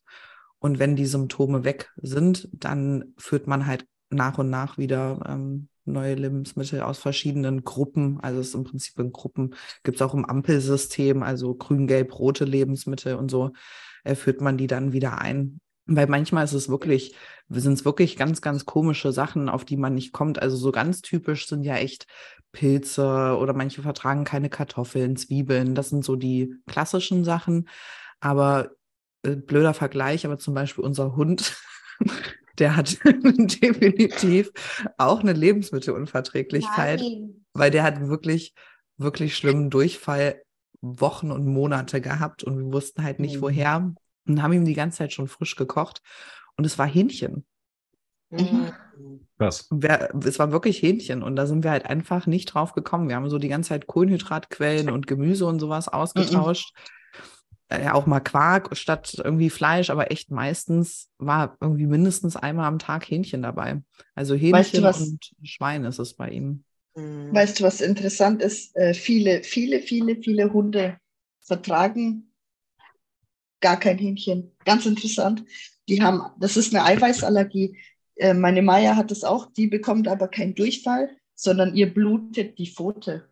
[0.59, 5.67] Und wenn die Symptome weg sind, dann führt man halt nach und nach wieder ähm,
[5.83, 8.21] neue Lebensmittel aus verschiedenen Gruppen.
[8.21, 12.17] Also es ist im Prinzip in Gruppen, gibt es auch im Ampelsystem, also grün, gelb,
[12.17, 13.51] rote Lebensmittel und so,
[14.05, 15.59] äh, führt man die dann wieder ein.
[15.85, 17.15] Weil manchmal ist es wirklich,
[17.49, 20.41] sind es wirklich ganz, ganz komische Sachen, auf die man nicht kommt.
[20.41, 22.07] Also so ganz typisch sind ja echt
[22.53, 25.75] Pilze oder manche vertragen keine Kartoffeln, Zwiebeln.
[25.75, 27.67] Das sind so die klassischen Sachen.
[28.19, 28.71] Aber
[29.23, 31.57] äh, blöder Vergleich, aber zum Beispiel unser Hund,
[32.59, 34.51] der hat definitiv
[34.97, 37.03] auch eine Lebensmittelunverträglichkeit,
[37.53, 38.53] weil der hat wirklich,
[38.97, 40.41] wirklich schlimmen Durchfall
[40.81, 43.41] Wochen und Monate gehabt und wir wussten halt nicht Mhm.
[43.41, 43.93] woher
[44.27, 46.01] und haben ihm die ganze Zeit schon frisch gekocht
[46.57, 47.45] und es war Hähnchen.
[48.29, 48.71] Mhm.
[49.37, 49.67] Was?
[49.71, 53.09] Wir, es war wirklich Hähnchen und da sind wir halt einfach nicht drauf gekommen.
[53.09, 56.73] Wir haben so die ganze Zeit Kohlenhydratquellen und Gemüse und sowas ausgetauscht.
[57.69, 62.65] Äh, Ja, auch mal Quark statt irgendwie Fleisch, aber echt meistens war irgendwie mindestens einmal
[62.65, 63.81] am Tag Hähnchen dabei.
[64.15, 64.99] Also Hähnchen Weißt du was?
[65.01, 66.63] und Schwein ist es bei ihm.
[66.95, 67.33] Mhm.
[67.33, 68.75] Weißt du, was interessant ist?
[68.75, 70.97] Äh, viele, viele, viele, viele Hunde
[71.41, 72.32] vertragen
[73.63, 74.51] gar kein Hähnchen.
[74.65, 75.43] Ganz interessant.
[75.89, 77.77] Die haben, das ist eine Eiweißallergie.
[78.15, 82.67] Äh, meine Maya hat es auch, die bekommt aber keinen Durchfall, sondern ihr blutet die
[82.67, 83.27] Pfote.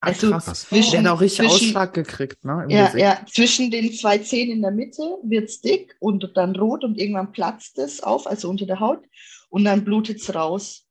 [0.00, 0.66] Ach, Also krass.
[0.68, 2.66] zwischen- hat auch richtig zwischen- Ausschlag gekriegt, ne?
[2.68, 3.02] Ja, Gesicht.
[3.02, 6.98] ja, zwischen den zwei Zähnen in der Mitte wird es dick und dann rot und
[6.98, 9.02] irgendwann platzt es auf, also unter der Haut,
[9.48, 10.83] und dann blutet es raus.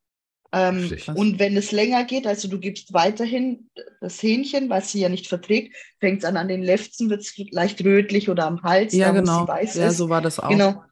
[0.54, 3.70] Ähm, und wenn es länger geht, also du gibst weiterhin
[4.02, 7.36] das Hähnchen, was sie ja nicht verträgt, fängt es an an den Lefzen, wird es
[7.52, 9.42] leicht rötlich oder am Hals, Ja, da genau.
[9.42, 9.98] sie weiß Ja, ist.
[9.98, 10.50] so war das auch.
[10.50, 10.84] Genau,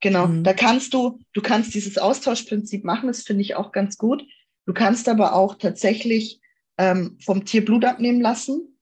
[0.00, 0.28] genau.
[0.28, 0.44] Mhm.
[0.44, 4.22] Da kannst du, du kannst dieses Austauschprinzip machen, das finde ich auch ganz gut.
[4.66, 6.40] Du kannst aber auch tatsächlich
[6.76, 8.78] ähm, vom Tier Blut abnehmen lassen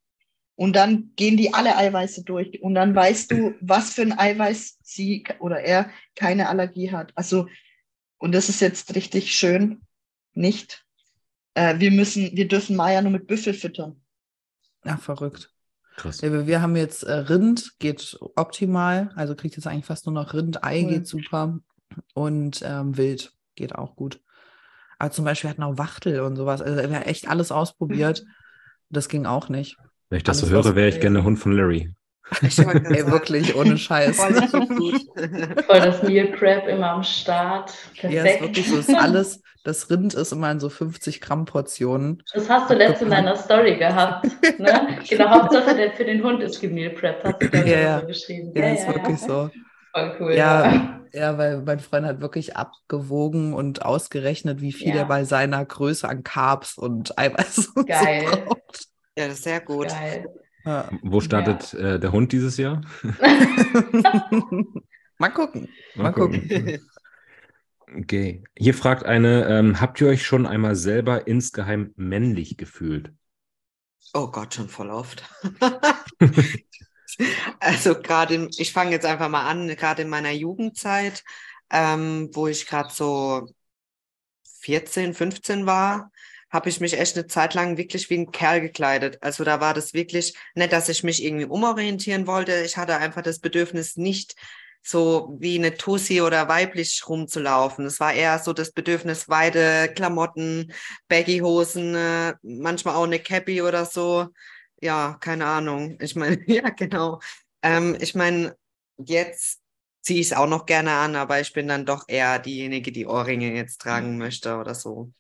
[0.55, 4.79] und dann gehen die alle Eiweiße durch und dann weißt du, was für ein Eiweiß
[4.83, 7.13] sie oder er keine Allergie hat.
[7.15, 7.47] Also,
[8.19, 9.81] und das ist jetzt richtig schön,
[10.37, 10.85] nicht.
[11.55, 14.01] Äh, wir müssen, wir dürfen Maya nur mit Büffel füttern.
[14.85, 15.51] Ach, verrückt.
[15.97, 16.21] Krass.
[16.21, 19.11] Ja, wir, haben jetzt äh, Rind, geht optimal.
[19.17, 20.63] Also kriegt jetzt eigentlich fast nur noch Rind.
[20.63, 20.91] Ei Cool.
[20.91, 21.59] geht super.
[22.15, 24.21] Und ähm, Wild geht auch gut.
[24.99, 26.61] Aber zum Beispiel hatten auch Wachtel und sowas.
[26.61, 28.25] Also wir haben echt alles ausprobiert.
[28.89, 29.77] Das ging auch nicht.
[30.11, 31.93] Wenn ich das so Alles höre, wäre ich gerne der Hund von Larry.
[32.43, 34.17] Ich Ey, wirklich, ohne Scheiß.
[34.17, 34.91] voll so
[35.69, 37.73] das Meal Prep immer am Start.
[37.95, 38.41] Ja, ist Perfekt.
[38.43, 38.79] wirklich so.
[38.79, 42.23] Ist alles, das Rind ist immer in so 50 Gramm Portionen.
[42.33, 44.27] Das hast du letztens in deiner Story gehabt.
[44.59, 44.99] Ne?
[45.09, 48.01] Genau, Hauptsache der, für den Hund ist gemeal prepped, hast du da Ja, ja.
[48.01, 48.53] so geschrieben.
[48.55, 49.51] Ja, ist wirklich so.
[49.93, 50.35] Voll cool.
[50.35, 54.99] Ja, ja, weil mein Freund hat wirklich abgewogen und ausgerechnet, wie viel Ja.
[55.01, 58.25] er bei seiner Größe an Carbs und Eiweiß und Geil.
[58.31, 58.87] so braucht.
[59.19, 59.89] Ja, das ist sehr gut.
[59.89, 60.29] Geil.
[60.65, 60.89] Ja.
[61.03, 62.83] Wo startet äh, der Hund dieses Jahr?
[65.19, 65.69] Mal gucken.
[65.97, 66.81] Mal gucken.
[67.95, 68.43] Okay.
[68.57, 73.13] Hier fragt eine, ähm, habt ihr euch schon einmal selber insgeheim männlich gefühlt?
[74.13, 75.23] Oh Gott, schon voll oft.
[77.61, 81.23] also gerade, ich fange jetzt einfach mal an, gerade in meiner Jugendzeit,
[81.71, 83.49] ähm, wo ich gerade so
[84.61, 86.11] 14, 15 war,
[86.51, 89.19] habe ich mich echt eine Zeit lang wirklich wie ein Kerl gekleidet.
[89.23, 92.63] Also da war das wirklich nicht, dass ich mich irgendwie umorientieren wollte.
[92.63, 94.35] Ich hatte einfach das Bedürfnis, nicht
[94.87, 97.87] so wie eine Tussi oder weiblich rumzulaufen.
[97.87, 100.73] Es war eher so das Bedürfnis, weite Klamotten,
[101.09, 104.29] Baggy-Hosen, äh, manchmal auch eine Cappy oder so.
[104.81, 105.99] Ja, keine Ahnung.
[106.01, 107.21] Ich meine, ja, genau.
[107.63, 108.55] Ähm, ich meine,
[108.99, 109.61] jetzt
[110.03, 113.07] ziehe ich es auch noch gerne an, aber ich bin dann doch eher diejenige, die
[113.07, 115.11] Ohrringe jetzt tragen möchte oder so.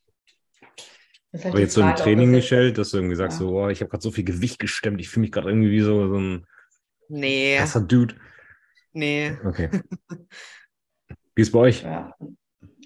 [1.32, 3.46] Halt Aber jetzt so im Training, das Michelle, dass du irgendwie sagst, Ja.
[3.46, 5.80] so, oh, ich habe gerade so viel Gewicht gestemmt, ich fühle mich gerade irgendwie wie
[5.80, 6.46] so, so ein
[7.08, 8.14] Nee, krasser Dude.
[8.96, 9.36] Nee.
[9.44, 9.70] Okay.
[11.34, 11.82] Wie ist bei euch?
[11.82, 12.14] Ja.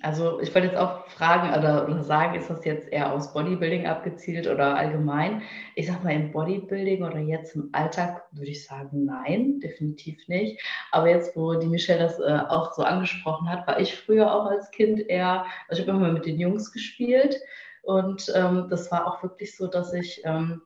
[0.02, 3.86] Also ich wollte jetzt auch fragen oder, oder sagen, ist das jetzt eher aufs Bodybuilding
[3.86, 5.42] abgezielt oder allgemein?
[5.74, 10.60] Ich sag mal, im Bodybuilding oder jetzt im Alltag würde ich sagen, nein, definitiv nicht.
[10.90, 14.46] Aber jetzt, wo die Michelle das äh, auch so angesprochen hat, war ich früher auch
[14.46, 17.38] als Kind eher, also ich habe immer mit den Jungs gespielt
[17.82, 20.62] und ähm, das war auch wirklich so, dass ich ähm,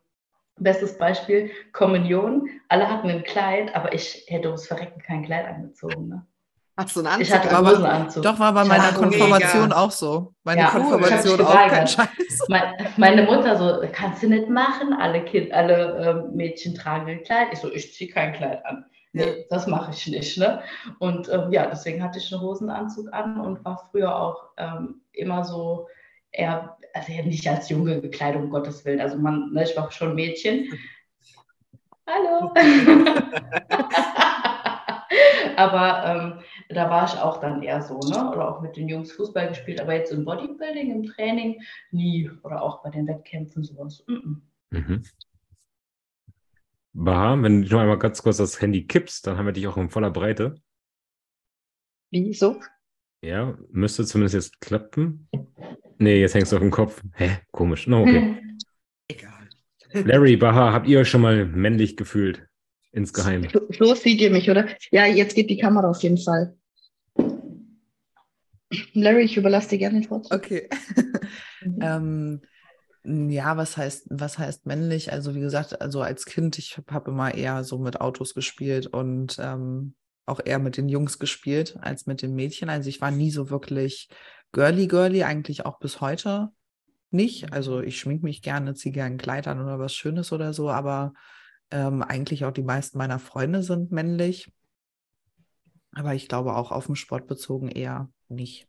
[0.57, 2.49] Bestes Beispiel, Kommunion.
[2.69, 6.09] Alle hatten ein Kleid, aber ich hätte ums Verrecken kein Kleid angezogen.
[6.09, 6.27] Ne?
[6.77, 7.23] Hast du einen Anzug?
[7.23, 8.23] Ich hatte einen Hosenanzug.
[8.23, 8.97] Doch, war bei meiner mega.
[8.97, 10.35] Konfirmation auch so.
[10.43, 11.87] Meine Ja, Konfirmation auch kein.
[11.87, 12.09] Scheiß.
[12.49, 12.63] Mein,
[12.97, 17.49] meine Mutter so, kannst du nicht machen, alle, kind, alle ähm, Mädchen tragen ein Kleid.
[17.53, 18.85] Ich so, ich ziehe kein Kleid an.
[19.13, 20.37] Nee, das mache ich nicht.
[20.39, 20.61] Ne?
[20.99, 25.45] Und ähm, ja, deswegen hatte ich einen Hosenanzug an und war früher auch ähm, immer
[25.45, 25.87] so
[26.33, 29.01] eher, also ja, nicht als Junge gekleidet, um Gottes Willen.
[29.01, 30.72] Also man, ne, ich war schon Mädchen.
[32.07, 32.53] Hallo.
[35.57, 38.30] aber ähm, da war ich auch dann eher so, ne?
[38.30, 42.30] Oder auch mit den Jungs Fußball gespielt, aber jetzt im Bodybuilding, im Training nie.
[42.42, 44.05] Oder auch bei den Wettkämpfen sowas.
[44.07, 44.40] Mm -mm.
[44.70, 45.03] Mhm.
[46.92, 49.76] Baha, wenn du noch einmal ganz kurz das Handy kippst, dann haben wir dich auch
[49.76, 50.55] in voller Breite.
[52.11, 52.61] Wieso?
[53.25, 55.29] Ja, müsste zumindest jetzt klappen.
[55.97, 57.01] Nee, jetzt hängst du auf dem Kopf.
[57.14, 57.39] Hä?
[57.53, 57.87] Komisch.
[57.87, 58.37] No, okay.
[59.09, 59.49] Egal.
[59.93, 62.47] Larry, Baha, habt ihr euch schon mal männlich gefühlt?
[62.93, 63.49] Insgeheim.
[63.51, 64.68] So, so seht ihr mich, oder?
[64.91, 66.55] Ja, jetzt geht die Kamera auf jeden Fall.
[68.93, 70.35] Larry, ich überlasse dir gerne den Vorzug.
[70.35, 70.68] Okay.
[71.81, 72.43] ähm,
[73.05, 75.12] ja, was heißt, was heißt männlich?
[75.12, 78.87] Also wie gesagt, also als Kind, ich habe hab immer eher so mit Autos gespielt
[78.87, 79.95] und ähm,
[80.27, 82.70] auch eher mit den Jungs gespielt als mit den Mädchen.
[82.70, 84.09] Also ich war nie so wirklich
[84.53, 86.51] girly girly, eigentlich auch bis heute
[87.11, 87.53] nicht.
[87.53, 91.12] Also ich schmink mich gerne, ziehe gerne Kleid an oder was Schönes oder so, aber
[91.70, 94.53] ähm, eigentlich auch die meisten meiner Freunde sind männlich.
[95.93, 98.68] Aber ich glaube auch auf den Sport bezogen eher nicht.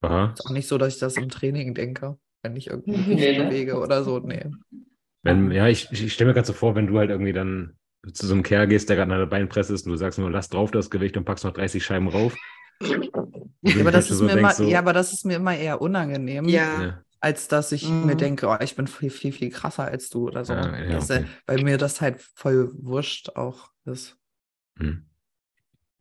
[0.00, 3.14] Baha, Ist auch nicht so, dass ich das im Training denke, wenn ich irgendwie Nee,
[3.16, 3.44] mich ne?
[3.44, 4.18] bewege oder so.
[4.18, 4.46] Nee.
[5.22, 7.76] wenn, ja, ich, ich stelle mir gerade so vor, wenn du halt irgendwie dann
[8.12, 10.30] zu so einem Kerl gehst, der gerade an der Beinpresse ist und du sagst nur,
[10.30, 12.34] lass drauf das Gewicht und packst noch 30 Scheiben rauf.
[13.62, 15.56] Ja, aber, das ist so mir denkst, immer, so, ja, aber das ist mir immer
[15.56, 16.82] eher unangenehm, Ja.
[16.82, 18.06] ja, als dass ich Mhm.
[18.06, 20.52] mir denke, oh, ich bin viel, viel, viel krasser als du oder so.
[20.52, 21.24] Ja, ja, okay.
[21.46, 24.16] Weil mir das halt voll wurscht auch ist.
[24.78, 25.06] hm.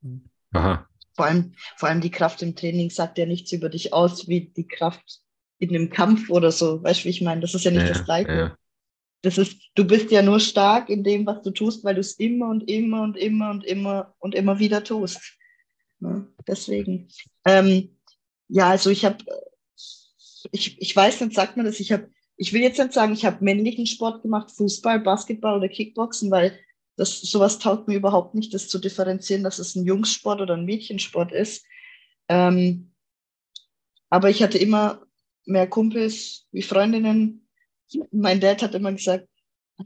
[0.04, 0.22] Hm.
[0.54, 0.88] Aha.
[1.16, 4.50] Vor allem, vor allem die Kraft im Training sagt ja nichts über dich aus, wie
[4.56, 5.20] die Kraft
[5.60, 6.82] in einem Kampf oder so.
[6.82, 7.42] Weißt du, wie ich meine?
[7.42, 8.56] Das ist ja nicht Ja, das Gleiche.
[9.22, 12.14] Das ist, du bist ja nur stark in dem, was du tust, weil du es
[12.14, 15.20] immer und immer und immer und immer und immer wieder tust.
[16.00, 16.28] Ne?
[16.48, 17.08] Deswegen.
[17.46, 17.98] Ähm,
[18.48, 19.24] ja, also ich habe,
[20.52, 23.24] ich, ich weiß nicht, sagt man das, ich habe, ich will jetzt nicht sagen, ich
[23.26, 26.58] habe männlichen Sport gemacht, Fußball, Basketball oder Kickboxen, weil
[26.98, 30.66] das sowas taugt mir überhaupt nicht, das zu differenzieren, dass es ein Jungssport oder ein
[30.66, 31.64] Mädchensport ist.
[32.28, 32.92] Ähm,
[34.10, 35.02] aber ich hatte immer
[35.46, 37.41] mehr Kumpels wie Freundinnen.
[38.12, 39.28] Mein Dad hat immer gesagt,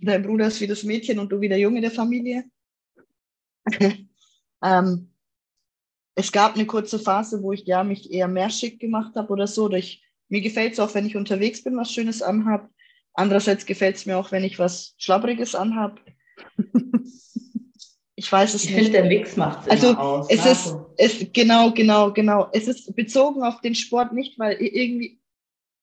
[0.01, 2.45] dein Bruder ist wie das Mädchen und du wie der Junge der Familie.
[4.64, 5.12] ähm,
[6.16, 9.47] es gab eine kurze Phase, wo ich ja mich eher mehr schick gemacht habe oder
[9.47, 9.66] so.
[9.66, 12.70] Oder ich, mir gefällt es auch, wenn ich unterwegs bin, was Schönes anhab.
[13.14, 15.99] Andererseits gefällt es mir auch, wenn ich was Schlabbriges anhab.
[18.16, 18.78] ich weiß es Ich nicht.
[18.78, 20.28] finde, der Mix macht es Also, aus.
[20.30, 22.49] Es ist, es, genau, genau, genau.
[22.53, 25.20] Es ist bezogen auf den Sport nicht, weil irgendwie,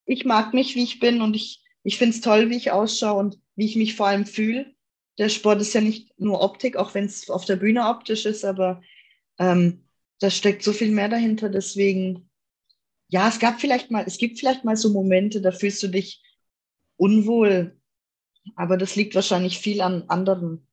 [0.06, 3.18] ich mag mich, wie ich bin und ich, ich finde es toll, wie ich ausschaue
[3.18, 4.74] und wie ich mich vor allem fühle.
[5.18, 8.44] Der Sport ist ja nicht nur Optik, auch wenn es auf der Bühne optisch ist,
[8.44, 8.82] aber
[9.38, 9.84] ähm,
[10.20, 11.48] da steckt so viel mehr dahinter.
[11.48, 12.30] Deswegen,
[13.08, 16.22] ja, es gab vielleicht mal, es gibt vielleicht mal so Momente, da fühlst du dich
[16.96, 17.76] unwohl,
[18.56, 20.66] aber das liegt wahrscheinlich viel an anderen.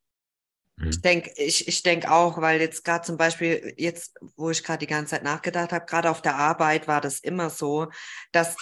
[0.88, 4.80] Ich denke ich, ich denk auch, weil jetzt gerade zum Beispiel, jetzt, wo ich gerade
[4.80, 7.88] die ganze Zeit nachgedacht habe, gerade auf der Arbeit war das immer so,
[8.32, 8.56] dass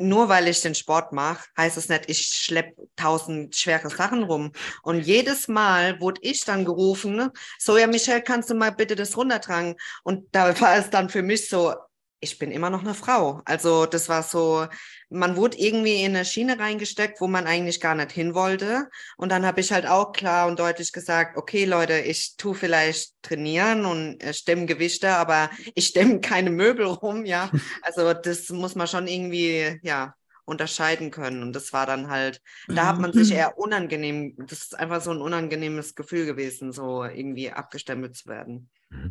[0.00, 4.52] nur weil ich den Sport mache, heißt es nicht, ich schlepp tausend schwere Sachen rum.
[4.82, 8.96] Und jedes Mal wurde ich dann gerufen, ne, so ja, Michelle, kannst du mal bitte
[8.96, 9.76] das runtertragen?
[10.02, 11.74] Und da war es dann für mich so,
[12.20, 13.40] ich bin immer noch eine Frau.
[13.46, 14.66] Also das war so,
[15.08, 18.88] man wurde irgendwie in eine Schiene reingesteckt, wo man eigentlich gar nicht hin wollte.
[19.16, 23.14] Und dann habe ich halt auch klar und deutlich gesagt, okay Leute, ich tu vielleicht
[23.22, 27.50] trainieren und äh, stemmen Gewichte, aber ich stemme keine Möbel rum, ja.
[27.82, 30.14] Also das muss man schon irgendwie, ja,
[30.44, 31.42] unterscheiden können.
[31.42, 35.12] Und das war dann halt, da hat man sich eher unangenehm, das ist einfach so
[35.12, 38.68] ein unangenehmes Gefühl gewesen, so irgendwie abgestempelt zu werden.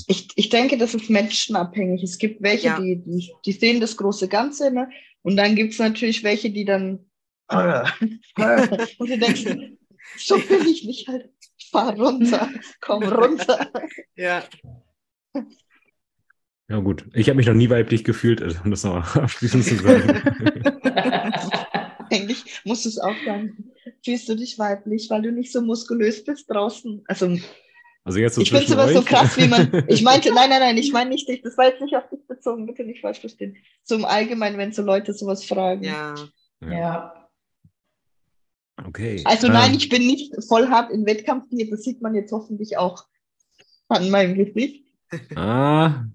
[0.08, 2.04] Ich, ich denke, das ist menschenabhängig.
[2.04, 2.80] Es gibt welche, Ja.
[2.80, 4.90] die, die, die sehen das große Ganze, ne?
[5.22, 7.06] Und dann gibt es natürlich welche, die dann
[7.50, 9.46] und du denkst,
[10.18, 11.30] so will ich nicht halt.
[11.72, 12.50] Fahr runter,
[12.82, 13.72] komm runter.
[14.16, 14.44] Ja.
[16.68, 17.06] Ja, gut.
[17.14, 20.10] Ich habe mich noch nie weiblich gefühlt, also, um das noch abschließend zu sagen.
[22.12, 23.72] Eigentlich musst du es auch sagen.
[24.04, 27.04] Fühlst du dich weiblich, weil du nicht so muskulös bist draußen?
[27.08, 27.38] Also
[28.06, 29.06] Also jetzt so ich finde es zwischen aber so euch.
[29.06, 29.86] krass, wie man.
[29.88, 31.42] Ich meinte, nein, nein, nein, ich meine nicht dich.
[31.42, 33.58] Das war jetzt nicht auf dich bezogen, bitte nicht falsch verstehen.
[33.84, 35.84] So im Allgemeinen, wenn so Leute sowas fragen.
[35.84, 36.16] Ja.
[36.62, 37.30] ja.
[38.86, 39.22] Okay.
[39.26, 41.70] Also nein, Ähm, ich bin nicht voll hart in Wettkampf hier.
[41.70, 43.06] Das sieht man jetzt hoffentlich auch
[43.90, 44.86] an meinem Gesicht.
[45.36, 46.06] Ah,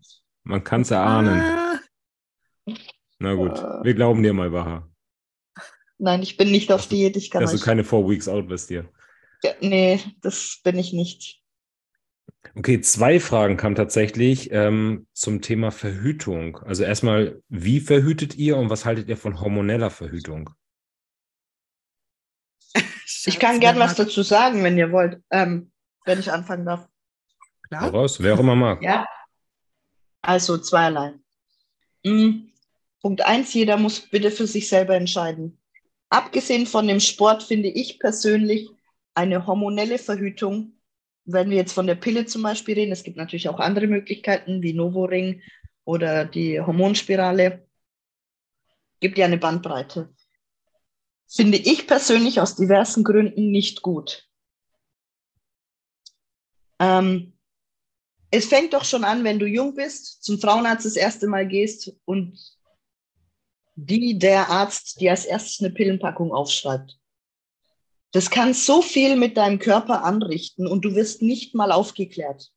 [0.45, 1.41] man kann es erahnen.
[1.41, 1.81] Ah,
[3.19, 3.85] Na gut, Äh.
[3.85, 4.89] wir glauben dir mal, Baha.
[5.99, 7.17] Nein, ich bin nicht auf Diät.
[7.17, 7.63] Ich kann Dass du euch.
[7.63, 8.89] keine Four Weeks out bist hier.
[9.43, 11.43] Ja, nee, das bin ich nicht.
[12.57, 16.59] Okay, zwei Fragen kamen tatsächlich ähm, zum Thema Verhütung.
[16.59, 20.51] Also erstmal, wie verhütet ihr und was haltet ihr von hormoneller Verhütung?
[23.27, 25.21] Ich kann gern was dazu sagen, wenn ihr wollt.
[25.31, 25.73] Ähm,
[26.05, 26.87] wenn ich anfangen darf.
[27.69, 27.91] Klar.
[27.91, 28.83] raus, wer auch immer mag.
[28.83, 29.07] ja.
[30.21, 31.15] Also zweierlei.
[32.05, 32.49] Mm,
[33.01, 35.59] Punkt eins, jeder muss bitte für sich selber entscheiden.
[36.09, 38.71] Abgesehen von dem Sport finde ich persönlich
[39.15, 40.73] eine hormonelle Verhütung,
[41.25, 44.63] wenn wir jetzt von der Pille zum Beispiel reden, es gibt natürlich auch andere Möglichkeiten
[44.63, 45.43] wie Novoring
[45.85, 47.67] oder die Hormonspirale,
[49.01, 50.15] gibt ja eine Bandbreite.
[51.29, 54.29] Finde ich persönlich aus diversen Gründen nicht gut.
[56.79, 57.33] Ähm,
[58.31, 61.93] es fängt doch schon an, wenn du jung bist, zum Frauenarzt das erste Mal gehst
[62.05, 62.39] und
[63.77, 66.99] die, der Arzt, die als erstes eine Pillenpackung aufschreibt.
[68.15, 72.53] Das kann so viel mit deinem Körper anrichten und du wirst nicht mal aufgeklärt.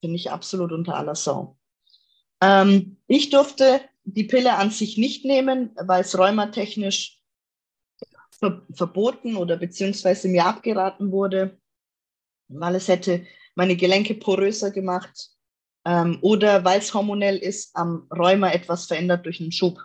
[0.00, 1.58] Finde ich absolut unter aller Sau.
[2.40, 7.20] Ähm, ich durfte die Pille an sich nicht nehmen, weil es rheumatechnisch
[8.38, 11.58] ver verboten oder beziehungsweise mir abgeraten wurde,
[12.46, 13.26] weil es hätte
[13.56, 15.30] meine Gelenke poröser gemacht
[15.84, 19.80] ähm, oder weil es hormonell ist, am Rheuma etwas verändert durch einen Schub.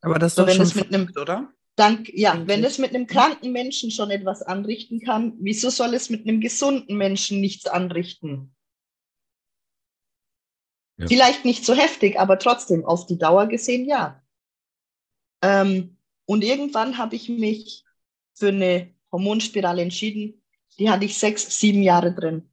[0.00, 1.52] Aber das ist So, doch wenn schon es mit einem- oder?
[1.76, 6.08] Dank, ja, wenn es mit einem kranken Menschen schon etwas anrichten kann, wieso soll es
[6.08, 8.54] mit einem gesunden Menschen nichts anrichten?
[10.96, 11.06] Ja.
[11.06, 14.22] Vielleicht nicht so heftig, aber trotzdem auf die Dauer gesehen ja.
[15.42, 17.84] Ähm, und irgendwann habe ich mich
[18.32, 20.42] für eine Hormonspirale entschieden.
[20.78, 22.50] Die hatte ich sechs, sieben Jahre drin.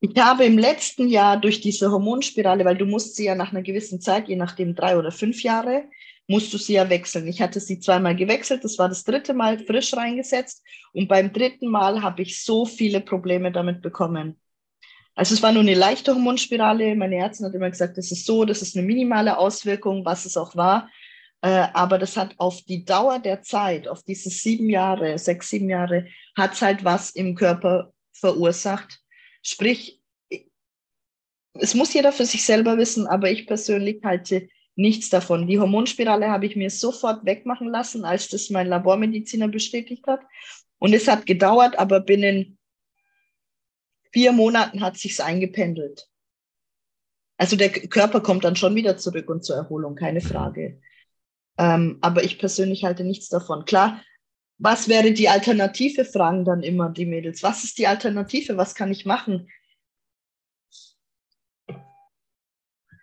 [0.00, 3.62] Ich habe im letzten Jahr durch diese Hormonspirale, weil du musst sie ja nach einer
[3.62, 5.84] gewissen Zeit, je nachdem drei oder fünf Jahre,
[6.30, 7.26] musst du sie ja wechseln.
[7.26, 11.66] Ich hatte sie zweimal gewechselt, das war das dritte Mal frisch reingesetzt und beim dritten
[11.66, 14.40] Mal habe ich so viele Probleme damit bekommen.
[15.16, 16.94] Also es war nur eine leichte Hormonspirale.
[16.94, 20.36] Meine Ärztin hat immer gesagt, das ist so, das ist eine minimale Auswirkung, was es
[20.36, 20.88] auch war.
[21.42, 25.68] Äh, aber das hat auf die Dauer der Zeit, auf diese sieben Jahre, sechs, sieben
[25.68, 26.06] Jahre,
[26.36, 29.00] hat es halt was im Körper verursacht.
[29.42, 30.00] Sprich,
[31.54, 34.48] es muss jeder für sich selber wissen, aber ich persönlich halte
[34.80, 35.46] nichts davon.
[35.46, 40.20] Die Hormonspirale habe ich mir sofort wegmachen lassen, als das mein Labormediziner bestätigt hat.
[40.78, 42.58] Und es hat gedauert, aber binnen
[44.12, 46.08] vier Monaten hat sich's eingependelt.
[47.36, 50.80] Also der Körper kommt dann schon wieder zurück und zur Erholung, keine Frage.
[51.58, 53.64] Ähm, aber ich persönlich halte nichts davon.
[53.64, 54.02] Klar,
[54.58, 57.42] was wäre die Alternative, fragen dann immer die Mädels.
[57.42, 58.58] Was ist die Alternative?
[58.58, 59.48] Was kann ich machen?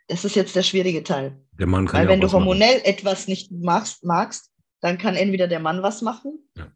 [0.08, 1.38] Das ist jetzt der schwierige Teil.
[1.60, 2.46] Der Mann kann Weil ja wenn auch du was machen.
[2.46, 4.52] hormonell etwas nicht magst, magst,
[4.82, 6.72] dann kann entweder der Mann was machen, Ja.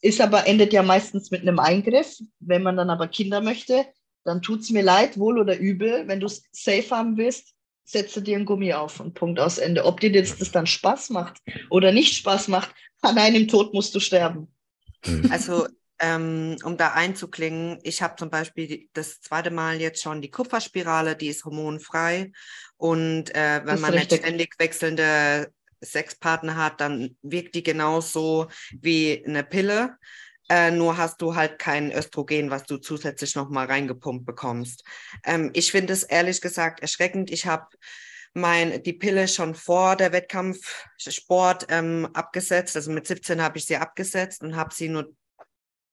[0.00, 2.18] ist aber endet ja meistens mit einem Eingriff.
[2.40, 3.86] Wenn man dann aber Kinder möchte,
[4.24, 6.06] dann tut's mir leid, wohl oder übel.
[6.06, 7.54] Wenn du es safe haben willst,
[7.84, 9.84] setze dir ein Gummi auf und Punkt aus Ende.
[9.84, 11.38] Ob dir jetzt das dann Spaß macht
[11.70, 14.54] oder nicht Spaß macht, an einem Tod musst du sterben.
[15.04, 15.28] Mhm.
[15.32, 15.66] Also,
[15.98, 21.16] ähm, um da einzuklingen, ich habe zum Beispiel das zweite Mal jetzt schon die Kupferspirale,
[21.16, 22.32] die ist hormonfrei.
[22.76, 24.20] Und äh, wenn man nicht richtig.
[24.20, 28.48] ständig wechselnde Sexpartner hat, dann wirkt die genauso
[28.80, 29.96] wie eine Pille.
[30.48, 34.84] Äh, nur hast du halt kein Östrogen, was du zusätzlich nochmal reingepumpt bekommst.
[35.24, 37.30] Ähm, ich finde es ehrlich gesagt erschreckend.
[37.30, 37.66] Ich habe
[38.34, 42.76] mein, die Pille schon vor der Wettkampfsport ähm, abgesetzt.
[42.76, 45.14] Also mit 17 habe ich sie abgesetzt und habe sie nur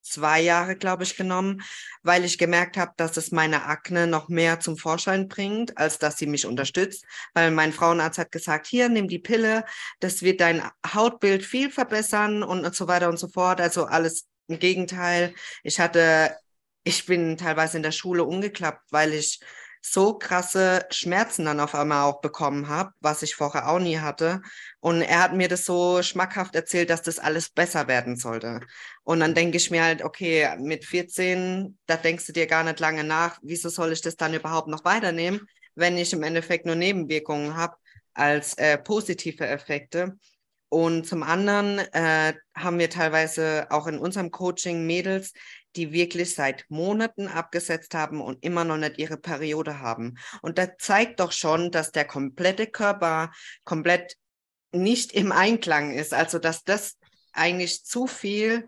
[0.10, 1.62] zwei Jahre, glaube ich, genommen,
[2.04, 6.18] weil ich gemerkt habe, dass es meine Akne noch mehr zum Vorschein bringt, als dass
[6.18, 7.06] sie mich unterstützt.
[7.34, 9.66] Weil mein Frauenarzt hat gesagt, hier, nimm die Pille,
[10.00, 13.62] das wird dein Hautbild viel verbessern und, so weiter und so fort.
[13.62, 15.34] Also alles im Gegenteil.
[15.64, 16.36] Ich hatte,
[16.84, 19.40] ich bin teilweise in der Schule umgeklappt, weil ich
[19.82, 24.42] so krasse Schmerzen dann auf einmal auch bekommen habe, was ich vorher auch nie hatte.
[24.80, 28.60] Und er hat mir das so schmackhaft erzählt, dass das alles besser werden sollte.
[29.04, 32.80] Und dann denke ich mir halt, okay, mit 14, da denkst du dir gar nicht
[32.80, 36.76] lange nach, wieso soll ich das dann überhaupt noch weiternehmen, wenn ich im Endeffekt nur
[36.76, 37.76] Nebenwirkungen habe
[38.14, 40.18] als äh, positive Effekte.
[40.70, 45.34] Und zum anderen äh, haben wir teilweise auch in unserem Coaching Mädels,
[45.76, 50.16] die wirklich seit Monaten abgesetzt haben und immer noch nicht ihre Periode haben.
[50.42, 53.32] Und das zeigt doch schon, dass der komplette Körper
[53.64, 54.16] komplett
[54.72, 56.14] nicht im Einklang ist.
[56.14, 56.98] Also dass das
[57.32, 58.68] eigentlich zu viel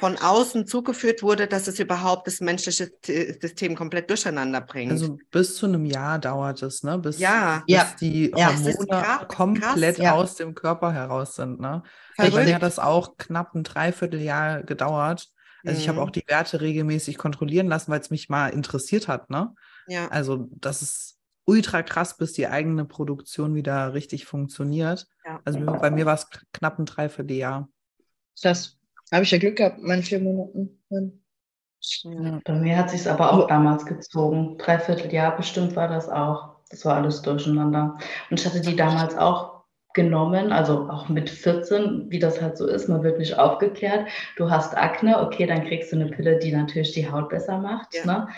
[0.00, 4.92] von außen zugeführt wurde, dass es überhaupt das menschliche System komplett durcheinander bringt.
[4.92, 6.98] Also bis zu einem Jahr dauert es, ne?
[6.98, 7.62] Bis, Ja.
[7.66, 7.94] bis Ja.
[8.00, 8.52] die Ja.
[8.52, 10.12] Hormone krass, komplett krass, ja.
[10.14, 11.82] aus dem Körper heraus sind, ne?
[12.16, 15.30] Bei mir hat das auch knapp ein Dreivierteljahr gedauert.
[15.66, 16.04] Also ich habe Mhm.
[16.04, 19.54] auch die Werte regelmäßig kontrollieren lassen, weil es mich mal interessiert hat, ne?
[19.88, 20.08] ja.
[20.08, 25.06] Also das ist ultra krass, bis die eigene Produktion wieder richtig funktioniert.
[25.24, 25.40] Ja.
[25.44, 27.68] Also mir- bei mir war es knapp ein Dreivierteljahr.
[28.42, 28.76] Das
[29.12, 30.82] habe ich ja Glück gehabt, meine vier Monaten.
[30.90, 32.40] Ja.
[32.44, 34.58] Bei mir hat sich aber auch damals gezogen.
[34.58, 36.56] Dreiviertel Jahr bestimmt war das auch.
[36.70, 37.96] Das war alles durcheinander.
[38.28, 39.55] Und ich hatte die damals auch
[39.96, 42.88] genommen, also auch mit 14, wie das halt so ist.
[42.88, 44.06] Man wird nicht aufgeklärt.
[44.36, 47.94] Du hast Akne, okay, dann kriegst du eine Pille, die natürlich die Haut besser macht.
[47.94, 48.06] Ja.
[48.06, 48.28] Ne?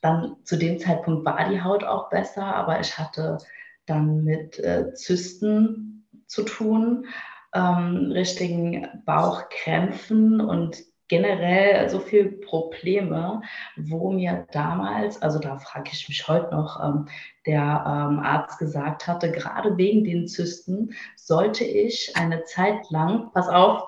[0.00, 3.36] Dann zu dem Zeitpunkt war die Haut auch besser, aber ich hatte
[3.84, 7.06] dann mit äh, Zysten zu tun,
[7.52, 10.78] ähm, richtigen Bauchkrämpfen und
[11.10, 13.42] generell so viele Probleme,
[13.76, 17.08] wo mir damals, also da frage ich mich heute noch, ähm,
[17.46, 23.48] der ähm, Arzt gesagt hatte, gerade wegen den Zysten sollte ich eine Zeit lang, pass
[23.48, 23.82] auf,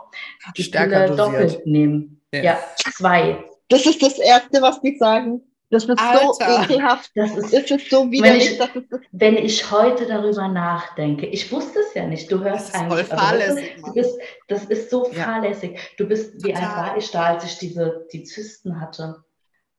[0.56, 1.42] die Stärker Pille dosiert.
[1.42, 2.20] doppelt nehmen.
[2.34, 2.42] Ja.
[2.42, 3.44] Ja, zwei.
[3.68, 5.42] Das ist das Erste, was die sagen.
[5.72, 6.62] Das ist so Alter.
[6.64, 7.10] ekelhaft.
[7.16, 8.52] Das ist Das ist so Wenn widerlich.
[8.52, 12.40] ich- Das ist das wenn ich heute darüber nachdenke, ich wusste es ja nicht, du
[12.44, 13.90] hörst Das ist voll eigentlich, also, fahrlässig, du, Mann.
[13.90, 15.24] du bist, das ist so Ja.
[15.24, 15.78] fahrlässig.
[15.98, 19.24] Du bist, wie alt war ich da, als ich diese, die Zysten hatte?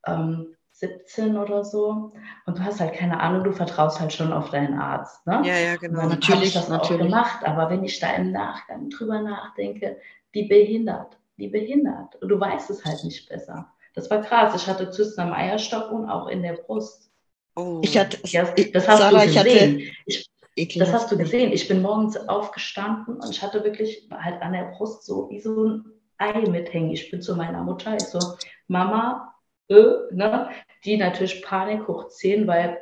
[0.06, 2.12] Ähm, 17 oder so.
[2.48, 5.26] Und du hast halt keine Ahnung, du vertraust halt schon auf deinen Arzt.
[5.28, 5.42] Ne?
[5.46, 6.08] ja, ja, genau.
[6.08, 7.04] Natürlich, ich das auch natürlich.
[7.04, 7.46] gemacht.
[7.46, 9.98] Aber wenn ich da im Nachgang drüber nachdenke,
[10.32, 12.16] wie behindert, wie behindert.
[12.22, 13.72] Und du weißt es halt nicht besser.
[13.94, 14.56] Das war krass.
[14.56, 17.12] Ich hatte Zysten am Eierstock und auch in der Brust.
[17.56, 17.82] Oh.
[17.84, 19.92] Ich hatte, Ja, ich, das hast Sarah, du ich hatte gesehen.
[20.06, 20.94] Ich, das ekelhaft.
[20.94, 21.52] hast du gesehen.
[21.52, 25.66] Ich bin morgens aufgestanden und ich hatte wirklich halt an der Brust so wie so
[25.66, 25.86] ein
[26.18, 26.92] Ei mithängen.
[26.92, 28.20] Ich bin zu meiner Mutter, ich so,
[28.68, 29.34] Mama,
[29.70, 29.76] äh,
[30.12, 30.50] ne,
[30.86, 32.80] die natürlich Panik hochziehen, weil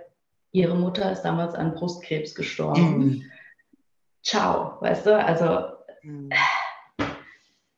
[0.51, 2.97] ihre Mutter ist damals an Brustkrebs gestorben.
[2.97, 3.23] Mhm.
[4.23, 5.15] Ciao, weißt du?
[5.17, 6.29] Also Mhm.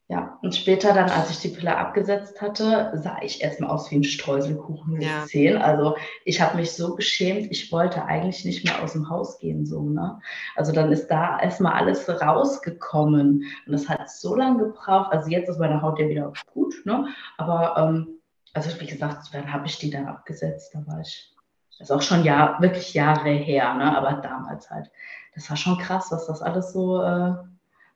[0.09, 3.95] Ja, und später dann, als ich die Pille abgesetzt hatte, sah ich erstmal aus wie
[3.95, 5.23] ein Streuselkuchen mit Ja.
[5.25, 5.57] Zehen.
[5.57, 5.95] Also
[6.25, 9.81] ich habe mich so geschämt, ich wollte eigentlich nicht mehr aus dem Haus gehen, so,
[9.81, 10.19] ne?
[10.57, 13.45] Also dann ist da erstmal alles rausgekommen.
[13.65, 15.13] Und das hat so lange gebraucht.
[15.13, 17.07] Also jetzt ist meine Haut ja wieder gut, ne?
[17.37, 18.19] Aber ähm,
[18.53, 20.75] also wie gesagt, wann habe ich die dann abgesetzt?
[20.75, 21.33] Da war ich,
[21.79, 23.97] das ist auch schon Jahr, wirklich Jahre her, ne?
[23.97, 24.91] Aber damals halt.
[25.33, 27.35] Das war schon krass, was das alles so äh,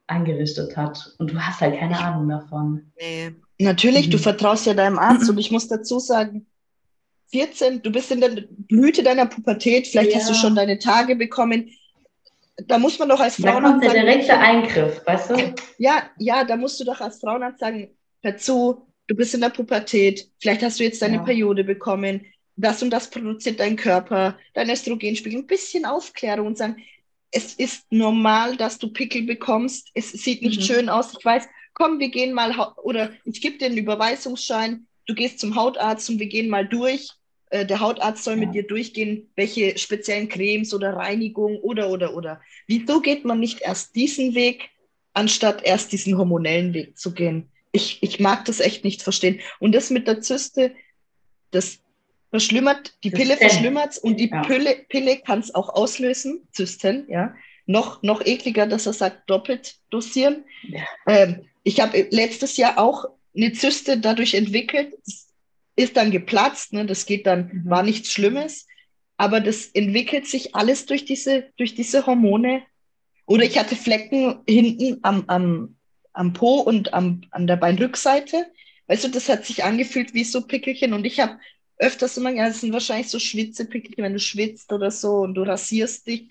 [0.08, 1.14] eingerichtet hat.
[1.20, 2.92] Und du hast halt keine Ahnung davon.
[3.00, 3.32] Nee.
[3.60, 4.22] Natürlich, du Mhm.
[4.22, 6.46] vertraust ja deinem Arzt und ich muss dazu sagen,
[7.32, 10.40] 14, du bist in der Blüte deiner Pubertät, vielleicht hast du Ja.
[10.40, 11.70] schon deine Tage bekommen.
[12.68, 15.56] Da muss man doch als Da Frauenarzt kommt der sagen, direkte Eingriff, weißt du?
[15.78, 17.90] ja, ja, da musst du doch als Frauenarzt sagen,
[18.24, 21.24] hör zu, du bist in der Pubertät, vielleicht hast du jetzt deine Ja.
[21.24, 26.78] Periode bekommen, das und das produziert dein Körper, dein Östrogenspiegel, ein bisschen Aufklärung und sagen,
[27.32, 30.66] es ist normal, dass du Pickel bekommst, es sieht nicht Mhm.
[30.66, 35.14] schön aus, ich weiß, komm, wir gehen mal, oder ich gebe dir einen Überweisungsschein, du
[35.14, 37.10] gehst zum Hautarzt und wir gehen mal durch.
[37.50, 38.40] Äh, Der Hautarzt soll Ja.
[38.46, 42.42] mit dir durchgehen, welche speziellen Cremes oder Reinigung oder, oder, oder.
[42.68, 44.70] Wieso geht man nicht erst diesen Weg,
[45.14, 47.52] anstatt erst diesen hormonellen Weg zu gehen?
[47.72, 49.40] Ich, ich mag das echt nicht verstehen.
[49.60, 50.74] Und das mit der Zyste,
[51.52, 51.80] das
[52.30, 54.42] verschlimmert, die Pille verschlimmert und die Ja.
[54.42, 57.34] Pille, Pille kann es auch auslösen, Zysten, ja.
[57.66, 60.46] Noch, noch ekliger, dass er sagt, doppelt dosieren.
[60.64, 60.84] Ja.
[61.06, 63.06] Ähm, ich habe letztes Jahr auch
[63.36, 64.94] eine Zyste dadurch entwickelt.
[65.76, 66.86] Ist dann geplatzt, ne?
[66.86, 67.70] das geht dann, Mhm.
[67.70, 68.68] war nichts Schlimmes.
[69.18, 72.64] Aber das entwickelt sich alles durch diese, durch diese Hormone.
[73.26, 75.76] Oder ich hatte Flecken hinten am, am,
[76.14, 78.46] am Po und am, an der Beinrückseite.
[78.88, 80.94] Weißt du, das hat sich angefühlt wie so Pickelchen.
[80.94, 81.38] Und ich habe
[81.78, 85.44] öfters immer, ja, das sind wahrscheinlich so Schwitzepickelchen, wenn du schwitzt oder so und du
[85.44, 86.30] rasierst dich.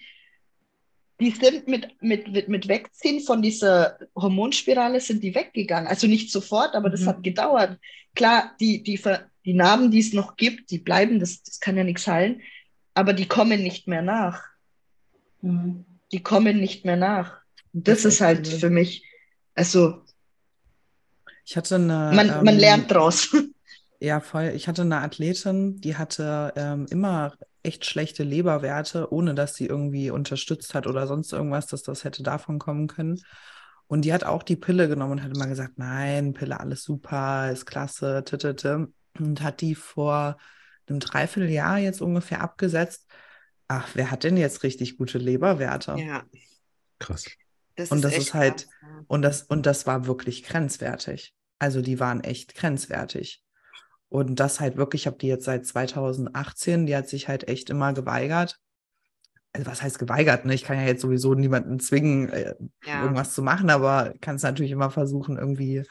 [1.21, 5.87] Die sind mit, mit, mit, mit Wegziehen von dieser Hormonspirale sind die weggegangen.
[5.89, 7.07] Also nicht sofort, aber das Mhm.
[7.07, 7.79] hat gedauert.
[8.15, 9.01] Klar, die, die,
[9.45, 12.43] die Narben, die es noch gibt, die bleiben, das, das kann ja nichts heilen,
[12.93, 14.43] aber die kommen nicht mehr nach.
[15.41, 15.87] Mhm.
[16.13, 17.39] Die kommen nicht mehr nach.
[17.73, 19.05] Und das, Das ist halt für mich,
[19.55, 20.03] also
[21.45, 22.11] Ich hatte eine.
[22.15, 23.35] man, man ähm, lernt draus.
[24.07, 24.53] Ja, voll.
[24.55, 27.33] Ich hatte eine Athletin, die hatte ähm, immer
[27.65, 32.23] echt schlechte Leberwerte, ohne dass sie irgendwie unterstützt hat oder sonst irgendwas, dass das hätte
[32.23, 33.21] davon kommen können.
[33.89, 37.51] Und die hat auch die Pille genommen und hat immer gesagt, nein, Pille, alles super,
[37.51, 38.93] ist klasse, titete.
[39.19, 40.37] Und hat die vor
[40.89, 43.09] einem Dreivierteljahr jetzt ungefähr abgesetzt.
[43.67, 45.97] Ach, wer hat denn jetzt richtig gute Leberwerte?
[45.99, 46.23] Ja,
[47.01, 47.25] Krass.
[47.75, 49.05] das Und das echt ist halt- krass.
[49.09, 51.35] Und das, und das war wirklich grenzwertig.
[51.59, 53.43] Also die waren echt grenzwertig.
[54.09, 57.71] Und das halt wirklich, ich habe die jetzt seit 2018, die hat sich halt echt
[57.71, 58.59] immer geweigert.
[59.53, 60.45] Also was heißt geweigert?
[60.45, 60.55] Ne?
[60.55, 62.55] Ich kann ja jetzt sowieso niemanden zwingen, äh,
[62.85, 63.03] Ja.
[63.03, 65.83] irgendwas zu machen, aber kann es natürlich immer versuchen, irgendwie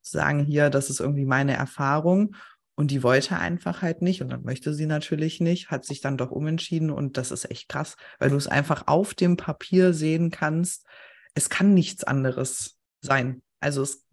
[0.00, 2.34] zu sagen, hier, das ist irgendwie meine Erfahrung.
[2.74, 6.16] Und die wollte einfach halt nicht und dann möchte sie natürlich nicht, hat sich dann
[6.16, 10.30] doch umentschieden und das ist echt krass, weil du es einfach auf dem Papier sehen
[10.30, 10.86] kannst.
[11.34, 13.41] Es kann nichts anderes sein.
[13.62, 14.04] Also es,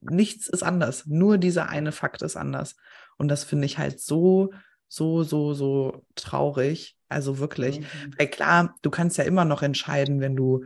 [0.00, 1.06] nichts ist anders.
[1.06, 2.76] Nur dieser eine Fakt ist anders.
[3.16, 4.52] Und das finde ich halt so,
[4.88, 6.96] so, so, so traurig.
[7.08, 7.80] Also wirklich.
[7.80, 7.84] Mhm.
[8.18, 10.64] Weil klar, du kannst ja immer noch entscheiden, wenn du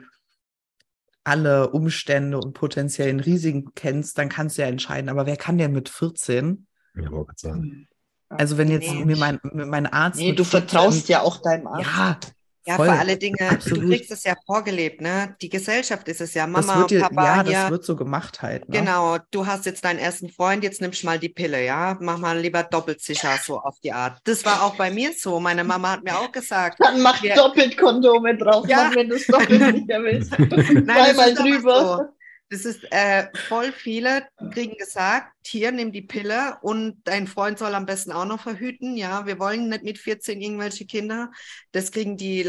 [1.25, 5.09] alle Umstände und potenziellen Risiken kennst, dann kannst du ja entscheiden.
[5.09, 6.67] Aber wer kann denn mit 14?
[6.97, 7.61] Ja, sagen.
[7.61, 7.89] Mhm.
[8.29, 9.05] Also wenn jetzt Nee.
[9.05, 10.19] mir mein, mein Arzt.
[10.19, 11.87] Nee, du 14 vertraust ja auch deinem Arzt.
[11.87, 12.19] Ja,
[12.65, 12.87] Ja, voll.
[12.87, 13.91] vor alle Dinge, du Absolut.
[13.91, 15.35] kriegst es ja vorgelebt, ne?
[15.43, 17.53] Die Gesellschaft ist es ja, das Mama wird dir, und Papa ja, hier.
[17.53, 18.69] das wird so gemacht halt.
[18.69, 18.79] Ne?
[18.79, 21.97] Genau, du hast jetzt deinen ersten Freund, jetzt nimmst du mal die Pille, ja?
[22.01, 24.19] Mach mal lieber doppelt sicher, so auf die Art.
[24.25, 25.41] Das war auch bei mir so.
[25.41, 27.35] Meine Mama hat mir auch gesagt, Dann mach Ja.
[27.35, 28.85] doppelt Kondome drauf, Ja.
[28.85, 30.31] Mann, wenn du es doppelt sicher willst.
[30.39, 32.09] Nein, Zweimal drüber.
[32.53, 37.75] Das ist äh, voll viele kriegen gesagt, hier nimm die Pille und dein Freund soll
[37.75, 38.95] am besten auch noch verhüten.
[38.99, 41.31] Ja, wir wollen nicht mit 14 irgendwelche Kinder.
[41.71, 42.47] Das kriegen die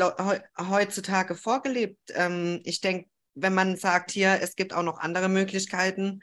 [0.60, 1.98] heutzutage vorgelebt.
[2.16, 6.20] Ähm, ich denke, wenn man sagt hier, es gibt auch noch andere Möglichkeiten,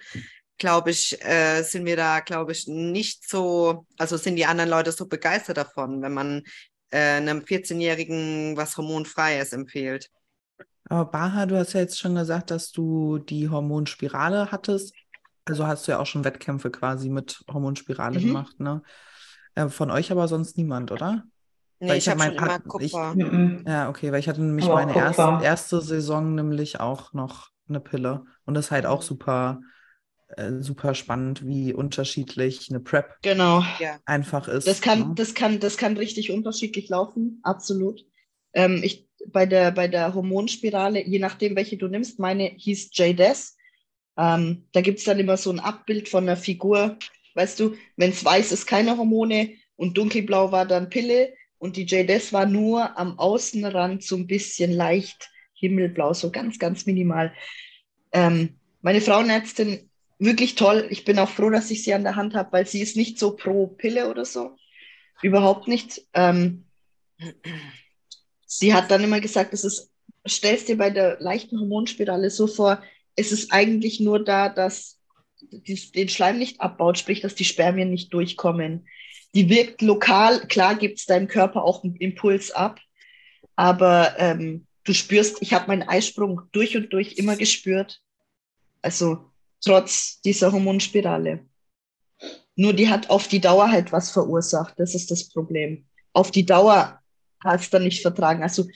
[0.58, 4.92] glaube ich, äh, sind wir da, glaube ich, nicht so, also sind die anderen Leute
[4.92, 6.42] so begeistert davon, wenn man
[6.90, 10.10] äh, einem 14-Jährigen was Hormonfreies empfiehlt.
[10.90, 14.92] Aber Baha, du hast ja jetzt schon gesagt, dass du die Hormonspirale hattest.
[15.44, 18.26] Also hast du ja auch schon Wettkämpfe quasi mit Hormonspirale Mhm.
[18.26, 18.82] gemacht, ne?
[19.54, 21.24] Äh, von euch aber sonst niemand, oder?
[21.78, 23.14] Nee, Weil ich ich hab habe schon immer hat- ich- Kupfer.
[23.14, 23.64] Mhm.
[23.66, 25.42] Ja, okay, weil ich hatte nämlich Aber meine erste, Kupfer.
[25.44, 28.24] erste Saison nämlich auch noch eine Pille.
[28.44, 29.60] Und das ist halt auch super
[30.36, 33.64] äh, super spannend, wie unterschiedlich eine Prep Genau.
[34.04, 34.66] Einfach ist.
[34.68, 35.12] Das kann, ne?
[35.16, 38.04] das kann, das kann richtig unterschiedlich laufen, absolut.
[38.52, 43.56] Ähm, ich, bei, der, bei der Hormonspirale, je nachdem, welche du nimmst, meine hieß JDES.
[44.16, 46.98] Ähm, da gibt es dann immer so ein Abbild von einer Figur.
[47.34, 51.84] Weißt du, wenn es weiß ist, keine Hormone und dunkelblau war dann Pille und die
[51.84, 57.32] JDES war nur am Außenrand so ein bisschen leicht himmelblau, so ganz, ganz minimal.
[58.12, 60.86] Ähm, meine Frauenärztin, wirklich toll.
[60.90, 63.18] Ich bin auch froh, dass ich sie an der Hand habe, weil sie ist nicht
[63.18, 64.56] so pro Pille oder so.
[65.22, 66.02] Überhaupt nicht.
[66.14, 66.64] Ähm,
[68.50, 69.90] sie hat dann immer gesagt, es ist,
[70.28, 72.82] stellst dir bei der leichten Hormonspirale so vor,
[73.14, 74.98] es ist eigentlich nur da, dass
[75.40, 78.88] die, den Schleim nicht abbaut, sprich, dass die Spermien nicht durchkommen.
[79.34, 82.80] Die wirkt lokal, klar gibt es deinem Körper auch einen Impuls ab,
[83.54, 88.00] aber ähm, du spürst, ich habe meinen Eisprung durch und durch immer gespürt.
[88.82, 89.30] Also
[89.64, 91.46] trotz dieser Hormonspirale.
[92.56, 94.74] Nur die hat auf die Dauer halt was verursacht.
[94.78, 95.86] Das ist das Problem.
[96.12, 96.99] Auf die Dauer
[97.44, 98.42] hat es dann nicht vertragen.
[98.42, 98.66] Also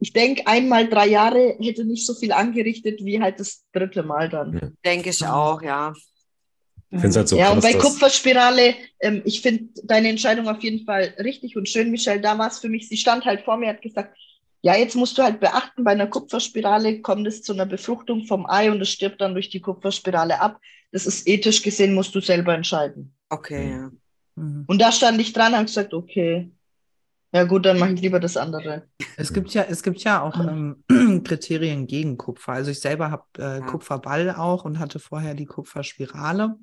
[0.00, 4.28] ich denke, einmal drei Jahre hätte nicht so viel angerichtet wie halt das dritte Mal
[4.28, 4.54] dann.
[4.54, 4.68] Ja.
[4.84, 5.92] Denke ich auch, ja.
[6.92, 10.48] Ich finde es halt so ja, krass, und bei Kupferspirale, ähm, ich finde deine Entscheidung
[10.48, 12.20] auf jeden Fall richtig und schön, Michelle.
[12.20, 14.16] Da war es für mich, sie stand halt vor mir, hat gesagt,
[14.62, 18.44] ja, jetzt musst du halt beachten, bei einer Kupferspirale kommt es zu einer Befruchtung vom
[18.46, 20.60] Ei und es stirbt dann durch die Kupferspirale ab.
[20.90, 23.14] Das ist ethisch gesehen, musst du selber entscheiden.
[23.28, 23.90] Okay, ja.
[24.34, 24.64] Mhm.
[24.66, 26.50] Und da stand ich dran und habe gesagt, okay,
[27.32, 28.88] ja gut, dann mache ich lieber das andere.
[29.16, 30.84] Es gibt ja, es gibt ja auch ähm,
[31.24, 32.52] Kriterien gegen Kupfer.
[32.52, 33.66] Also ich selber habe äh, Ja.
[33.66, 36.56] Kupferball auch und hatte vorher die Kupferspirale.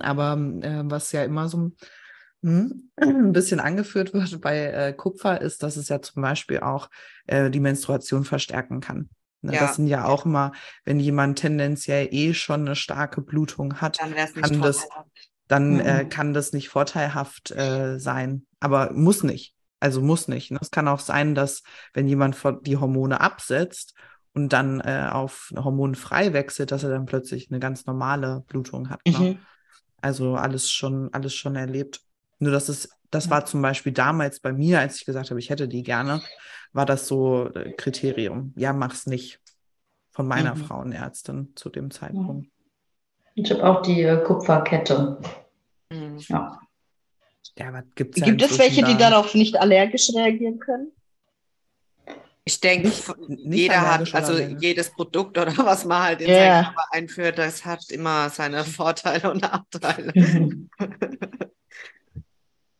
[0.00, 1.72] Aber äh, was ja immer so
[2.42, 6.88] hm, ein bisschen angeführt wird bei äh, Kupfer, ist, dass es ja zum Beispiel auch
[7.26, 9.08] äh, die Menstruation verstärken kann.
[9.42, 9.60] Ne, Ja.
[9.60, 10.52] Das sind ja auch immer,
[10.84, 14.86] wenn jemand tendenziell eh schon eine starke Blutung hat, Dann Kann das-
[15.48, 15.80] dann Mhm.
[15.80, 18.46] äh, kann das nicht vorteilhaft äh, sein.
[18.60, 19.54] Aber muss nicht.
[19.80, 20.50] Also muss nicht.
[20.50, 20.58] Ne?
[20.60, 21.62] Es kann auch sein, dass
[21.94, 23.94] wenn jemand die Hormone absetzt
[24.34, 29.00] und dann äh, auf hormonfrei wechselt, dass er dann plötzlich eine ganz normale Blutung hat.
[29.06, 29.18] Ne?
[29.18, 29.38] Mhm.
[30.02, 32.00] Also alles schon, alles schon erlebt.
[32.38, 33.32] Nur das ist, das Ja.
[33.32, 36.22] war zum Beispiel damals bei mir, als ich gesagt habe, ich hätte die gerne,
[36.72, 38.52] war das so äh, Kriterium.
[38.56, 39.40] Ja, mach's nicht.
[40.12, 40.64] Von meiner Mhm.
[40.64, 42.48] Frauenärztin zu dem Zeitpunkt.
[43.34, 45.18] Ich habe auch die äh, Kupferkette.
[45.90, 46.18] Mhm.
[46.28, 46.58] Ja.
[47.58, 50.92] Ja, aber gibt's Gibt es welche, die da- darauf nicht allergisch reagieren können?
[52.44, 54.58] Ich denke, Nicht- nicht jeder hat, also allergisch.
[54.62, 56.34] jedes Produkt oder was man halt in Ja.
[56.36, 60.12] seinen Körper einführt, das hat immer seine Vorteile und Nachteile.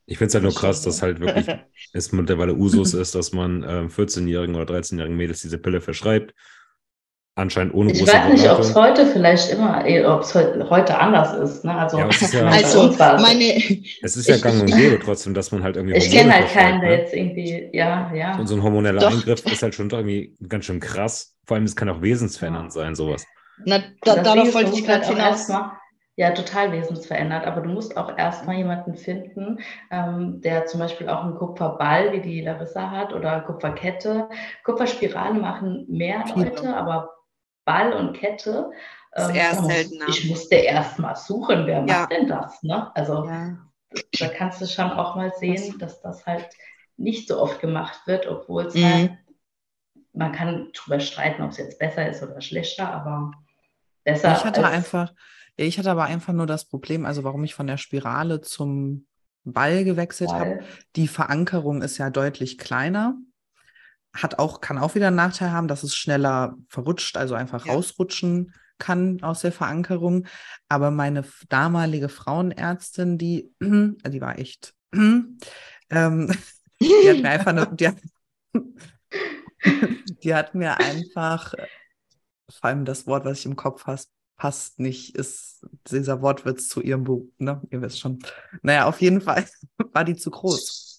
[0.06, 1.46] ich finde es halt nur krass, dass halt wirklich
[1.92, 6.34] es mittlerweile Usus ist, dass man ähm, 14-Jährigen oder 13-Jährigen Mädels diese Pille verschreibt.
[7.36, 11.32] Anscheinend ohne Ich große weiß nicht, ob es heute vielleicht immer, ob es heute anders
[11.34, 11.64] ist.
[11.64, 11.74] Ne?
[11.74, 13.44] Also, Ja, ist ja- bei Also, uns war es- meine,
[14.02, 16.48] Es ist ja Ich- gang und gäbe trotzdem, dass man halt irgendwie ich kenne halt
[16.48, 16.96] keinen, der ne?
[16.98, 18.36] jetzt irgendwie, ja, ja.
[18.36, 19.12] Und so ein hormoneller Doch.
[19.12, 21.36] Eingriff ist halt schon irgendwie ganz schön krass.
[21.46, 23.24] Vor allem, es kann auch wesensverändernd sein, sowas.
[23.64, 25.30] na, da, darauf wollte ich gerade halt hinaus.
[25.48, 25.70] erstmal-
[26.16, 29.60] Ja, total wesensverändert, aber du musst auch erstmal jemanden finden,
[29.90, 34.28] ähm, der zum Beispiel auch einen Kupferball, wie die Larissa hat, oder Kupferkette.
[34.64, 36.24] Kupferspirale machen mehr.
[36.36, 37.10] Leute, aber
[37.64, 38.70] Ball und Kette.
[39.14, 39.92] Ist ähm, muss-.
[40.08, 42.00] Ich musste erst mal suchen, wer Ja.
[42.00, 42.62] macht denn das?
[42.62, 42.94] Ne?
[42.94, 43.58] Also Ja.
[44.18, 46.48] da kannst du schon auch mal sehen, dass das halt
[46.96, 48.84] nicht so oft gemacht wird, obwohl es Mhm.
[48.84, 49.12] halt,
[50.12, 53.32] man kann drüber streiten, ob es jetzt besser ist oder schlechter, aber
[54.04, 54.32] besser.
[54.32, 55.12] Ich hatte einfach,
[55.56, 59.06] ich hatte aber einfach nur das Problem, also warum ich von der Spirale zum
[59.44, 60.60] Ball gewechselt habe.
[60.96, 63.16] Die Verankerung ist ja deutlich kleiner.
[64.12, 67.72] Hat auch, kann auch wieder einen Nachteil haben, dass es schneller verrutscht, also einfach Ja.
[67.72, 70.26] rausrutschen kann aus der Verankerung.
[70.68, 75.36] Aber meine damalige Frauenärztin, die, die war echt, ähm,
[75.90, 77.96] die hat mir einfach eine, die hat,
[80.24, 81.54] die hat mir einfach,
[82.50, 86.80] vor allem das Wort, was ich im Kopf hast, passt nicht, ist dieser Wortwitz zu
[86.80, 87.60] ihrem Buch, ne?
[87.70, 88.20] Ihr wisst schon.
[88.62, 89.46] Naja, auf jeden Fall
[89.92, 90.89] war die zu groß.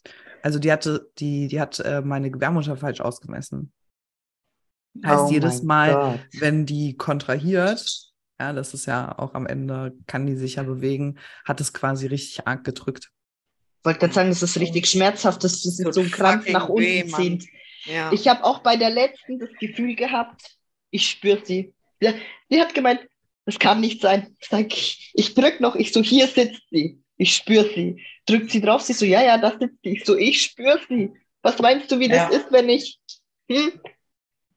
[0.43, 3.71] Also die hatte, die, die hat äh, meine Gebärmutter falsch ausgemessen.
[5.05, 6.41] Heißt, Oh jedes Mal, Gott.
[6.41, 11.19] wenn die kontrahiert, ja, das ist ja auch am Ende, kann die sich ja bewegen,
[11.45, 13.11] hat es quasi richtig arg gedrückt.
[13.79, 16.83] Ich wollte gerade sagen, das ist richtig schmerzhaft, dass das so ein Krampf nach unten
[16.83, 17.47] weh, zieht.
[17.85, 18.11] Ja.
[18.11, 20.57] Ich habe auch bei der letzten das Gefühl gehabt,
[20.91, 21.73] ich spüre sie.
[22.01, 23.01] Die hat gemeint,
[23.45, 24.35] das kann nicht sein.
[24.39, 27.01] Ich sag, ich, ich drück noch, ich so, hier sitzt sie.
[27.21, 28.01] Ich spüre sie.
[28.25, 29.91] Drückt sie drauf, sie so, ja, ja, da sitzt sie.
[29.91, 31.11] Ich so, ich spüre sie.
[31.43, 32.37] Was meinst du, wie das Ja.
[32.37, 32.99] ist, wenn ich.
[33.49, 33.71] Hm?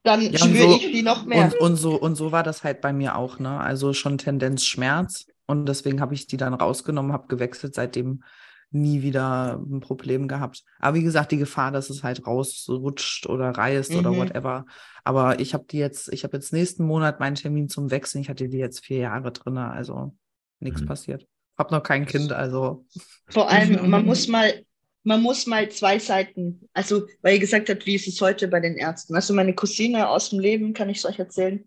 [0.03, 1.45] dann Ja, spüre so- ich die noch mehr.
[1.45, 3.59] Und, und, so, und so war das halt bei mir auch, ne?
[3.59, 5.25] Also schon Tendenz Schmerz.
[5.47, 8.23] Und deswegen habe ich die dann rausgenommen, habe gewechselt, seitdem
[8.69, 10.63] nie wieder ein Problem gehabt.
[10.79, 14.17] Aber wie gesagt, die Gefahr, dass es halt rausrutscht oder reißt oder Mhm.
[14.17, 14.65] whatever.
[15.03, 18.21] Aber ich habe die jetzt, ich habe jetzt nächsten Monat meinen Termin zum Wechseln.
[18.21, 20.15] Ich hatte die jetzt vier Jahre drin, also
[20.59, 20.85] nichts Mhm.
[20.87, 21.27] passiert.
[21.57, 22.85] Hab noch kein Kind, also.
[23.27, 24.65] Vor allem, man muss mal,
[25.03, 28.59] man muss mal zwei Seiten, also weil ihr gesagt habt, wie ist es heute bei
[28.59, 29.15] den Ärzten?
[29.15, 31.63] Also meine Cousine aus dem Leben, kann ich es euch erzählen,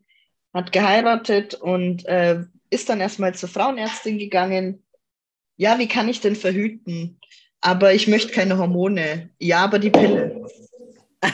[0.52, 4.84] hat geheiratet und äh, ist dann erstmal zur Frauenärztin gegangen.
[5.56, 7.18] Ja, wie kann ich denn verhüten?
[7.60, 9.30] Aber ich möchte keine Hormone.
[9.38, 10.46] Ja, aber die Pille.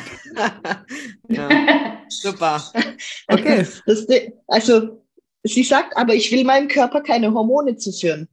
[1.28, 2.62] ja, super.
[3.26, 3.66] Okay.
[3.86, 4.06] Das,
[4.46, 5.02] also
[5.42, 8.28] sie sagt, aber ich will meinem Körper keine Hormone zuführen.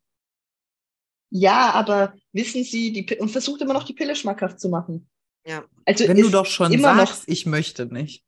[1.32, 5.10] Ja, aber wissen Sie, die, und versucht immer noch die Pille schmackhaft zu machen.
[5.46, 5.64] Ja.
[5.86, 8.24] Also Wenn du doch schon immer noch sagst, ich möchte nicht.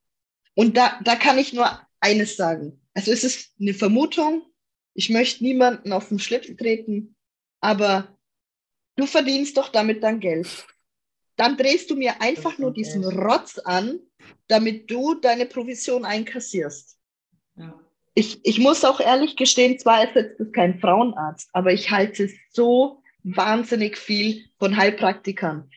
[0.55, 2.81] Und da, da kann ich nur eines sagen.
[2.93, 4.43] Also es ist eine Vermutung.
[4.93, 7.15] Ich möchte niemanden auf den Schlips treten,
[7.59, 8.17] aber
[8.95, 10.65] du verdienst doch damit dein Geld.
[11.35, 13.03] Dann drehst du mir einfach nur diesen.
[13.03, 13.99] Rotz an,
[14.47, 16.92] damit du deine Provision einkassierst.
[18.15, 22.29] Ich, ich muss auch ehrlich gestehen, zwar ist jetzt das kein Frauenarzt, aber ich halte
[22.51, 25.69] so wahnsinnig viel von Heilpraktikern.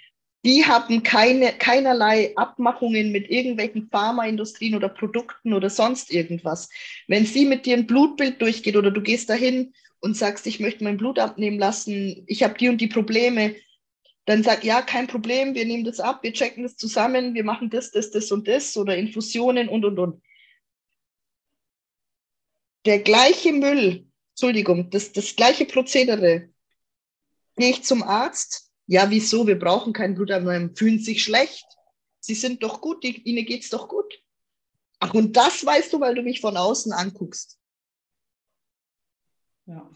[0.45, 6.69] Die haben keine, keinerlei Abmachungen mit irgendwelchen Pharmaindustrien oder Produkten oder sonst irgendwas.
[7.09, 10.85] Wenn sie mit dir ein Blutbild durchgeht oder du gehst dahin und sagst, ich möchte
[10.85, 13.57] mein Blut abnehmen lassen, ich habe die und die Probleme,
[14.27, 17.71] dann sag ja, kein Problem, wir nehmen das ab, wir checken das zusammen, wir machen
[17.71, 20.23] das, das, das und das oder Infusionen und und und
[22.87, 26.51] der gleiche Müll, Entschuldigung, das, das gleiche Prozedere.
[27.57, 28.71] Gehe ich zum Arzt?
[28.87, 29.47] Ja, wieso?
[29.47, 30.77] Wir brauchen kein Blutabnehmen.
[30.77, 31.67] Fühlen sich schlecht.
[32.21, 34.23] Sie sind doch gut, die, Ihnen geht's doch gut.
[35.01, 37.59] Ach, und das weißt du, weil du mich von außen anguckst.
[39.67, 39.91] Ja.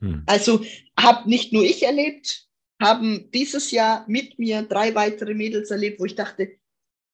[0.00, 0.22] Hm.
[0.26, 0.64] Also
[0.98, 2.48] habe nicht nur ich erlebt,
[2.80, 6.58] haben dieses Jahr mit mir drei weitere Mädels erlebt, wo ich dachte,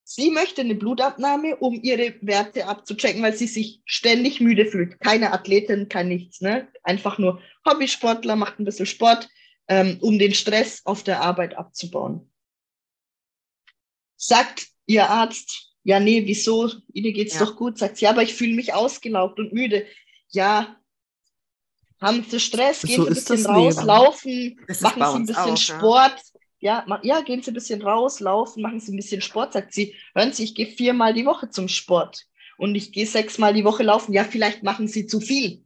[0.04, 5.00] sie möchte eine Blutabnahme, um ihre Werte abzuchecken, weil sie sich ständig müde fühlt.
[5.00, 6.68] Keine Athletin, kein nichts, ne?
[6.82, 9.28] Einfach nur Hobbysportler, macht ein bisschen Sport,
[9.68, 12.30] ähm, um den Stress auf der Arbeit abzubauen.
[14.16, 16.70] Sagt ihr Arzt, ja, nee, wieso?
[16.92, 17.44] Ihnen geht's Ja.
[17.44, 17.78] doch gut.
[17.78, 19.86] Sagt sie, ja, aber ich fühle mich ausgelaugt und müde.
[20.28, 20.76] Ja,
[22.00, 23.86] haben Sie Stress, gehen So Sie ein bisschen raus, Leben.
[23.86, 25.56] laufen, machen Sie ein bisschen ja.
[25.56, 26.14] Sport.
[26.16, 26.31] Ja,
[26.86, 29.52] ma- ja, gehen Sie ein bisschen raus, laufen, machen Sie ein bisschen Sport.
[29.52, 33.52] Sagt sie, hören Sie, ich gehe viermal die Woche zum Sport und ich gehe sechsmal
[33.52, 34.12] die Woche laufen.
[34.12, 35.64] Ja, vielleicht machen Sie zu viel.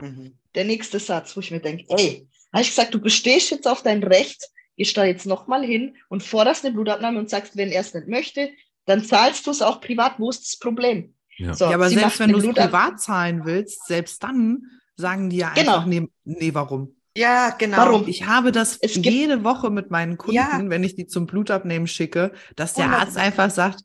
[0.00, 0.38] Mhm.
[0.54, 3.82] Der nächste Satz, wo ich mir denke, ey, habe ich gesagt, du bestehst jetzt auf
[3.82, 4.42] dein Recht,
[4.76, 8.08] gehst da jetzt nochmal hin und forderst eine Blutabnahme und sagst, wenn er es nicht
[8.08, 8.50] möchte,
[8.86, 10.18] dann zahlst du es auch privat.
[10.18, 11.14] Wo ist das Problem?
[11.38, 11.54] Ja.
[11.54, 14.62] So, ja, aber selbst wenn du es privat zahlen willst, selbst dann
[14.96, 15.74] sagen die ja Genau.
[15.74, 16.95] einfach, nee, nee, warum?
[17.16, 17.78] Ja, genau.
[17.78, 18.08] Warum?
[18.08, 20.60] Ich habe das Es jede Woche mit meinen Kunden, Ja.
[20.62, 23.00] wenn ich die zum Blutabnehmen schicke, dass der 100.
[23.02, 23.80] Arzt einfach sagt,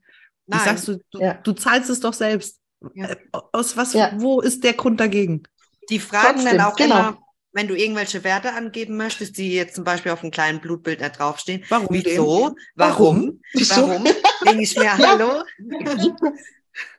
[0.47, 0.59] Nein.
[0.59, 1.33] ich sagst du, du, Ja.
[1.35, 2.59] du zahlst es doch selbst.
[2.93, 3.09] Ja.
[3.09, 3.15] Äh,
[3.53, 4.11] Aus was, Ja.
[4.17, 5.43] wo ist der Grund dagegen?
[5.89, 6.95] Die fragen Trotzdem, dann auch genau.
[6.99, 7.17] immer,
[7.53, 11.19] wenn du irgendwelche Werte angeben möchtest, die jetzt zum Beispiel auf einem kleinen Blutbild nicht
[11.19, 11.63] draufstehen.
[11.69, 12.25] Warum Wieso?
[12.25, 12.55] Warum?
[12.75, 13.41] Warum?
[13.53, 13.87] Wieso?
[13.89, 14.03] Warum?
[14.45, 14.97] Denke ich mir, Ja.
[14.97, 15.43] hallo?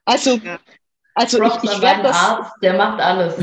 [0.05, 0.59] Also, Ja.
[1.15, 2.17] also Props ich, ich werde das.
[2.17, 3.35] Arzt, der macht alles.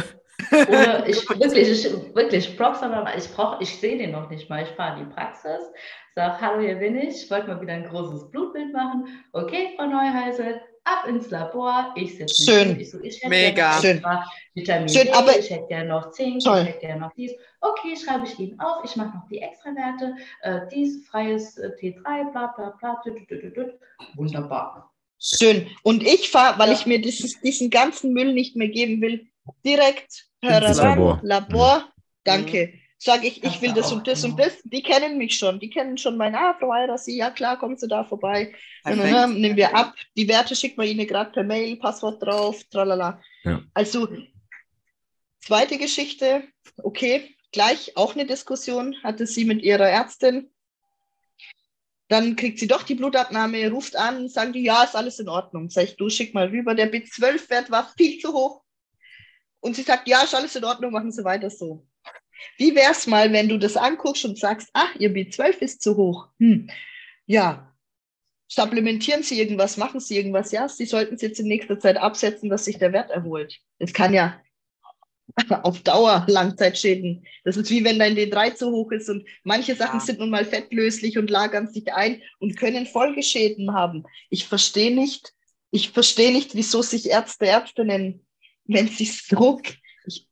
[0.52, 3.08] Ohne, ich, wirklich, ich, wirklich, Props an.
[3.18, 4.64] Ich, brauch- ich sehe den noch nicht mal.
[4.64, 5.62] Ich fahre in die Praxis,
[6.16, 7.24] sage, hallo, hier bin ich.
[7.24, 9.08] Ich wollte mal wieder ein großes Blutbild machen.
[9.34, 11.94] Okay, Frau Neuheisel, ab ins Labor.
[11.96, 12.80] Ich sitze Schön.
[12.80, 13.80] Ich, so, ich hätte Mega.
[13.82, 14.04] Schön.
[14.56, 16.62] Vitamin Schön, D, aber- ich hätte gerne noch Zink, Toll.
[16.62, 17.32] ich hätte gerne noch dies.
[17.62, 18.84] Okay, schreibe ich Ihnen auf.
[18.84, 20.16] Ich mache noch die Extrawerte.
[20.42, 23.02] Äh, dies, freies äh, T3, bla bla bla.
[23.04, 23.74] tü, tü, tü, tü, tü.
[24.16, 24.92] Wunderbar.
[25.22, 25.68] Schön.
[25.84, 26.74] Und ich fahre, weil Ja.
[26.76, 29.28] ich mir dieses, diesen ganzen Müll nicht mehr geben will,
[29.66, 31.20] direkt Labor.
[31.24, 31.90] Labor.
[32.24, 32.74] Danke.
[33.02, 34.50] Sage ich, ich will das und das und genau.
[34.50, 34.62] das.
[34.66, 35.58] Die kennen mich schon.
[35.60, 38.54] Die kennen schon mein, ah, Frau Eirasi, ja klar, kommen Sie da vorbei.
[38.84, 39.96] Nehmen wir ab.
[40.18, 43.22] Die Werte schickt man Ihnen gerade per Mail, Passwort drauf, tralala.
[43.46, 43.62] Ja.
[43.74, 44.10] Also,
[45.40, 46.44] zweite Geschichte,
[46.84, 50.50] okay, gleich auch eine Diskussion hatte sie mit ihrer Ärztin.
[52.10, 55.70] Dann kriegt sie doch die Blutabnahme, ruft an, sagen die, ja, ist alles in Ordnung.
[55.70, 58.62] Sag ich, du schick mal rüber, der B12-Wert war viel zu hoch.
[59.62, 61.86] Und sie sagt, ja, ist alles in Ordnung, machen Sie weiter so.
[62.58, 66.30] Wie wär's mal, wenn du das anguckst und sagst, ach, Ihr B12 ist zu hoch.
[66.40, 66.70] Hm.
[67.26, 67.76] Ja,
[68.48, 70.52] supplementieren Sie irgendwas, machen Sie irgendwas.
[70.52, 73.60] Ja, Sie sollten es jetzt in nächster Zeit absetzen, dass sich der Wert erholt.
[73.80, 74.42] Das kann ja
[75.64, 77.26] auf Dauer Langzeitschäden.
[77.44, 80.06] Das ist wie wenn dein D3 zu hoch ist und manche Sachen Ja.
[80.06, 84.06] sind nun mal fettlöslich und lagern sich ein und können Folgeschäden haben.
[84.30, 85.34] Ich verstehe nicht,
[85.72, 88.26] ich verstehe nicht, wieso sich Ärzte Ärzte nennen,
[88.70, 89.60] wenn sie so.
[90.06, 90.28] Ich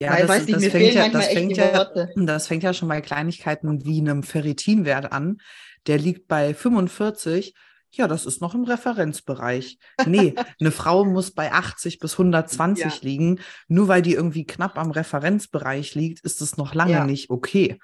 [0.00, 2.72] Ja, das, weiß nicht, das, mir fängt ja, manchmal das, fängt ja, das fängt ja
[2.72, 5.38] schon bei Kleinigkeiten wie einem Ferritinwert an.
[5.86, 7.54] Der liegt bei 45.
[7.92, 9.78] Ja, das ist noch im Referenzbereich.
[10.06, 12.92] Nee, eine Frau muss bei 80 bis 120 Ja.
[13.02, 13.40] liegen.
[13.66, 17.04] Nur weil die irgendwie knapp am Referenzbereich liegt, ist es noch lange Ja.
[17.04, 17.78] nicht okay.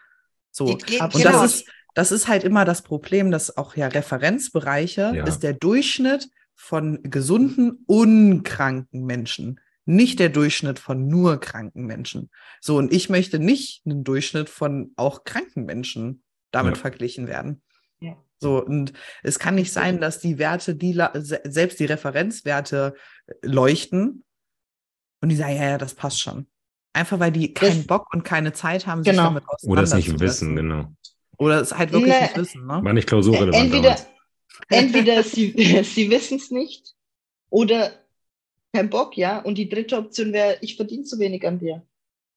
[0.53, 0.67] So.
[0.67, 1.09] Und genau.
[1.09, 5.27] das ist, das ist halt immer das Problem, dass auch ja Referenzbereiche Ja.
[5.27, 9.61] ist der Durchschnitt von gesunden, unkranken Menschen.
[9.89, 12.31] Nicht der Durchschnitt von nur kranken Menschen.
[12.61, 16.81] So, und ich möchte nicht einen Durchschnitt von auch kranken Menschen damit Ja.
[16.81, 17.63] verglichen werden.
[18.01, 18.17] Ja.
[18.41, 21.01] So, und es kann nicht sein, dass die Werte, die
[21.45, 22.95] selbst die Referenzwerte
[23.27, 24.25] äh, leuchten
[25.23, 26.47] und die sagen, ja, ja, das passt schon.
[26.93, 29.25] Einfach weil die keinen Das- Bock und keine Zeit haben, sich Genau.
[29.25, 30.21] damit Oder es nicht auseinanderzusetzen.
[30.21, 30.93] wissen, genau.
[31.39, 32.81] Oder es halt wirklich Ne, nicht wissen, ne?
[32.83, 34.07] War nicht klausurrelevant Entweder, damals.
[34.69, 35.53] entweder sie,
[35.85, 36.95] sie wissen es nicht
[37.51, 37.93] oder
[38.77, 39.39] kein Bock, ja.
[39.41, 41.83] Und die dritte Option wäre, ich verdiene zu wenig an dir.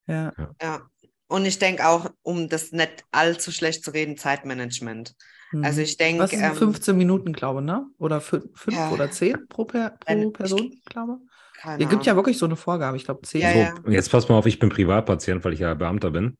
[0.08, 0.34] Ja.
[0.62, 0.82] Ja.
[1.28, 5.16] Und ich denke auch, um das nicht allzu schlecht zu reden, Zeitmanagement.
[5.52, 5.64] Mhm.
[5.64, 7.88] Also ich denke, Was sind ähm, 15 Minuten, glaube ne?
[8.00, 8.92] Oder fün- fünf Ja.
[8.92, 11.20] oder zehn pro, per, pro Person, glaube
[11.62, 13.42] keine Es gibt ja wirklich so eine Vorgabe, ich glaube zehn.
[13.42, 13.92] Ja, so, ja.
[13.92, 16.38] jetzt pass mal auf, ich bin Privatpatient, weil ich ja Beamter bin.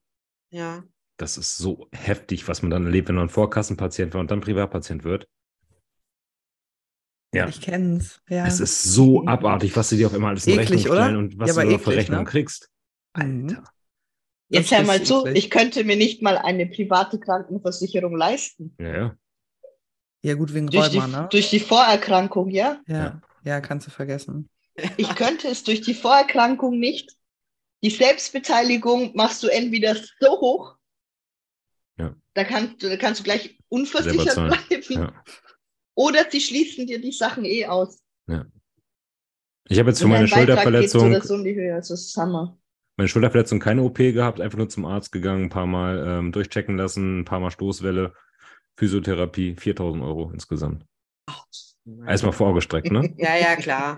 [0.50, 0.82] Ja.
[1.18, 5.04] Das ist so heftig, was man dann erlebt, wenn man Vorkassenpatient war und dann Privatpatient
[5.04, 5.28] wird.
[7.32, 7.48] Ja.
[7.48, 8.20] Ich kenn's.
[8.28, 8.46] Ja.
[8.46, 11.02] Es ist so abartig, was sie dir auf immer alles in Eklig, Rechnung oder?
[11.04, 12.24] stellen und was Ja, du eklig, Rechnung ne?
[12.24, 12.68] kriegst.
[13.16, 13.48] Mhm.
[13.48, 13.64] Alter.
[14.48, 15.44] Jetzt hör mal zu, eklig.
[15.44, 18.74] ich könnte mir nicht mal eine private Krankenversicherung leisten.
[18.80, 19.16] Ja, ja.
[20.22, 21.28] Ja, gut, wegen Durch die, Rheuma, ne?
[21.30, 22.80] durch die Vorerkrankung, ja.
[22.86, 23.22] Ja.
[23.44, 24.50] ja, kannst du vergessen.
[24.96, 27.16] Ich könnte es durch die Vorerkrankung nicht.
[27.82, 30.76] Die Selbstbeteiligung machst du entweder so hoch,
[31.96, 32.14] Ja.
[32.34, 35.12] da, kannst, da kannst du gleich unversichert bleiben, Ja.
[35.94, 37.98] Oder sie schließen dir die Sachen eh aus.
[39.68, 42.58] Ich habe jetzt für meine Schulterverletzung, so in die Höhe, also das ist Hammer.
[42.96, 46.76] meine Schulterverletzung keine OP gehabt, einfach nur zum Arzt gegangen, ein paar Mal ähm, durchchecken
[46.76, 48.12] lassen, ein paar Mal Stoßwelle,
[48.76, 50.84] Physiotherapie, 4000 Euro insgesamt.
[52.06, 53.14] Erstmal vorgestreckt, ne?
[53.18, 53.96] Ja, ja, klar.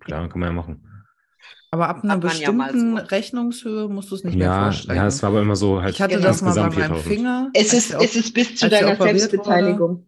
[0.00, 0.84] Klar, kann man ja machen.
[1.70, 3.02] Aber ab einer man ja bestimmten so.
[3.04, 4.96] Rechnungshöhe musst du es nicht mehr Ja, vorstellen.
[4.96, 7.14] ja, es war aber immer so halt ich hatte das mal bei insgesamt meinem 4000.
[7.14, 7.50] Finger.
[7.52, 10.07] Es ist, es ist bis zu deiner Selbstbeteiligung.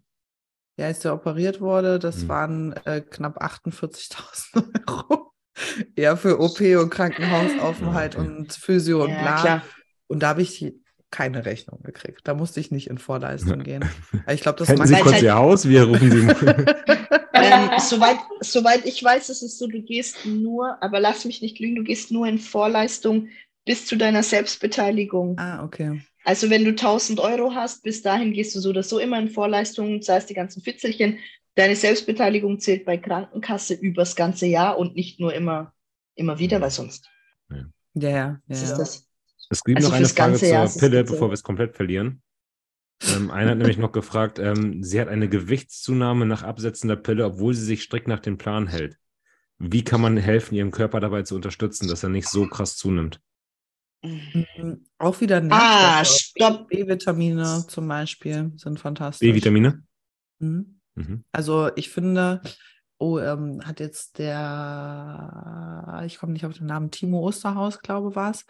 [0.80, 2.28] Ja, als der operiert wurde, das Hm.
[2.28, 5.32] waren äh, knapp 48.000 Euro.
[5.96, 8.28] Ja, für OP und Krankenhausaufenthalt Ja, okay.
[8.30, 9.40] und Physio und Ja, bla.
[9.40, 9.62] klar.
[10.06, 10.72] Und da habe ich
[11.10, 12.20] keine Rechnung gekriegt.
[12.24, 13.84] Da musste ich nicht in Vorleistung gehen.
[14.32, 15.68] Ich glaube, das Hätten Sie kurz halt- Ihr Haus?
[15.68, 16.26] Wir rufen Sie.
[17.32, 21.58] Ähm, soweit, soweit ich weiß, ist es so, du gehst nur, aber lass mich nicht
[21.58, 23.28] lügen, du gehst nur in Vorleistung
[23.64, 25.38] bis zu deiner Selbstbeteiligung.
[25.38, 26.02] ah, okay.
[26.24, 29.30] Also wenn du 1000 Euro hast, bis dahin gehst du so oder so immer in
[29.30, 31.18] Vorleistung, zahlst die ganzen Fitzelchen.
[31.54, 35.72] Deine Selbstbeteiligung zählt bei Krankenkasse übers ganze Jahr und nicht nur immer,
[36.14, 37.08] immer wieder, weil sonst
[37.48, 37.64] Ja,
[37.94, 38.40] ja.
[38.46, 38.54] ja.
[38.54, 39.08] ist das.
[39.50, 42.22] Es gibt Also noch eine Frage Jahr zur es Pille, bevor wir es komplett verlieren.
[43.16, 47.24] Ähm, einer hat nämlich noch gefragt, ähm, sie hat eine Gewichtszunahme nach Absetzen der Pille,
[47.24, 48.96] obwohl sie sich strikt nach dem Plan hält.
[49.58, 53.20] Wie kann man helfen, ihrem Körper dabei zu unterstützen, dass er nicht so krass zunimmt?
[54.02, 54.86] Mhm.
[54.98, 56.18] Auch wieder Ah, Nährstoffe.
[56.18, 56.68] stopp.
[56.68, 59.28] B-Vitamine zum Beispiel sind fantastisch.
[59.28, 59.82] B-Vitamine?
[60.38, 60.80] Mhm.
[60.94, 61.24] Mhm.
[61.32, 62.40] Also ich finde,
[62.98, 68.30] oh, ähm, hat jetzt der, ich komme nicht auf den Namen, Timo Osterhaus, glaube war
[68.30, 68.46] es.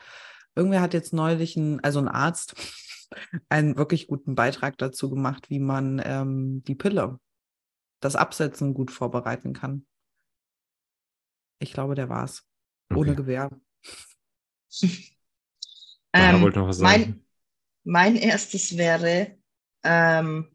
[0.55, 2.55] Irgendwer hat jetzt neulich, ein, also ein Arzt,
[3.49, 7.19] einen wirklich guten Beitrag dazu gemacht, wie man ähm, die Pille,
[8.01, 9.85] das Absetzen gut vorbereiten kann.
[11.59, 12.45] Ich glaube, der war es.
[12.91, 13.17] Ohne Okay.
[13.17, 13.51] Gewehr.
[16.15, 17.27] Sarah Ähm, wollte noch was mein, sagen.
[17.85, 19.39] mein erstes wäre
[19.85, 20.49] ähm,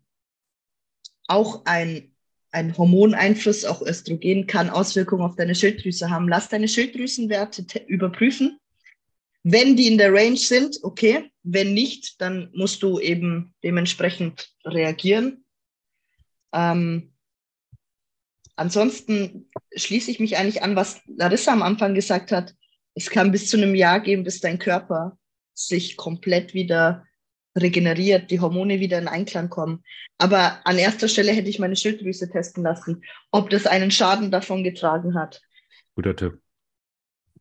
[1.28, 2.14] auch ein,
[2.52, 6.28] ein Hormoneinfluss, auch Östrogen, kann Auswirkungen auf deine Schilddrüse haben.
[6.28, 8.60] Lass deine Schilddrüsenwerte te- überprüfen.
[9.44, 11.32] Wenn die in der Range sind, okay.
[11.44, 15.46] Wenn nicht, dann musst du eben dementsprechend reagieren.
[16.52, 17.14] Ähm,
[18.56, 22.56] ansonsten schließe ich mich eigentlich an, was Larissa am Anfang gesagt hat.
[22.96, 25.18] Es kann bis zu einem Jahr gehen, bis dein Körper
[25.56, 27.06] sich komplett wieder
[27.58, 29.84] regeneriert, die Hormone wieder in Einklang kommen.
[30.18, 34.64] Aber an erster Stelle hätte ich meine Schilddrüse testen lassen, ob das einen Schaden davon
[34.64, 35.42] getragen hat.
[35.96, 36.40] Guter Tipp.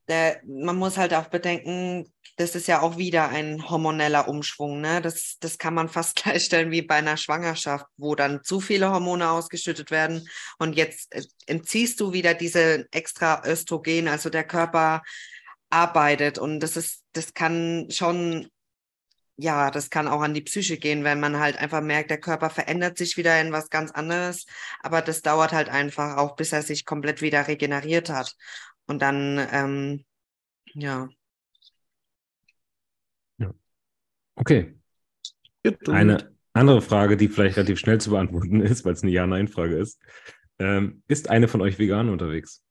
[0.07, 4.81] Der, man muss halt auch bedenken, das ist ja auch wieder ein hormoneller Umschwung.
[4.81, 5.01] Ne?
[5.01, 9.31] Das, das kann man fast gleichstellen wie bei einer Schwangerschaft, wo dann zu viele Hormone
[9.31, 10.29] ausgeschüttet werden
[10.59, 15.03] und jetzt äh, entziehst du wieder diese extra Östrogen, also der Körper
[15.75, 18.49] arbeitet und das ist, das kann schon
[19.37, 22.51] ja, das kann auch an die Psyche gehen, wenn man halt einfach merkt, der Körper
[22.51, 24.47] verändert sich wieder in was ganz anderes.
[24.81, 28.37] Aber das dauert halt einfach auch, bis er sich komplett wieder regeneriert hat.
[28.87, 30.05] Und dann, ähm,
[30.75, 31.09] ja.
[34.37, 34.75] Okay.
[35.89, 40.01] Eine andere Frage, die vielleicht relativ schnell zu beantworten ist, weil es eine Ja-Nein-Frage ist.
[40.59, 42.63] Ähm, ist eine von euch vegan unterwegs?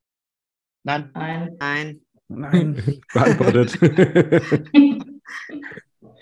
[0.84, 1.12] Nein.
[1.14, 1.58] Nein.
[1.60, 2.03] Nein.
[2.28, 3.02] Nein.
[3.14, 3.78] Beantwortet.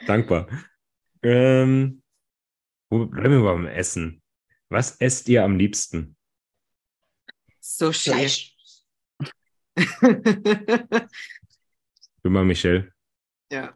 [0.07, 0.47] Dankbar.
[1.23, 2.01] Ähm,
[2.89, 4.21] wo bleiben wir beim Essen?
[4.69, 6.15] Was esst ihr am liebsten?
[7.59, 8.09] Sushi.
[8.11, 8.55] Fleisch.
[12.23, 12.91] Immer Michelle.
[13.51, 13.75] ja.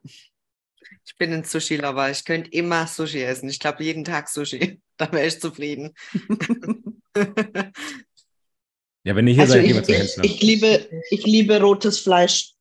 [1.08, 2.10] Ich bin ein Sushi-Lover.
[2.12, 3.48] Ich könnte immer Sushi essen.
[3.50, 4.82] Ich glaube, jeden Tag Sushi.
[4.98, 5.94] Da wäre ich zufrieden.
[9.06, 10.23] Ja, wenn ihr hier Also seid, ich, gehen wir zu ich, Hensler.
[10.23, 12.53] ich, liebe, ich liebe rotes Fleisch.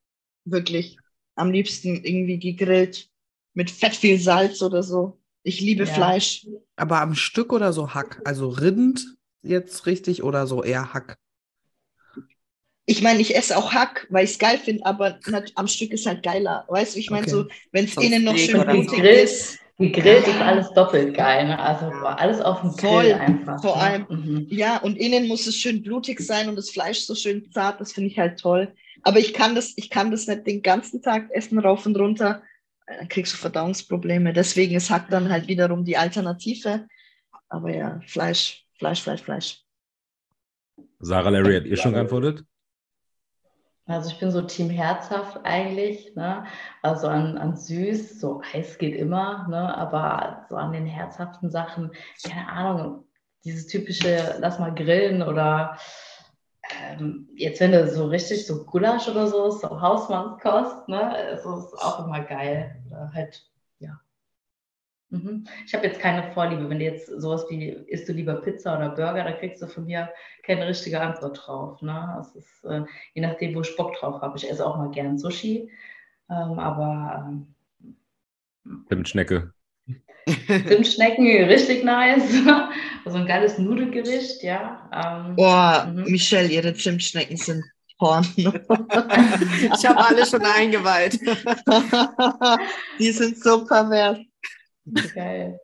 [0.44, 0.96] Wirklich.
[1.36, 3.08] Am liebsten irgendwie gegrillt.
[3.54, 5.20] Mit fett viel Salz oder so.
[5.42, 5.94] Ich liebe Ja.
[5.94, 6.46] Fleisch.
[6.76, 8.20] Aber am Stück oder so Hack?
[8.24, 11.16] Also Rind jetzt richtig oder so eher Hack?
[12.86, 15.18] Ich meine, ich esse auch Hack, weil ich es geil finde, aber
[15.54, 16.66] am Stück ist halt geiler.
[16.68, 17.30] Weißt du, ich meine, Okay.
[17.30, 19.58] so, wenn es innen noch schön blutig ist.
[19.76, 21.48] Gegrillt ist alles doppelt geil.
[21.48, 21.58] Ne?
[21.58, 23.60] Also alles auf dem Voll, Grill einfach.
[23.60, 23.82] vor ne?
[23.82, 24.06] allem.
[24.08, 24.46] Mhm.
[24.48, 27.92] Ja, und innen muss es schön blutig sein und das Fleisch so schön zart, das
[27.92, 28.72] finde ich halt toll.
[29.02, 32.42] Aber ich kann das, ich kann das nicht den ganzen Tag essen, rauf und runter.
[32.86, 34.32] Dann kriegst du Verdauungsprobleme.
[34.32, 36.86] Deswegen ist Hack dann halt wiederum die Alternative.
[37.48, 39.64] Aber ja, Fleisch, Fleisch, Fleisch, Fleisch.
[41.00, 42.44] Sarah Larry, hat ihr schon geantwortet?
[43.86, 46.44] Also ich bin so Team herzhaft eigentlich, ne?
[46.80, 49.76] Also an, an süß, so Eis geht immer, ne?
[49.76, 51.90] Aber so an den herzhaften Sachen,
[52.22, 53.04] keine Ahnung,
[53.44, 55.76] dieses typische, lass mal grillen oder
[56.80, 61.10] ähm, jetzt wenn du so richtig so Gulasch oder so, so Hausmannskost, ne?
[61.10, 62.82] Also ist auch immer geil.
[62.90, 63.42] Oder halt.
[65.66, 66.68] Ich habe jetzt keine Vorliebe.
[66.68, 69.84] Wenn du jetzt sowas wie, isst du lieber Pizza oder Burger, da kriegst du von
[69.84, 70.10] mir
[70.42, 71.80] keine richtige Antwort drauf.
[71.82, 72.16] Ne?
[72.20, 72.82] Es ist, äh,
[73.14, 74.36] je nachdem, wo ich Bock drauf habe.
[74.36, 75.70] Ich esse auch mal gern Sushi,
[76.30, 77.54] ähm, aber ähm,
[78.88, 79.52] Zimtschnecke.
[80.66, 82.22] Zimtschnecken, richtig nice.
[83.04, 84.88] Also ein geiles Nudelgericht, ja.
[85.28, 86.04] Ähm, Boah, Mhm.
[86.04, 87.62] Michelle, ihre Zimtschnecken sind
[87.98, 88.26] Porn.
[88.36, 91.20] Ich habe alle schon eingeweiht.
[92.98, 94.18] Die sind so pervers.
[95.14, 95.58] geil.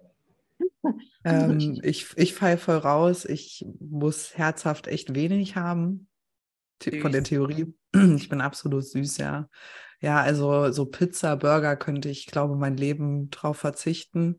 [1.25, 3.25] Ähm, ich ich fall voll raus.
[3.25, 6.09] Ich muss herzhaft echt wenig haben.
[6.83, 7.29] The- Von der Süß.
[7.29, 7.75] Theorie.
[8.17, 9.49] Ich bin absolut süß, ja.
[10.01, 14.39] Ja, also so Pizza, Burger könnte ich, glaube mein Leben drauf verzichten.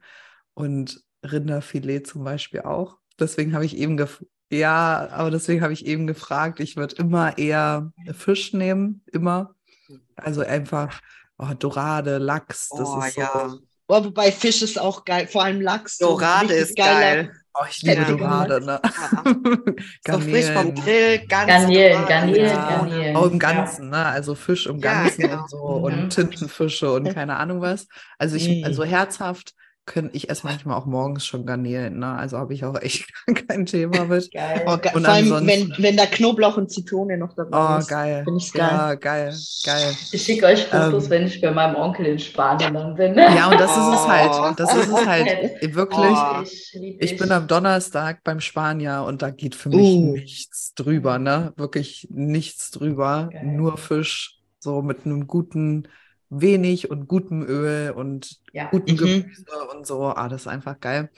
[0.53, 2.97] Und Rinderfilet zum Beispiel auch.
[3.19, 3.97] Deswegen habe ich eben
[4.51, 9.55] ja, aber deswegen habe ich eben gefragt, ich würde immer eher Fisch nehmen, immer.
[10.15, 11.01] Also einfach
[11.37, 13.21] oh, Dorade, Lachs, das Oh, ist so.
[13.21, 13.57] ja.
[13.91, 15.97] Boah, wobei Fisch ist auch geil, vor allem Lachs.
[15.97, 17.31] so Dorade ist geiler- geil.
[17.53, 18.07] Oh, ich liebe Ja.
[18.09, 18.79] Dorade, ne?
[20.07, 20.73] So frisch vom.
[20.75, 22.05] Grill, ganz Garnelen.
[22.07, 23.15] Garnelen, Ja, Garnelen.
[23.17, 23.37] Auch im Ja.
[23.39, 24.05] Ganzen, ne?
[24.05, 25.41] Also Fisch im Ja, Ganzen genau.
[25.41, 25.83] und so Mhm.
[25.83, 27.87] und Tintenfische und keine Ahnung was.
[28.17, 28.63] Also ich, Mhm.
[28.63, 29.53] also herzhaft
[29.91, 32.07] können, ich esse manchmal auch morgens schon Garnelen, ne?
[32.15, 33.05] Also habe ich auch echt
[33.47, 34.31] kein Thema mit.
[34.31, 34.63] Geil.
[34.65, 37.87] Oh, ge- Und vor allem, wenn, wenn da Knoblauch und Zitrone noch dabei Oh, ist.
[37.87, 38.23] geil.
[38.23, 38.69] Finde ich geil.
[38.71, 39.35] Ja, geil,
[39.65, 39.95] geil.
[40.11, 41.09] Ich schicke euch Fotos, Ähm.
[41.09, 43.15] wenn ich bei meinem Onkel in Spanien dann bin.
[43.17, 44.07] Ja, und das ist es Oh.
[44.07, 44.59] halt.
[44.59, 45.75] Das ist es halt.
[45.75, 45.99] Wirklich.
[46.17, 46.41] Oh.
[46.43, 50.11] Ich, Ich bin am Donnerstag beim Spanier und da geht für mich Uh.
[50.13, 51.53] nichts drüber, ne?
[51.57, 53.29] Wirklich nichts drüber.
[53.31, 53.45] Geil.
[53.45, 55.87] Nur Fisch, so mit einem guten,
[56.31, 58.69] wenig und gutem Öl und Ja.
[58.71, 58.97] guten Mhm.
[58.97, 59.45] Gemüse
[59.75, 60.05] und so.
[60.05, 61.09] Ah, das ist einfach geil.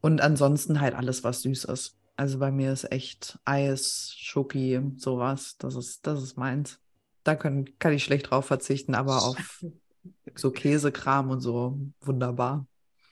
[0.00, 1.96] Und ansonsten halt alles, was süß ist.
[2.16, 5.56] Also bei mir ist echt Eis, Schoki, sowas.
[5.58, 6.78] Das ist, das ist meins.
[7.24, 9.64] Da können, kann ich schlecht drauf verzichten, aber auf
[10.34, 12.66] so Käsekram und so wunderbar.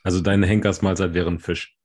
[0.05, 1.77] Also deine Henkersmahlzeit wäre ein Fisch.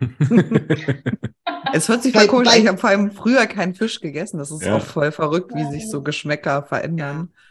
[1.72, 2.60] Es hört sich voll komisch an.
[2.60, 4.38] Ich habe vor allem früher keinen Fisch gegessen.
[4.38, 4.76] Das ist Ja.
[4.76, 7.30] auch voll verrückt, wie sich so Geschmäcker verändern.
[7.32, 7.42] Ja.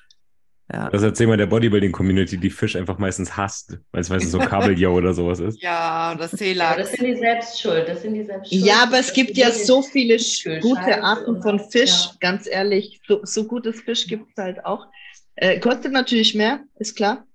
[0.70, 4.96] Das erzähl mal der Bodybuilding-Community, die Fisch einfach meistens hasst, weil es meistens so Kabeljau
[4.96, 5.62] oder sowas ist.
[5.62, 6.78] Ja, das Ja, Seelachs.
[6.78, 7.88] das sind die selbst schuld.
[7.88, 8.66] Das sind die selbst schuld.
[8.66, 10.18] Ja, aber es gibt ja so viele
[10.62, 12.12] gute Arten von und- Fisch, ja.
[12.20, 13.00] ganz ehrlich.
[13.08, 14.88] So, so gutes Fisch gibt es halt auch.
[15.36, 17.26] Äh, kostet natürlich mehr, ist klar.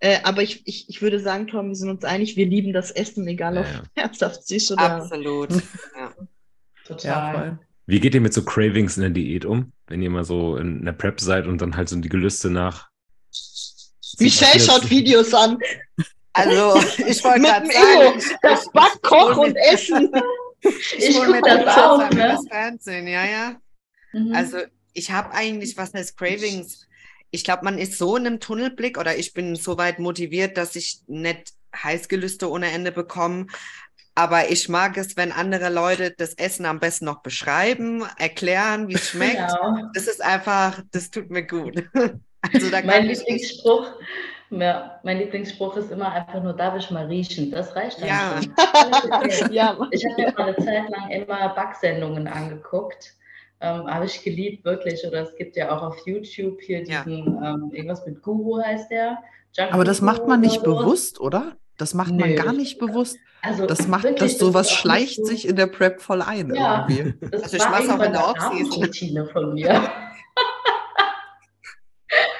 [0.00, 2.90] Äh, aber ich, ich, ich würde sagen, Tom, wir sind uns einig, wir lieben das
[2.90, 3.82] Essen, egal Ja, ob ja.
[4.02, 4.96] herzhaft süß oder.
[4.96, 5.50] Absolut.
[5.52, 5.58] Ja.
[5.96, 6.12] ja,
[6.86, 7.58] Total.
[7.86, 10.80] Wie geht ihr mit so Cravings in der Diät um, wenn ihr mal so in
[10.80, 12.88] einer Prep seid und dann halt so die Gelüste nach.
[14.18, 15.58] Michelle schaut Videos an.
[16.32, 20.10] Also, ich wollte gerade sagen, Ego, das Backkoch und Essen.
[20.62, 22.28] ich Ich hole mir das das auch, ne?
[22.28, 23.56] das Fernsehen, ja, ja.
[24.12, 24.34] Mhm.
[24.34, 24.58] Also
[24.92, 26.86] ich habe eigentlich, was heißt Cravings?
[27.30, 30.76] ich glaube, man ist so in einem Tunnelblick oder ich bin so weit motiviert, dass
[30.76, 33.46] ich nicht Heißgelüste ohne Ende bekomme.
[34.14, 38.94] Aber ich mag es, wenn andere Leute das Essen am besten noch beschreiben, erklären, wie
[38.94, 39.36] es schmeckt.
[39.38, 39.78] Genau.
[39.94, 41.84] Das ist einfach, das tut mir gut.
[42.54, 43.86] Also da Mein Lieblingsspruch,
[44.48, 47.50] ja, mein Lieblingsspruch ist immer einfach nur, darf ich mal riechen?
[47.50, 48.40] Das reicht Ja.
[48.42, 48.54] schon.
[49.52, 53.14] ja, Ich habe mir mal eine Zeit lang immer Backsendungen angeguckt.
[53.60, 55.04] Ähm, habe ich geliebt, wirklich.
[55.06, 57.04] Oder es gibt ja auch auf YouTube hier Ja.
[57.04, 59.18] diesen, ähm, irgendwas mit Guru heißt der.
[59.52, 61.56] Junk Aber das macht man nicht oder bewusst, oder?
[61.80, 62.34] Das macht man Nö.
[62.34, 63.16] gar nicht bewusst.
[63.42, 66.54] Also Das macht, wirklich, dass sowas nicht schleicht so- sich in der Prep voll ein
[66.54, 66.86] Ja.
[66.88, 67.14] irgendwie.
[67.30, 68.26] Das Also ich war mach's auch in der.
[68.26, 69.90] Abendroutine von mir.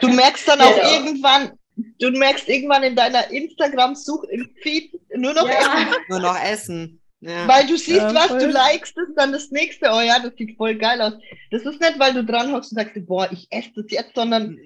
[0.00, 0.92] Du merkst dann Ja, auch ja.
[0.94, 1.52] irgendwann,
[2.00, 6.96] du merkst irgendwann in deiner Instagram-Such im Feed nur noch Essen, ja, nur noch essen.
[7.22, 7.46] Ja.
[7.46, 8.38] weil du siehst, Ja, was voll.
[8.38, 9.90] du likest, ist dann das nächste.
[9.92, 11.12] Oh ja, das sieht voll geil aus.
[11.50, 14.56] Das ist nicht, weil du dran hockst und sagst, boah, ich esse das jetzt, sondern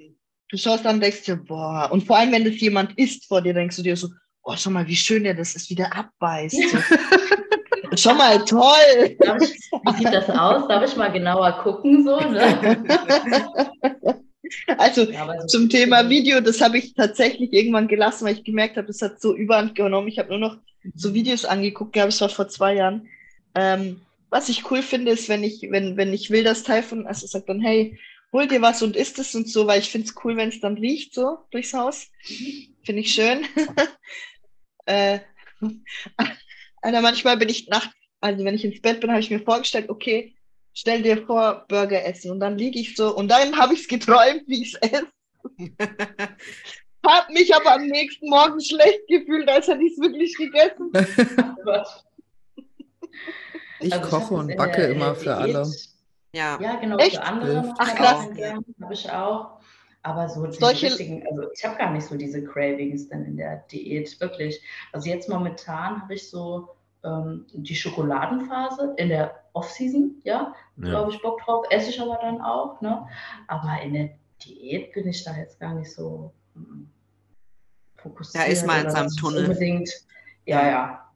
[0.50, 3.42] du schaust dann und denkst dir, boah, und vor allem, wenn das jemand isst vor
[3.42, 4.08] dir, denkst du dir so,
[4.44, 6.58] oh, schau mal, wie schön der das ist, wie der abbeißt.
[7.96, 9.16] Schau mal, toll.
[9.20, 10.66] darf ich, wie sieht das aus?
[10.66, 12.04] Darf ich mal genauer gucken?
[12.04, 12.84] So, ne?
[14.78, 18.86] Also Ja, zum Thema Video, das habe ich tatsächlich irgendwann gelassen, weil ich gemerkt habe,
[18.86, 20.08] das hat so überhand genommen.
[20.08, 20.56] Ich habe nur noch
[20.94, 23.08] so Videos angeguckt, glaube ich, war vor zwei Jahren.
[23.54, 24.00] Ähm,
[24.30, 27.26] was ich cool finde, ist, wenn ich, wenn, wenn ich will, das Teil von, also
[27.26, 27.98] sagt dann, hey,
[28.32, 30.60] hol dir was und isst es und so, weil ich finde es cool, wenn es
[30.60, 32.08] dann riecht so durchs Haus.
[32.82, 33.46] Finde ich schön.
[34.86, 35.20] äh,
[36.82, 39.88] also manchmal bin ich nachts, also wenn ich ins Bett bin, habe ich mir vorgestellt,
[39.88, 40.34] okay,
[40.72, 42.30] stell dir vor, Burger essen.
[42.30, 45.06] Und dann liege ich so und dann habe ich es geträumt, wie ich es esse.
[47.06, 50.90] Hab mich aber am nächsten Morgen schlecht gefühlt, als hätte ich es wirklich gegessen.
[53.80, 55.70] Ich Also koche und backe in immer für alle.
[56.34, 56.58] Ja.
[56.60, 57.16] Ja, genau, Echt?
[57.16, 57.74] für andere.
[57.78, 58.28] Ach, krass.
[58.80, 59.60] Habe ich auch.
[60.04, 63.64] Aber so Solche- richtigen, also ich habe gar nicht so diese Cravings dann in der
[63.72, 64.62] Diät, wirklich.
[64.92, 66.68] Also jetzt momentan habe ich so
[67.02, 70.92] ähm, die Schokoladenphase in der Off-Season, ja, Ja.
[71.00, 73.06] habe ich Bock drauf, esse ich aber dann auch, ne?
[73.46, 74.10] Aber in der
[74.44, 76.82] Diät bin ich da jetzt gar nicht so mm,
[77.96, 78.44] fokussiert.
[78.44, 79.44] Da ist man in seinem Tunnel.
[79.44, 79.90] Unbedingt,
[80.44, 81.12] ja, ja.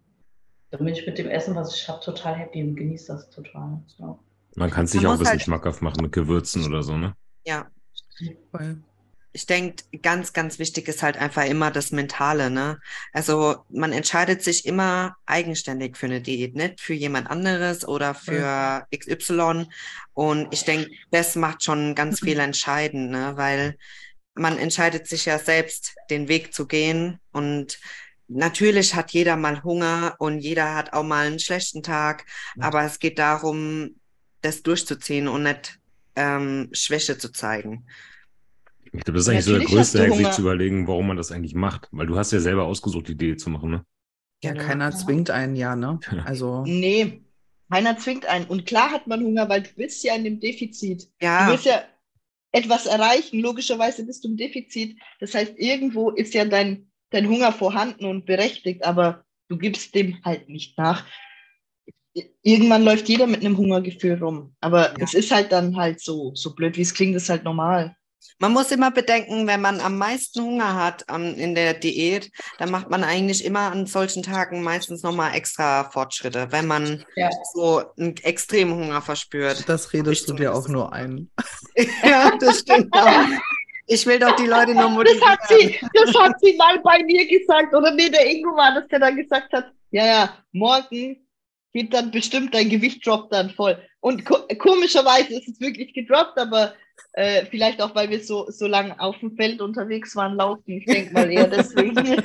[0.70, 3.81] Da bin ich mit dem Essen, was ich habe, total happy und genieße das total.
[3.98, 4.19] Ja.
[4.56, 7.15] Man kann es sich auch ein bisschen halt- schmackhaft machen mit Gewürzen oder so, ne?
[7.47, 7.66] Ja.
[8.51, 8.83] Voll.
[9.33, 12.81] Ich denke, ganz, ganz wichtig ist halt einfach immer das Mentale, ne?
[13.12, 18.87] Also man entscheidet sich immer eigenständig für eine Diät, nicht für jemand anderes oder für
[18.97, 19.66] XY.
[20.15, 23.37] Und ich denke, das macht schon ganz viel entscheidend, ne?
[23.37, 23.77] Weil
[24.35, 27.20] man entscheidet sich ja selbst, den Weg zu gehen.
[27.31, 27.79] Und
[28.29, 32.25] natürlich hat jeder mal Hunger und jeder hat auch mal einen schlechten Tag.
[32.59, 33.97] Aber es geht darum,
[34.41, 35.79] das durchzuziehen und nicht
[36.19, 37.86] ähm, Schwäche zu zeigen.
[38.85, 41.09] Ich glaube, das ist eigentlich so der Natürlich größte du Hack, sich zu überlegen, warum
[41.09, 41.89] man das eigentlich macht.
[41.93, 43.85] Weil du hast ja selber ausgesucht, die Idee zu machen, ne?
[44.43, 44.65] Ja, Genau.
[44.65, 45.99] keiner zwingt einen ja, ne?
[46.24, 47.23] Also, Nee,
[47.70, 48.47] keiner zwingt einen.
[48.47, 51.05] Und klar hat man Hunger, weil du bist ja in dem Defizit.
[51.05, 51.82] Du Ja, willst ja
[52.53, 53.40] etwas erreichen.
[53.40, 54.99] Logischerweise bist du im Defizit.
[55.20, 60.23] Das heißt, irgendwo ist ja dein, dein Hunger vorhanden und berechtigt, aber du gibst dem
[60.24, 61.05] halt nicht nach.
[62.43, 64.55] Irgendwann läuft jeder mit einem Hungergefühl rum.
[64.61, 65.05] Aber Ja.
[65.05, 67.95] es ist halt dann halt so, so blöd wie es klingt, ist halt normal.
[68.40, 72.70] man muss immer bedenken, wenn man am meisten Hunger hat ähm, in der Diät, dann
[72.70, 77.31] macht man eigentlich immer an solchen Tagen meistens nochmal extra Fortschritte, wenn man Ja.
[77.55, 79.69] so einen extremen Hunger verspürt.
[79.69, 81.31] das ich redest du dir auch nur ein.
[82.05, 83.24] ja, das stimmt auch.
[83.90, 85.28] Ich will doch die Leute nur Das motivieren.
[85.31, 87.74] hat sie, das hat sie mal bei mir gesagt.
[87.74, 91.16] Oder nee, der Ingo war das, der dann gesagt hat, ja, ja, morgen
[91.73, 93.82] geht dann bestimmt dein Gewicht droppt dann voll.
[94.01, 96.74] Und ko komischerweise ist es wirklich gedroppt, aber
[97.12, 100.78] äh, vielleicht auch, weil wir so, so lange auf dem Feld unterwegs waren, laufen.
[100.78, 101.95] Ich denke mal eher deswegen.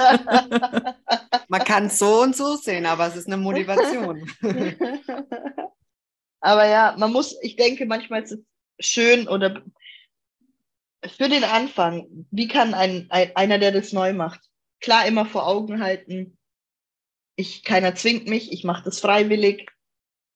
[1.47, 4.29] Man kann es so und so sehen, aber es ist eine Motivation.
[6.39, 8.39] aber ja, man muss, ich denke, manchmal ist es
[8.79, 9.61] schön oder
[11.05, 14.39] für den Anfang, wie kann ein, ein, einer, der das neu macht,
[14.79, 16.37] klar immer vor Augen halten,
[17.35, 19.69] ich, keiner zwingt mich, ich mache das freiwillig,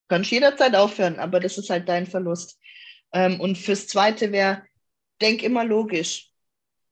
[0.07, 2.59] kannst jederzeit aufhören, aber das ist halt dein Verlust.
[3.13, 4.63] Ähm, und fürs Zweite wäre,
[5.21, 6.31] denk immer logisch.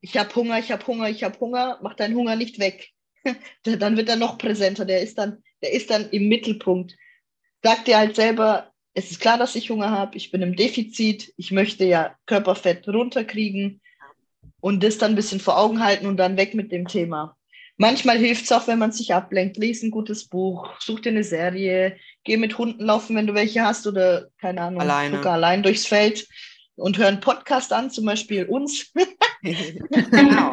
[0.01, 2.91] Ich habe Hunger, ich habe Hunger, ich habe Hunger, mach deinen Hunger nicht weg.
[3.63, 6.95] dann wird er noch präsenter, der ist dann, der ist dann im Mittelpunkt.
[7.63, 11.33] Sag dir halt selber, es ist klar, dass ich Hunger habe, ich bin im Defizit,
[11.37, 13.81] ich möchte ja Körperfett runterkriegen
[14.61, 17.35] und das dann ein bisschen vor Augen halten und dann weg mit dem Thema.
[17.77, 19.57] Manchmal hilft es auch, wenn man sich ablenkt.
[19.57, 23.63] Lies ein gutes Buch, such dir eine Serie, geh mit Hunden laufen, wenn du welche
[23.63, 25.17] hast oder keine Ahnung, Alleine.
[25.17, 26.27] sogar allein durchs Feld
[26.75, 28.93] und hör einen Podcast an, zum Beispiel uns.
[29.41, 30.51] genau.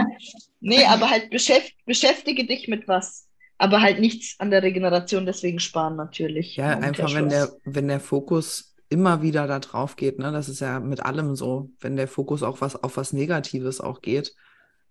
[0.60, 3.28] Nee, aber halt beschäft, beschäftige dich mit was.
[3.58, 6.56] Aber halt nichts an der Regeneration, deswegen sparen natürlich.
[6.56, 10.32] Ja, einfach wenn der, wenn der Fokus immer wieder da drauf geht, ne?
[10.32, 14.02] Das ist ja mit allem so, wenn der Fokus auch was auf was Negatives auch
[14.02, 14.34] geht.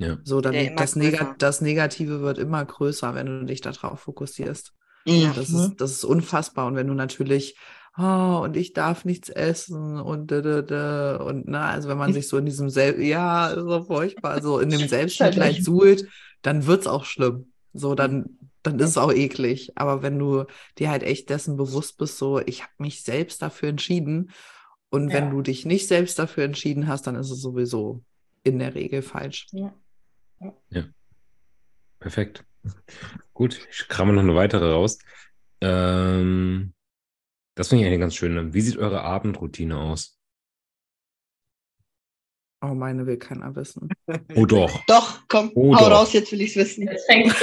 [0.02, 0.18] Ja.
[0.24, 4.74] So, dann Ja, das, Neg das Negative wird immer größer, wenn du dich darauf fokussierst.
[5.06, 5.32] Mhm.
[5.36, 6.68] Das ist, das ist unfassbar.
[6.68, 7.58] Und wenn du natürlich,
[7.98, 12.14] oh, und ich darf nichts essen und da, da, da, und na, also wenn man
[12.14, 16.08] sich so in diesem Sel ja, so furchtbar, so in dem Selbstmitleid suhlt,
[16.42, 17.52] dann wird's auch schlimm.
[17.74, 19.72] So, dann, dann ist es auch eklig.
[19.76, 20.46] Aber wenn du
[20.78, 24.32] dir halt echt dessen bewusst bist, so, ich habe mich selbst dafür entschieden.
[24.90, 25.30] Und wenn Ja.
[25.32, 28.04] du dich nicht selbst dafür entschieden hast, dann ist es sowieso
[28.44, 29.48] in der Regel falsch.
[32.00, 32.44] Perfekt.
[33.34, 34.98] Gut, ich kramme noch eine weitere raus.
[35.62, 36.74] Ähm,
[37.56, 38.54] das finde ich eine ganz schöne.
[38.54, 40.18] Wie sieht eure Abendroutine aus?
[42.64, 43.90] Oh, meine will keiner wissen.
[44.36, 44.84] Oh doch.
[44.88, 45.92] Doch, komm, Oh, hau doch.
[45.92, 46.90] raus, jetzt will ich es wissen.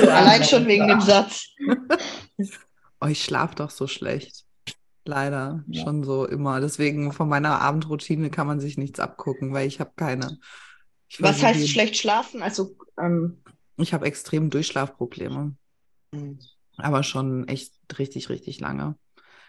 [0.08, 1.46] Allein schon wegen dem Satz.
[3.00, 4.44] Oh, ich schlafe doch so schlecht.
[5.04, 5.84] Leider Ja.
[5.84, 6.60] schon so immer.
[6.60, 10.38] Deswegen von meiner Abendroutine kann man sich nichts abgucken, weil ich habe keine.
[11.08, 12.42] Ich Was heißt jeden- schlecht schlafen?
[12.42, 13.42] Also, ähm,
[13.76, 15.54] Ich habe extrem Durchschlafprobleme,
[16.12, 16.38] Mhm.
[16.76, 18.96] aber schon echt richtig, richtig lange.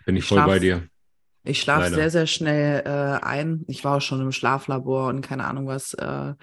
[0.06, 0.88] Bin ich Ich voll schlaf- bei dir.
[1.44, 3.64] Ich schlafe sehr, sehr schnell äh, ein.
[3.68, 5.94] Ich war auch schon im Schlaflabor und keine Ahnung was.
[5.96, 6.36] Äh,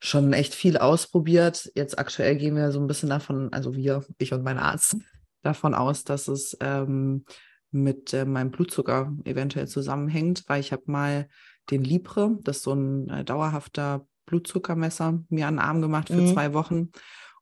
[0.00, 1.70] schon echt viel ausprobiert.
[1.74, 4.96] Jetzt aktuell gehen wir so ein bisschen davon, also wir, ich und mein Arzt,
[5.42, 7.24] davon aus, dass es ähm,
[7.70, 11.28] mit äh, meinem Blutzucker eventuell zusammenhängt, weil ich habe mal
[11.70, 16.20] den Libre, das ist so ein äh, dauerhafter Blutzuckermesser, mir an den Arm gemacht für
[16.20, 16.32] Mhm.
[16.32, 16.90] zwei Wochen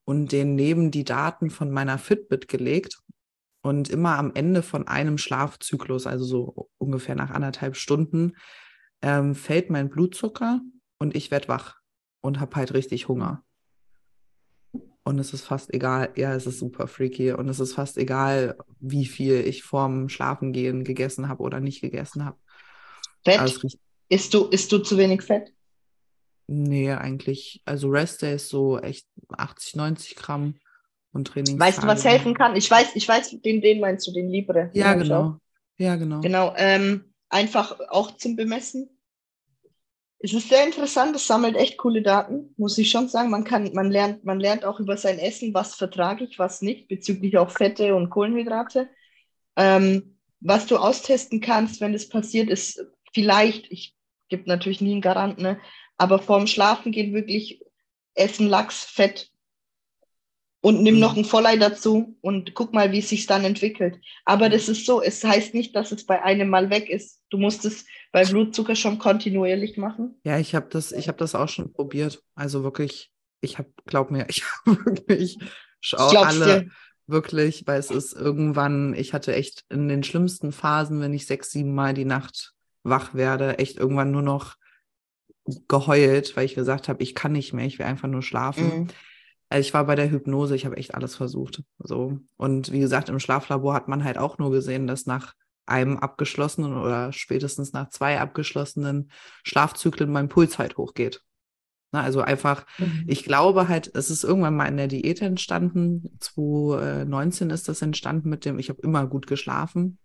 [0.05, 2.99] und den neben die Daten von meiner Fitbit gelegt.
[3.65, 8.33] Und immer am Ende von einem Schlafzyklus, also so ungefähr nach anderthalb Stunden,
[9.03, 10.61] ähm, fällt mein Blutzucker
[10.99, 11.77] und ich werde wach
[12.23, 13.45] und habe halt richtig Hunger.
[15.05, 18.57] Und es ist fast egal, ja, es ist super freaky und es ist fast egal,
[18.81, 22.39] wie viel ich vorm Schlafengehen gegessen habe oder nicht gegessen habe.
[23.25, 23.41] Fett?
[23.43, 23.79] Riecht,
[24.13, 25.55] Isst du, isst du zu wenig Fett?
[26.47, 30.57] nee, eigentlich, also Rest Day ist so echt 80, 90 Gramm
[31.13, 31.59] und Training.
[31.59, 32.55] Weißt du, was helfen kann?
[32.55, 34.71] Ich weiß, ich weiß, den, den meinst du, den Libre.
[34.75, 34.99] Den Ja, auch.
[34.99, 35.37] genau.
[35.79, 36.21] Ja, genau.
[36.21, 38.91] Genau, ähm, einfach auch zum Bemessen.
[40.19, 43.31] Es ist sehr interessant, es sammelt echt coole Daten, muss ich schon sagen.
[43.31, 46.87] Man kann, man lernt, man lernt auch über sein Essen, was vertrage ich, was nicht,
[46.87, 48.91] bezüglich auch Fette und Kohlenhydrate.
[49.57, 52.85] Ähm, was du austesten kannst, wenn das passiert, ist
[53.15, 53.95] vielleicht, ich
[54.33, 55.61] gebe natürlich nie einen Garant, ne,
[55.99, 57.63] aber vorm Schlafen gehen wirklich
[58.17, 59.31] Essen, Lachs, Fett
[60.61, 61.01] und nimm Mhm.
[61.01, 63.99] noch ein Vollei dazu und guck mal, wie es sich dann entwickelt.
[64.25, 67.21] Aber das ist so, es heißt nicht, dass es bei einem Mal weg ist.
[67.31, 70.23] Du musst es bei Blutzucker schon kontinuierlich machen.
[70.25, 72.23] Ja, ich habe das, ich habe das auch schon probiert.
[72.35, 75.39] Also wirklich, ich habe, glaub mir, ich habe wirklich
[75.81, 76.71] schau alle dir.
[77.07, 81.51] wirklich, weil es ist irgendwann, ich hatte echt in den schlimmsten Phasen, wenn ich sechs,
[81.51, 82.53] sieben Mal die Nacht
[82.83, 84.57] wach werde, echt irgendwann nur noch
[85.69, 88.65] geheult, weil ich gesagt habe, ich kann nicht mehr, ich will einfach nur schlafen.
[88.65, 88.87] Mhm.
[89.49, 91.63] Also ich war bei der Hypnose, ich habe echt alles versucht.
[91.79, 92.19] So.
[92.37, 95.35] Und wie gesagt, im Schlaflabor hat man halt auch nur gesehen, dass nach
[95.67, 99.11] einem abgeschlossenen oder spätestens nach zwei abgeschlossenen
[99.45, 101.23] Schlafzyklen mein Puls halt hochgeht.
[101.93, 102.65] Na, also einfach,
[103.07, 106.17] ich glaube halt, es ist irgendwann mal in der Diät entstanden.
[106.21, 109.99] 2019 ist das entstanden mit dem, ich habe immer gut geschlafen.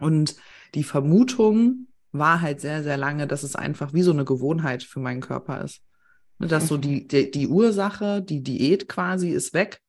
[0.00, 0.34] Und
[0.74, 5.00] die Vermutung war halt sehr, sehr lange, dass es einfach wie so eine Gewohnheit für
[5.00, 5.80] meinen Körper ist.
[6.38, 9.80] Ne, Dass so die, die, die Ursache, die Diät quasi ist weg,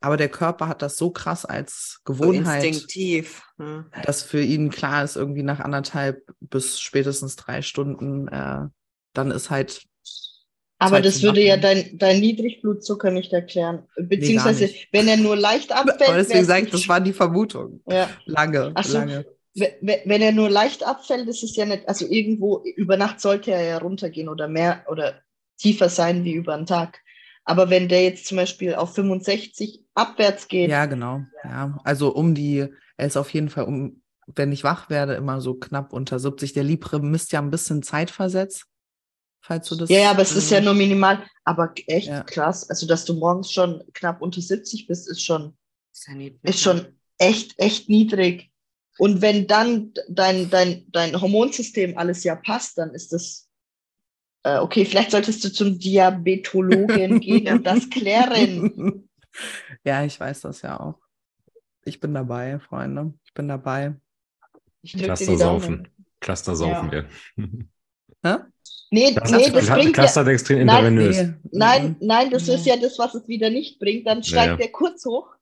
[0.00, 3.42] aber der Körper hat das so krass als So Gewohnheit, instinktiv.
[3.56, 3.86] Ne?
[4.04, 8.66] dass für ihn klar ist, irgendwie nach anderthalb bis spätestens drei Stunden, äh,
[9.14, 9.82] dann ist halt
[10.78, 13.88] Aber Zeit das würde ja dein, dein Niedrigblutzucker nicht erklären.
[13.96, 14.88] Beziehungsweise, nicht.
[14.92, 16.10] wenn er nur leicht abfällt.
[16.10, 17.80] Aber deswegen sage ich, das war die Vermutung.
[17.88, 18.08] ja.
[18.26, 18.98] Lange, so.
[18.98, 19.26] lange.
[19.58, 23.20] We- we- Wenn er nur leicht abfällt, ist es ja nicht, also irgendwo über Nacht
[23.20, 25.22] sollte er ja runtergehen oder mehr oder
[25.58, 27.00] tiefer sein wie über einen Tag.
[27.44, 31.22] Aber wenn der jetzt zum Beispiel auf 65 abwärts geht, Ja, genau.
[31.44, 32.66] Ja, also um die,
[32.96, 36.52] er ist auf jeden Fall um, wenn ich wach werde, immer so knapp unter 70.
[36.52, 38.66] Der Libre misst ja ein bisschen zeitversetzt,
[39.40, 39.88] falls du das.
[39.88, 41.24] ja, ja, aber es ist ja äh, nur minimal.
[41.44, 42.24] Aber echt Ja.
[42.24, 42.68] krass.
[42.68, 45.56] Also, dass du morgens schon knapp unter 70 bist, ist schon,
[45.92, 46.86] Ist, ja ist schon
[47.18, 48.50] echt, echt niedrig.
[48.98, 53.48] Und wenn dann dein, dein, dein Hormonsystem alles ja passt, dann ist das
[54.42, 54.84] äh, okay.
[54.84, 59.08] Vielleicht solltest du zum Diabetologen gehen und das klären.
[59.84, 60.98] ja, ich weiß das ja auch.
[61.84, 63.12] Ich bin dabei, Freunde.
[63.24, 63.94] Ich bin dabei.
[64.82, 65.88] Ich Cluster saufen.
[66.20, 66.92] Cluster saufen Ja.
[66.92, 67.06] wir.
[68.24, 68.36] Hä?
[68.90, 71.16] Nee, Das nee, das bringt ja, Clusterdextrin Nein, intravenös.
[71.16, 71.34] Nee.
[71.52, 71.96] Nein, Mhm.
[72.06, 74.06] nein, das ist ja das, was es wieder nicht bringt.
[74.06, 74.56] Dann steigt ja.
[74.56, 75.35] der kurz hoch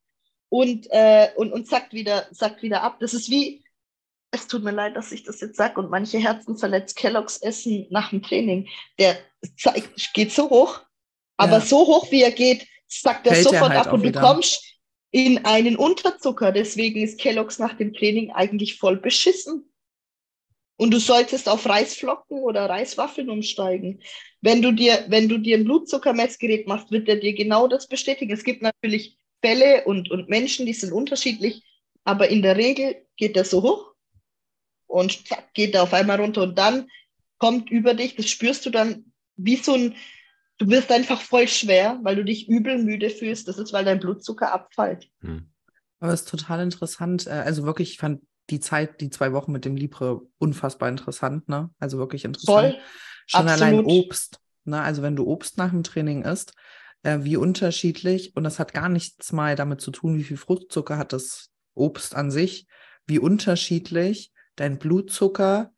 [0.55, 2.99] und, äh, und, und sagt, wieder, sagt wieder ab.
[3.01, 3.65] Das ist wie,
[4.31, 7.89] es tut mir leid, dass ich das jetzt sage, und manche Herzen verletzt Kelloggs essen
[7.91, 8.69] nach dem Training.
[9.01, 9.17] Der
[9.59, 10.81] zeigt, geht so hoch,
[11.37, 11.61] aber Ja.
[11.61, 14.21] so hoch wie er geht, sagt er Fällt er sofort halt ab und du wieder.
[14.21, 14.63] kommst
[15.11, 16.53] in einen Unterzucker.
[16.53, 19.69] Deswegen ist Kelloggs nach dem Training eigentlich voll beschissen.
[20.77, 24.01] Und du solltest auf Reisflocken oder Reiswaffeln umsteigen.
[24.41, 28.33] Wenn du dir, wenn du dir ein Blutzuckermessgerät machst, wird er dir genau das bestätigen.
[28.33, 31.63] Es gibt natürlich Fälle und, und Menschen, die sind unterschiedlich,
[32.05, 33.93] aber in der Regel geht er so hoch
[34.87, 36.89] und zack, geht er auf einmal runter und dann
[37.39, 39.97] kommt über dich, das spürst du dann wie so ein,
[40.59, 43.49] du wirst einfach voll schwer, weil du dich übel müde fühlst.
[43.49, 45.09] Das ist, weil dein Blutzucker abfällt.
[45.21, 45.51] Hm.
[46.01, 47.27] Aber es ist total interessant.
[47.27, 51.49] äh, Also wirklich, ich fand die Zeit, die zwei Wochen mit dem Libre unfassbar interessant,
[51.49, 51.71] ne?
[51.79, 52.75] Also wirklich interessant.
[52.75, 52.83] Voll.
[53.27, 54.07] Schon allein absolut.
[54.07, 54.41] Obst.
[54.65, 54.81] Ne?
[54.81, 56.55] Also wenn du Obst nach dem Training isst,
[57.05, 60.99] äh, wie unterschiedlich, und das hat gar nichts mal damit zu tun, wie viel Fruchtzucker
[60.99, 62.67] hat das Obst an sich,
[63.07, 65.73] wie unterschiedlich dein Blutzucker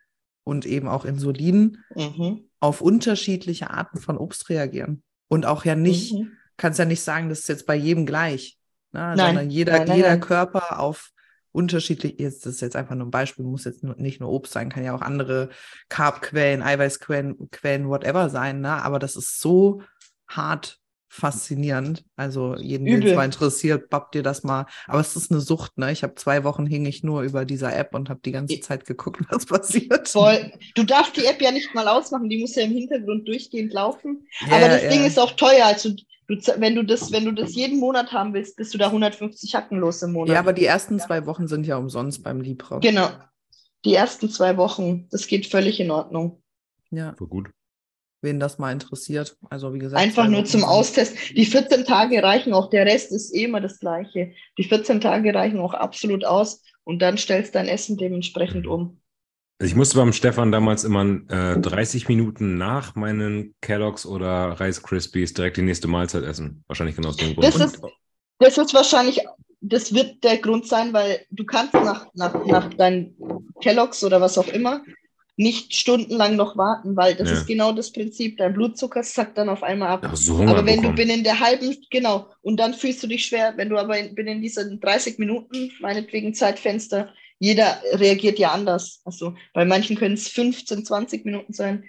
[0.45, 2.49] und eben auch Insulin Mhm.
[2.61, 5.03] auf unterschiedliche Arten von Obst reagieren.
[5.29, 6.33] Und auch ja nicht, Mhm.
[6.57, 8.59] kannst ja nicht sagen, das ist jetzt bei jedem gleich.
[8.93, 9.01] Ne?
[9.01, 10.19] Nein, Sondern jeder, nein, nein, jeder.
[10.19, 11.11] Körper auf
[11.53, 14.69] unterschiedlich, jetzt das ist jetzt einfach nur ein Beispiel, muss jetzt nicht nur Obst sein,
[14.69, 15.49] kann ja auch andere
[15.89, 18.83] Carbquellen, Eiweißquellen, Quellen, whatever sein, ne?
[18.85, 19.83] Aber das ist so
[20.29, 20.79] hart
[21.17, 22.05] faszinierend.
[22.17, 24.67] Also jeden, den es mal interessiert, babbt dir das mal.
[24.87, 25.91] Aber es ist eine Sucht, ne?
[25.91, 28.85] Ich habe zwei Wochen hing ich nur über dieser App und habe die ganze Zeit
[28.85, 30.09] geguckt, was passiert.
[30.09, 30.53] Voll.
[30.75, 34.27] Du darfst die App ja nicht mal ausmachen, die muss ja im Hintergrund durchgehend laufen.
[34.49, 34.91] Ja, Aber das ja.
[34.91, 35.67] Ding ist auch teuer.
[35.67, 38.87] Also du, wenn, du das, wenn du das jeden Monat haben willst, bist du da
[38.87, 40.35] 150 Hacken los im Monat.
[40.35, 42.81] Ja, aber die ersten zwei Wochen sind ja umsonst beim Libre.
[42.81, 43.11] genau.
[43.85, 46.43] Die ersten zwei Wochen, das geht völlig in Ordnung.
[46.91, 47.51] Ja, Voll gut.
[48.27, 49.39] Wen das mal interessiert.
[49.49, 50.03] Also wie gesagt.
[50.03, 51.35] Einfach zwei nur zum Austesten.
[51.35, 54.33] Die 14 Tage reichen auch, der Rest ist eh immer das Gleiche.
[54.59, 59.01] Die 14 Tage reichen auch absolut aus und dann stellst dein Essen dementsprechend um.
[59.59, 64.83] Also ich musste beim Stefan damals immer äh, 30 Minuten nach meinen Kelloggs oder Rice
[64.83, 66.63] Krispies direkt die nächste Mahlzeit essen.
[66.67, 67.47] Wahrscheinlich genau aus dem Grund.
[67.47, 67.81] Das ist,
[68.39, 69.21] das ist wahrscheinlich,
[69.63, 73.17] das wird der Grund sein, weil du kannst nach, nach, nach deinen
[73.63, 74.83] Kelloggs oder was auch immer
[75.39, 77.35] nicht stundenlang noch warten, weil das Ja.
[77.37, 78.39] ist genau das Prinzip.
[78.39, 80.03] Dein Blutzucker sackt dann auf einmal ab.
[80.05, 80.97] Ja, so aber wenn bekommen.
[80.97, 84.15] du binnen der halben, genau, und dann fühlst du dich schwer, wenn du aber in,
[84.15, 89.03] binnen diesen 30 Minuten, meinetwegen Zeitfenster, jeder reagiert ja anders.
[89.05, 91.85] Also bei manchen können es 15, 20 Minuten sein.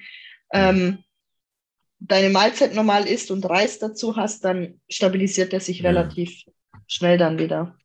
[0.51, 0.97] Ähm,
[1.99, 5.89] deine Mahlzeit normal isst und Reis dazu hast, dann stabilisiert er sich Ja.
[5.89, 6.43] relativ
[6.85, 7.77] schnell dann wieder.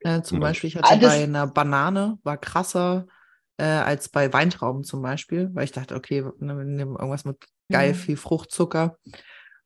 [0.00, 3.06] Äh, zum Beispiel, ich Ah, hatte das- bei einer Banane, war krasser
[3.56, 7.38] äh, als bei Weintrauben zum Beispiel, weil ich dachte, okay, ne, wir nehmen irgendwas mit
[7.70, 7.96] geil Mhm.
[7.96, 8.98] viel Fruchtzucker.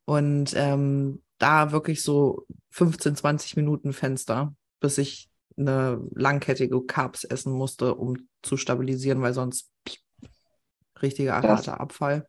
[0.05, 7.52] Und ähm, da wirklich so 15, 20 Minuten Fenster, bis ich eine langkettige Carbs essen
[7.52, 9.70] musste, um zu stabilisieren, weil sonst
[11.02, 11.66] richtiger Krass.
[11.66, 12.28] harter Abfall.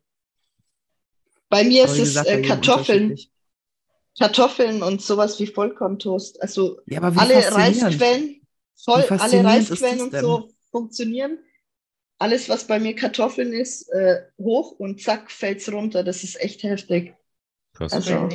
[1.48, 3.18] Bei mir ist es äh, Kartoffeln.
[4.18, 6.42] Kartoffeln und sowas wie Vollkorntoast.
[6.42, 7.34] Also Ja, alle.
[7.52, 8.42] Reisquellen,
[8.76, 10.20] voll, alle Reisquellen und denn?
[10.20, 11.38] so funktionieren.
[12.20, 16.04] Alles, was bei mir Kartoffeln ist, äh, hoch und zack, fällt's runter.
[16.04, 17.14] Das ist echt heftig.
[17.74, 17.94] Krass.
[17.94, 18.28] Also.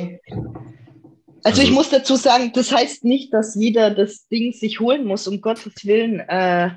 [1.44, 5.04] Also, ich Also- muss dazu sagen, das heißt nicht, dass jeder das Ding sich holen
[5.04, 6.18] muss, um Gottes Willen.
[6.18, 6.70] Äh,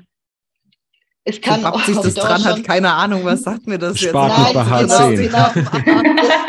[1.24, 4.14] es kann babbt sich auf das dran, hat keine Ahnung, was sagt mir das jetzt?
[4.14, 5.16] Nein, genau, H10.
[5.16, 6.02] genau.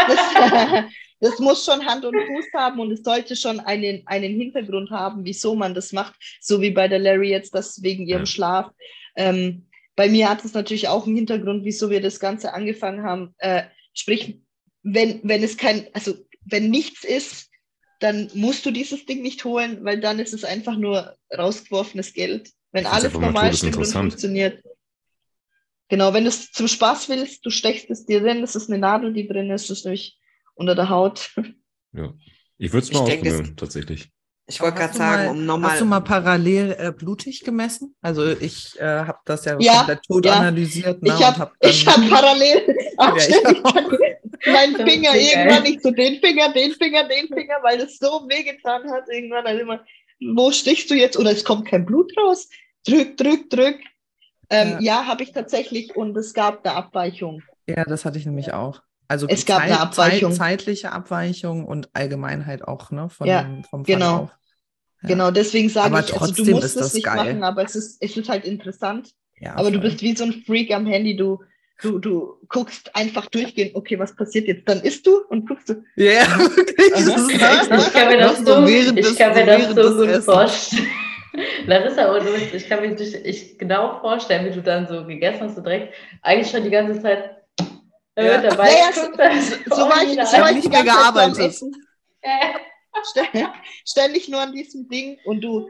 [0.07, 0.83] Das, das,
[1.21, 5.25] das muss schon Hand und Fuß haben und es sollte schon einen, einen Hintergrund haben,
[5.25, 8.25] wieso man das macht, so wie bei der Larry jetzt, das wegen ihrem Ja.
[8.27, 8.71] Schlaf.
[9.15, 9.65] Ähm,
[9.95, 13.35] bei mir hat es natürlich auch einen Hintergrund, wieso wir das Ganze angefangen haben.
[13.37, 13.63] Äh,
[13.93, 14.39] sprich,
[14.83, 16.15] wenn, wenn es kein, also
[16.45, 17.49] wenn nichts ist,
[17.99, 22.51] dann musst du dieses Ding nicht holen, weil dann ist es einfach nur rausgeworfenes Geld.
[22.71, 24.63] Wenn alles normal stimmt und funktioniert.
[25.89, 28.79] Genau, wenn du es zum Spaß willst, du steckst es dir drin, das ist eine
[28.79, 30.17] Nadel, die drin ist, das ist nämlich
[30.55, 31.35] unter der Haut.
[31.93, 32.13] Ja.
[32.57, 34.09] Ich würde es mal ausprobieren, tatsächlich.
[34.55, 35.71] Ich wollte gerade sagen, mal- um nochmal.
[35.71, 37.95] Hast du mal parallel äh, blutig gemessen?
[38.01, 40.33] Also ich äh, habe das ja, Ja, komplett tot ja.
[40.33, 41.01] analysiert.
[41.01, 43.91] Ne, Ich und habe hab ich hab parallel anständig ich auch.
[44.53, 48.89] meinen Finger irgendwann nicht so den Finger, den Finger, den Finger, weil es so wehgetan
[48.91, 49.03] hat.
[49.09, 49.79] Irgendwann also immer,
[50.35, 51.17] wo stichst du jetzt?
[51.17, 52.49] Oder es kommt kein Blut raus.
[52.85, 53.77] Drück, drück, drück.
[54.49, 54.79] Ähm, Ja.
[55.01, 57.41] ja, habe ich tatsächlich und es gab eine Abweichung.
[57.67, 58.81] Ja, das hatte ich nämlich auch.
[59.07, 60.31] Also Es gab eine Abweichung.
[60.31, 63.09] zeitliche Abweichung und Allgemeinheit auch, ne?
[63.09, 64.31] Von Ja, dem, vom genau.
[65.03, 65.07] Ja.
[65.09, 67.15] Genau, deswegen sage Aber ich, also du musst es das nicht geil.
[67.15, 69.09] machen, aber es ist, es ist halt interessant.
[69.39, 69.89] Ja, aber du voll.
[69.89, 71.39] bist wie so ein Freak am Handy, du,
[71.83, 74.69] Du, du guckst einfach durchgehend, okay, was passiert jetzt?
[74.69, 75.83] Dann isst du und guckst du.
[75.95, 76.77] Ja, yeah, wirklich.
[76.77, 80.87] Ich kann mir das so, ich kann mir das so gut vorstellen.
[81.65, 85.41] Larissa, und du, ich kann mir dich, ich genau vorstellen, wie du dann so gegessen
[85.41, 87.37] hast und direkt eigentlich schon die ganze Zeit
[88.15, 88.41] äh, Ja.
[88.43, 89.75] dabei Naja, geguckt so- hast.
[89.75, 91.55] So war ich, Oh, so war ich nicht mehr so gearbeitet.
[92.93, 93.47] Äh, Stell-
[93.85, 95.69] Ständig nur an diesem Ding und du.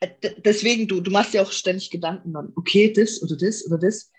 [0.00, 0.08] äh,
[0.44, 4.10] Deswegen, du, du machst dir auch ständig Gedanken dann, okay, das oder das oder das.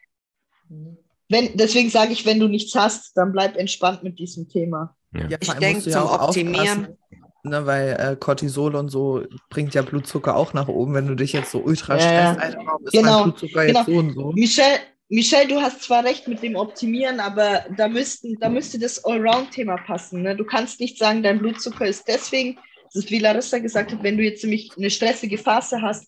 [1.30, 4.96] Wenn, deswegen sage ich, wenn du nichts hast, dann bleib entspannt mit diesem Thema.
[5.14, 5.28] Ja.
[5.28, 6.96] Ja, Ich vor allem denk, musst du ja zum auch Optimieren-
[7.42, 11.32] Ne, weil äh, Cortisol und so bringt ja Blutzucker auch nach oben, wenn du dich
[11.32, 12.34] jetzt so ultra Ja, ja.
[12.34, 12.40] stresst.
[12.42, 13.80] Alter, warum ist Genau, Blutzucker genau.
[13.80, 14.32] jetzt so und so?
[14.34, 14.80] Michelle,
[15.12, 19.78] Michelle, du hast zwar recht mit dem Optimieren, aber da, müssten, da müsste das Allround-Thema
[19.78, 20.22] passen.
[20.22, 20.36] Ne?
[20.36, 24.18] Du kannst nicht sagen, dein Blutzucker ist deswegen, das ist wie Larissa gesagt hat, wenn
[24.18, 26.08] du jetzt nämlich eine stressige Phase hast,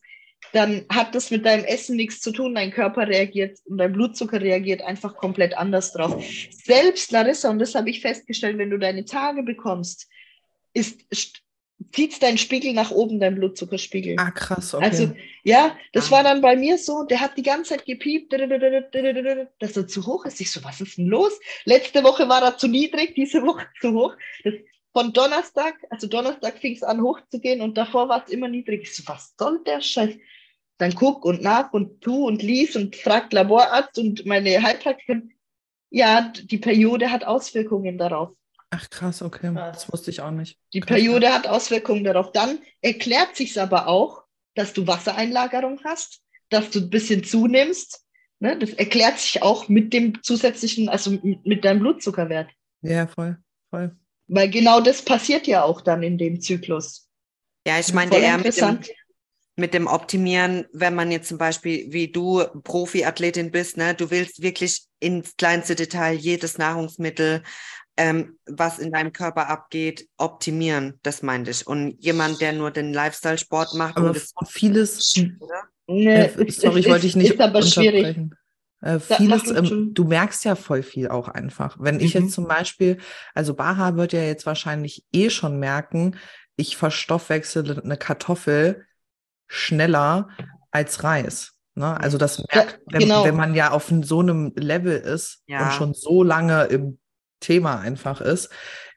[0.54, 2.54] dann hat das mit deinem Essen nichts zu tun.
[2.54, 6.24] Dein Körper reagiert und dein Blutzucker reagiert einfach komplett anders drauf.
[6.52, 10.10] Selbst Larissa, und das habe ich festgestellt, wenn du deine Tage bekommst,
[10.74, 11.02] ist,
[11.92, 14.16] zieht dein Spiegel nach oben, dein Blutzuckerspiegel.
[14.20, 14.86] Ah, krass, okay.
[14.86, 15.12] Also,
[15.44, 16.12] ja, das Ah.
[16.18, 20.26] war dann bei mir so, der hat die ganze Zeit gepiept, dass er zu hoch
[20.26, 20.42] ist.
[20.42, 21.40] Ich so, was ist denn los?
[21.66, 24.16] Letzte Woche war er zu niedrig, diese Woche zu hoch.
[24.44, 24.54] Das,
[24.94, 28.50] von Donnerstag, also Donnerstag fing es an hoch zu gehen und davor war es immer
[28.50, 28.82] niedrig.
[28.84, 30.16] Ich so, was soll der Scheiß?
[30.78, 35.32] Dann guck und nach und tu und lies und fragt Laborarzt und meine Heilpraktikerin.
[35.92, 38.30] Ja, die Periode hat Auswirkungen darauf.
[38.72, 39.54] Ach, krass, okay.
[39.54, 39.84] Krass.
[39.84, 40.58] Das wusste ich auch nicht.
[40.74, 42.32] Die Krass, Periode hat Auswirkungen darauf.
[42.32, 44.24] Dann erklärt sich aber auch,
[44.56, 48.04] dass du Wassereinlagerung hast, dass du ein bisschen zunimmst.
[48.40, 48.58] Ne?
[48.58, 52.50] Das erklärt sich auch mit dem zusätzlichen, also mit deinem Blutzuckerwert.
[52.82, 53.38] Ja, voll,
[53.70, 53.96] voll.
[54.28, 57.10] Weil genau das passiert ja auch dann in dem Zyklus.
[57.68, 58.80] Ja, ich meinte Voll eher mit dem,
[59.58, 64.42] mit dem Optimieren, wenn man jetzt zum Beispiel, wie du Profiathletin bist, ne, du willst
[64.42, 67.44] wirklich ins kleinste Detail jedes Nahrungsmittel,
[67.98, 71.00] ähm, was in deinem Körper abgeht, optimieren.
[71.04, 71.68] Das meinte ich.
[71.68, 75.64] Und jemand, der nur den Lifestyle-Sport macht Aber und das, vieles, oder?
[75.88, 78.18] Ne, äh, es- sorry, ich wollte ist- dich nicht Ist aber schwierig.
[78.18, 78.36] unterbrechen.
[78.84, 81.78] Äh, mach vieles, du, ähm, du merkst ja voll viel auch einfach.
[81.80, 82.24] Wenn ich Mhm.
[82.24, 82.98] jetzt zum Beispiel,
[83.36, 86.16] also Baha wird ja jetzt wahrscheinlich eh schon merken,
[86.56, 88.86] ich verstoffwechsele eine Kartoffel
[89.48, 90.30] schneller
[90.72, 91.54] als Reis.
[91.76, 92.00] Ne?
[92.00, 93.24] Also das merkt, wenn, genau.
[93.24, 95.66] wenn man ja auf so einem Level ist Ja.
[95.66, 96.98] und schon so lange im
[97.42, 98.50] Thema einfach ist.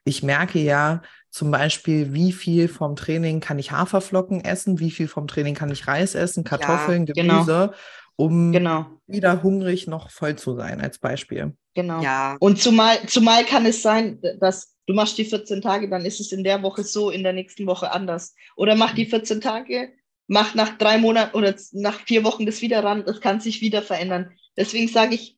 [0.05, 1.01] Ich merke ja
[1.31, 5.71] zum Beispiel, wie viel vom Training kann ich Haferflocken essen, wie viel vom Training kann
[5.71, 7.39] ich Reis essen, Kartoffeln, genau.
[7.45, 7.73] Gemüse,
[8.15, 11.55] um Genau, wieder hungrig noch voll zu sein, als Beispiel.
[11.73, 12.01] genau.
[12.01, 16.19] Ja, Und zumal, zumal kann es sein, dass du machst die 14 Tage, dann ist
[16.19, 18.35] es in der Woche so, in der nächsten Woche anders.
[18.55, 19.93] Oder mach die 14 Tage,
[20.27, 23.81] mach nach drei Monaten oder nach vier Wochen das wieder ran, das kann sich wieder
[23.81, 24.31] verändern.
[24.57, 25.37] Deswegen sage ich,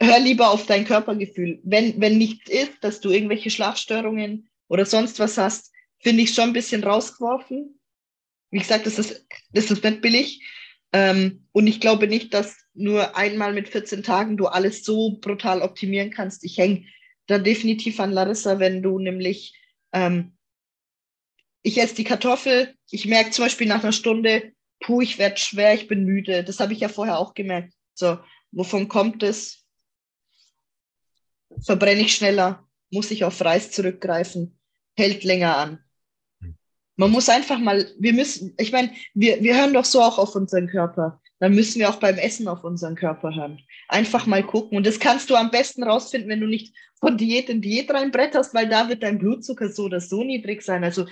[0.00, 1.60] hör lieber auf dein Körpergefühl.
[1.62, 6.50] Wenn, wenn nichts ist, dass du irgendwelche Schlafstörungen oder sonst was hast, finde ich schon
[6.50, 7.80] ein bisschen rausgeworfen.
[8.50, 10.42] Wie gesagt, das ist, das ist nicht billig.
[10.92, 15.62] Ähm, und ich glaube nicht, dass nur einmal mit 14 Tagen du alles so brutal
[15.62, 16.44] optimieren kannst.
[16.44, 16.84] Ich hänge
[17.26, 19.58] da definitiv an Larissa, wenn du nämlich,
[19.92, 20.36] ähm,
[21.62, 25.74] ich esse die Kartoffel, ich merke zum Beispiel nach einer Stunde, puh, ich werde schwer,
[25.74, 26.44] ich bin müde.
[26.44, 27.72] Das habe ich ja vorher auch gemerkt.
[27.94, 28.18] So,
[28.52, 29.65] wovon kommt es?
[31.64, 32.66] Verbrenne ich schneller?
[32.90, 34.58] Muss ich auf Reis zurückgreifen?
[34.96, 35.78] Hält länger an.
[36.96, 40.34] Man muss einfach mal, wir müssen, ich meine, wir, wir hören doch so auch auf
[40.34, 41.20] unseren Körper.
[41.38, 43.60] Dann müssen wir auch beim Essen auf unseren Körper hören.
[43.88, 44.78] Einfach mal gucken.
[44.78, 48.54] Und das kannst du am besten rausfinden, wenn du nicht von Diät in Diät reinbretterst,
[48.54, 50.82] weil da wird dein Blutzucker so oder so niedrig sein.
[50.82, 51.06] Also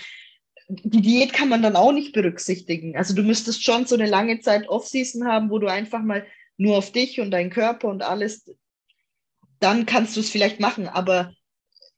[0.69, 2.97] die Diät kann man dann auch nicht berücksichtigen.
[2.97, 6.27] Also du müsstest schon so eine lange Zeit Off-Season haben, wo du einfach mal
[6.57, 8.51] nur auf dich und deinen Körper und alles,
[9.61, 10.89] dann kannst du es vielleicht machen.
[10.89, 11.33] Aber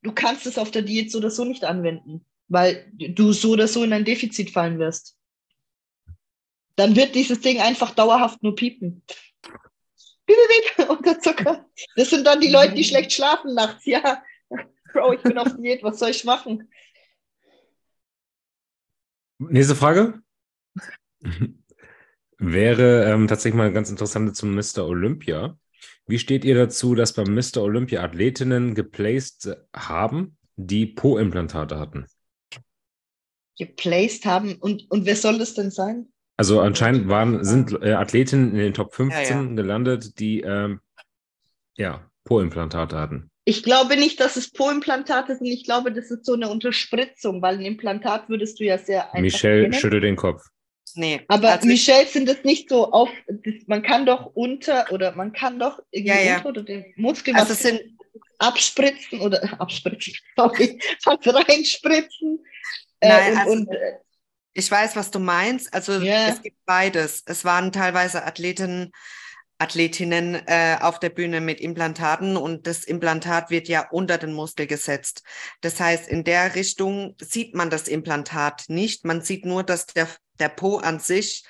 [0.02, 3.68] du kannst es auf der Diät so oder so nicht anwenden, weil du so oder
[3.68, 5.16] so in ein Defizit fallen wirst.
[6.76, 9.02] Dann wird dieses Ding einfach dauerhaft nur piepen.
[10.26, 11.66] Piep, piep, piep, Unterzucker.
[11.94, 13.86] Das sind dann die Leute, die schlecht schlafen nachts.
[13.86, 14.22] Ja,
[14.92, 16.70] Bro, ich bin auf Diät, was soll ich machen?
[19.38, 20.22] Nächste Frage.
[22.38, 24.86] Wäre ähm, tatsächlich mal ganz interessant zum Mr.
[24.86, 25.58] Olympia.
[26.06, 27.62] Wie steht ihr dazu, dass beim Mr.
[27.62, 32.06] Olympia Athletinnen geplaced haben, die Po-Implantate hatten?
[33.58, 34.54] Geplaced haben.
[34.56, 36.06] Und, und wer soll das denn sein?
[36.36, 39.54] Also anscheinend waren, sind äh, Athletinnen in den Top 15 Ja, ja.
[39.54, 40.80] gelandet, die ähm,
[41.76, 43.30] ja, Po-Implantate hatten.
[43.44, 45.46] Ich glaube nicht, dass es Po-Implantate sind.
[45.46, 49.20] Ich glaube, das ist so eine Unterspritzung, weil ein Implantat würdest du ja sehr einfach
[49.20, 50.42] Michelle schüttelt den Kopf.
[50.94, 51.22] Nee.
[51.28, 53.08] Aber also ich- Michelle sind das nicht so auf,
[53.66, 56.36] man kann doch unter oder man kann doch irgendwie Ja, ja.
[56.38, 57.80] unter oder den Muskel also sind
[58.38, 62.44] abspritzen oder abspritzen, sorry, was reinspritzen.
[63.00, 63.92] Äh, Nein, und, also- und äh,
[64.54, 65.72] Ich weiß, was du meinst.
[65.74, 66.28] Also Ja.
[66.28, 67.22] es gibt beides.
[67.26, 68.90] Es waren teilweise Athleten,
[69.58, 74.66] Athletinnen äh, auf der Bühne mit Implantaten und das Implantat wird ja unter den Muskel
[74.66, 75.22] gesetzt.
[75.62, 79.04] Das heißt, in der Richtung sieht man das Implantat nicht.
[79.04, 80.08] Man sieht nur, dass der,
[80.38, 81.44] der Po an sich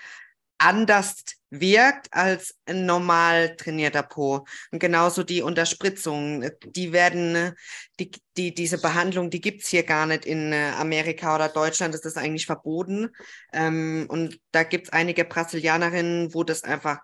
[0.58, 1.16] anders
[1.50, 4.46] wirkt als ein normal trainierter Po.
[4.70, 7.52] Und genauso die Unterspritzungen, die werden,
[8.00, 12.04] die, die, diese Behandlung, die gibt's hier gar nicht in äh, Amerika oder Deutschland, das
[12.04, 13.10] ist eigentlich verboten.
[13.52, 16.98] Ähm, und da gibt's einige Brasilianerinnen, wo das einfach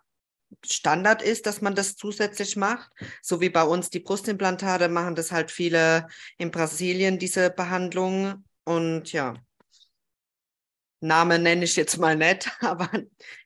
[0.65, 2.91] Standard ist, dass man das zusätzlich macht.
[3.23, 8.45] So wie bei uns die Brustimplantate machen das halt viele in Brasilien, diese Behandlung.
[8.65, 9.35] Und ja,
[11.03, 12.91] Name nenne ich jetzt mal nicht, aber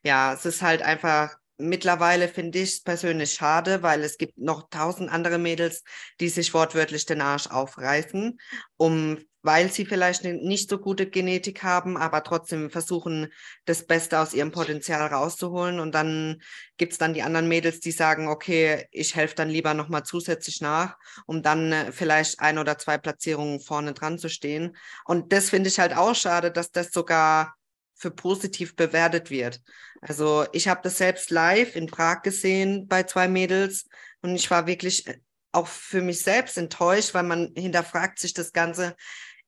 [0.03, 4.69] ja, es ist halt einfach, mittlerweile finde ich es persönlich schade, weil es gibt noch
[4.69, 5.83] tausend andere Mädels,
[6.21, 8.39] die sich wortwörtlich den Arsch aufreißen,
[8.77, 13.33] um, weil sie vielleicht nicht so gute Genetik haben, aber trotzdem versuchen,
[13.65, 15.79] das Beste aus ihrem Potenzial rauszuholen.
[15.79, 16.43] Und dann
[16.79, 20.97] gibt's dann die anderen Mädels, die sagen, okay, ich helfe dann lieber nochmal zusätzlich nach,
[21.27, 24.77] um dann äh, vielleicht ein oder zwei Platzierungen vorne dran zu stehen.
[25.05, 27.55] Und das finde ich halt auch schade, dass das sogar
[27.97, 29.61] für positiv bewertet wird.
[30.01, 33.87] Also ich habe das selbst live in Prag gesehen bei zwei Mädels
[34.21, 35.19] und ich war wirklich äh,
[35.53, 38.95] auch für mich selbst enttäuscht, weil man hinterfragt sich das Ganze.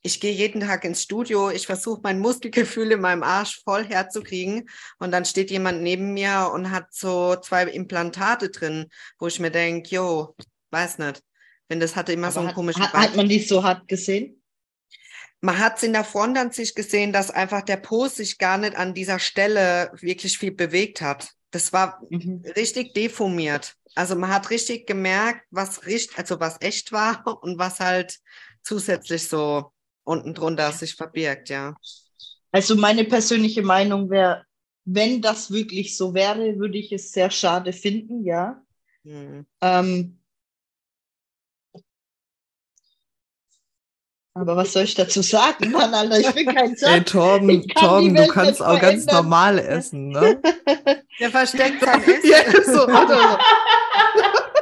[0.00, 4.68] Ich gehe jeden Tag ins Studio, ich versuche mein Muskelgefühl in meinem Arsch voll herzukriegen
[4.98, 8.86] und dann steht jemand neben mir und hat so zwei Implantate drin,
[9.18, 10.34] wo ich mir denke, jo,
[10.70, 11.22] weiß nicht.
[11.68, 13.86] Wenn das hatte immer so aber einen hat, komischen hat, hat man die so hart
[13.88, 14.37] gesehen?
[15.40, 18.94] Man hat es in der Frontansicht gesehen, dass einfach der Po sich gar nicht an
[18.94, 21.30] dieser Stelle wirklich viel bewegt hat.
[21.50, 22.42] Das war Mhm.
[22.56, 23.74] richtig deformiert.
[23.94, 28.18] Also man hat richtig gemerkt, was richtig, also was echt war und was halt
[28.62, 29.72] zusätzlich so
[30.04, 31.74] unten drunter sich verbirgt, ja.
[32.52, 34.44] Also meine persönliche Meinung wäre,
[34.84, 38.62] wenn das wirklich so wäre, würde ich es sehr schade finden, ja.
[39.04, 39.42] Hm.
[39.60, 40.18] Ähm,
[44.40, 46.18] aber was soll ich dazu sagen, Mann, Alter?
[46.20, 47.10] Ich bin kein Ey, Satz.
[47.12, 49.16] Torben, Torben du kannst auch ganz verändern.
[49.16, 50.40] normal essen, ne?
[51.20, 52.30] Der versteckt sein Essen.
[52.30, 53.38] ja, so, oder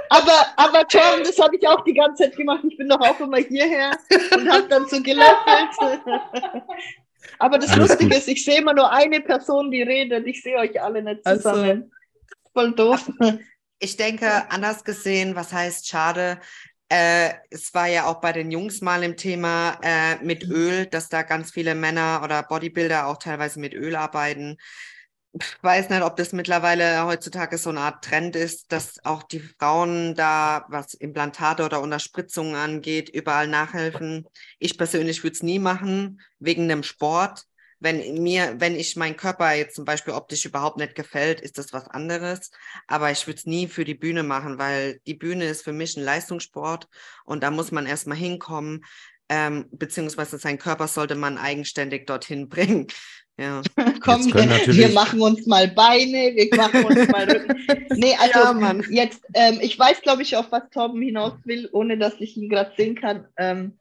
[0.08, 2.60] Aber, aber Tom, das habe ich auch die ganze Zeit gemacht.
[2.68, 3.90] Ich bin doch auch immer hierher
[4.34, 6.00] und habe dann so gelöffelt.
[7.38, 8.18] Aber das Alles Lustige gut.
[8.18, 10.26] ist, ich sehe immer nur eine Person, die redet.
[10.26, 11.92] Ich sehe euch alle nicht zusammen.
[12.54, 13.10] Voll doof.
[13.78, 16.38] Ich denke, anders gesehen, was heißt schade?
[16.88, 21.08] Äh, es war ja auch bei den Jungs mal im Thema äh, mit Öl, dass
[21.08, 24.56] da ganz viele Männer oder Bodybuilder auch teilweise mit Öl arbeiten.
[25.32, 29.40] Ich weiß nicht, ob das mittlerweile heutzutage so eine Art Trend ist, dass auch die
[29.40, 34.26] Frauen da, was Implantate oder Unterspritzungen angeht, überall nachhelfen.
[34.58, 37.44] Ich persönlich würde es nie machen, wegen dem Sport.
[37.78, 41.72] Wenn mir, wenn ich mein Körper jetzt zum Beispiel optisch überhaupt nicht gefällt, ist das
[41.72, 42.50] was anderes.
[42.86, 45.96] Aber ich würde es nie für die Bühne machen, weil die Bühne ist für mich
[45.96, 46.88] ein Leistungssport
[47.24, 48.84] und da muss man erstmal hinkommen,
[49.28, 52.86] ähm, beziehungsweise seinen Körper sollte man eigenständig dorthin bringen.
[53.38, 53.60] Ja.
[54.00, 57.54] Komm, wir, wir machen uns mal Beine, wir machen uns mal Rücken.
[57.96, 61.98] Nee, also Ja, jetzt, ähm, ich weiß, glaube ich, auf was Torben hinaus will, ohne
[61.98, 63.26] dass ich ihn gerade sehen kann.
[63.36, 63.78] Ähm,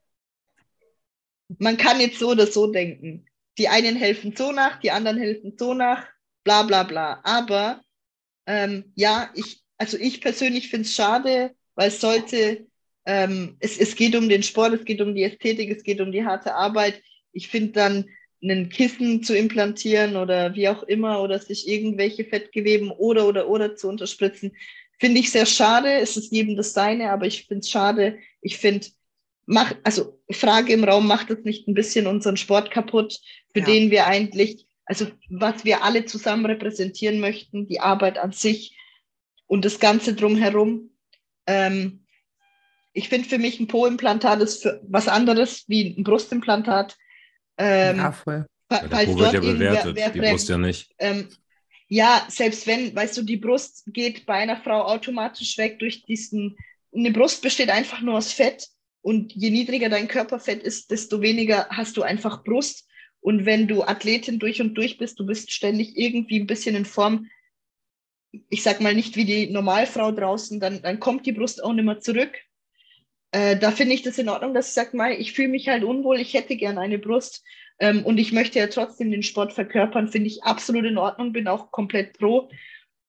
[1.59, 3.25] man kann jetzt so oder so denken.
[3.57, 6.05] Die einen helfen so nach, die anderen helfen so nach,
[6.43, 7.21] bla bla bla.
[7.23, 7.81] Aber
[8.45, 12.67] ähm, ja, ich, also ich persönlich finde es schade, weil es sollte,
[13.05, 16.11] ähm, es, es geht um den Sport, es geht um die Ästhetik, es geht um
[16.11, 17.01] die harte Arbeit.
[17.31, 18.05] Ich finde dann,
[18.43, 23.75] einen Kissen zu implantieren oder wie auch immer oder sich irgendwelche Fettgeweben oder oder oder
[23.75, 24.55] zu unterspritzen,
[24.99, 25.91] finde ich sehr schade.
[25.93, 28.19] Es ist jedem das seine, aber ich finde es schade.
[28.41, 28.87] Ich finde,
[29.45, 33.19] macht, also Frage im Raum, macht es nicht ein bisschen unseren Sport kaputt,
[33.53, 33.65] für Ja.
[33.65, 38.77] den wir eigentlich, also was wir alle zusammen repräsentieren möchten, die Arbeit an sich
[39.47, 40.91] und das Ganze drumherum.
[41.47, 42.05] Ähm,
[42.93, 46.95] ich finde für mich ein Po-Implantat ist für was anderes wie ein Brustimplantat.
[47.57, 48.45] Ähm, ja, voll.
[48.71, 50.91] der falls Po wird ja bewertet, wer die fremd- Brust ja nicht.
[50.99, 51.29] ähm,
[51.87, 56.57] ja, selbst wenn, weißt du, die Brust geht bei einer Frau automatisch weg durch diesen,
[56.95, 58.67] eine Brust besteht einfach nur aus Fett
[59.05, 62.87] und je niedriger dein Körperfett ist, desto weniger hast du einfach Brust.
[63.19, 66.85] Und wenn du Athletin durch und durch bist, du bist ständig irgendwie ein bisschen in
[66.85, 67.29] Form,
[68.49, 71.85] ich sag mal nicht wie die Normalfrau draußen, dann, dann kommt die Brust auch nicht
[71.85, 72.31] mehr zurück.
[73.29, 75.83] Äh, da finde ich das in Ordnung, dass ich sage, Mai, ich fühle mich halt
[75.83, 77.43] unwohl, ich hätte gern eine Brust.
[77.77, 81.47] ähm, und ich möchte ja trotzdem den Sport verkörpern, finde ich absolut in Ordnung, bin
[81.47, 82.49] auch komplett pro.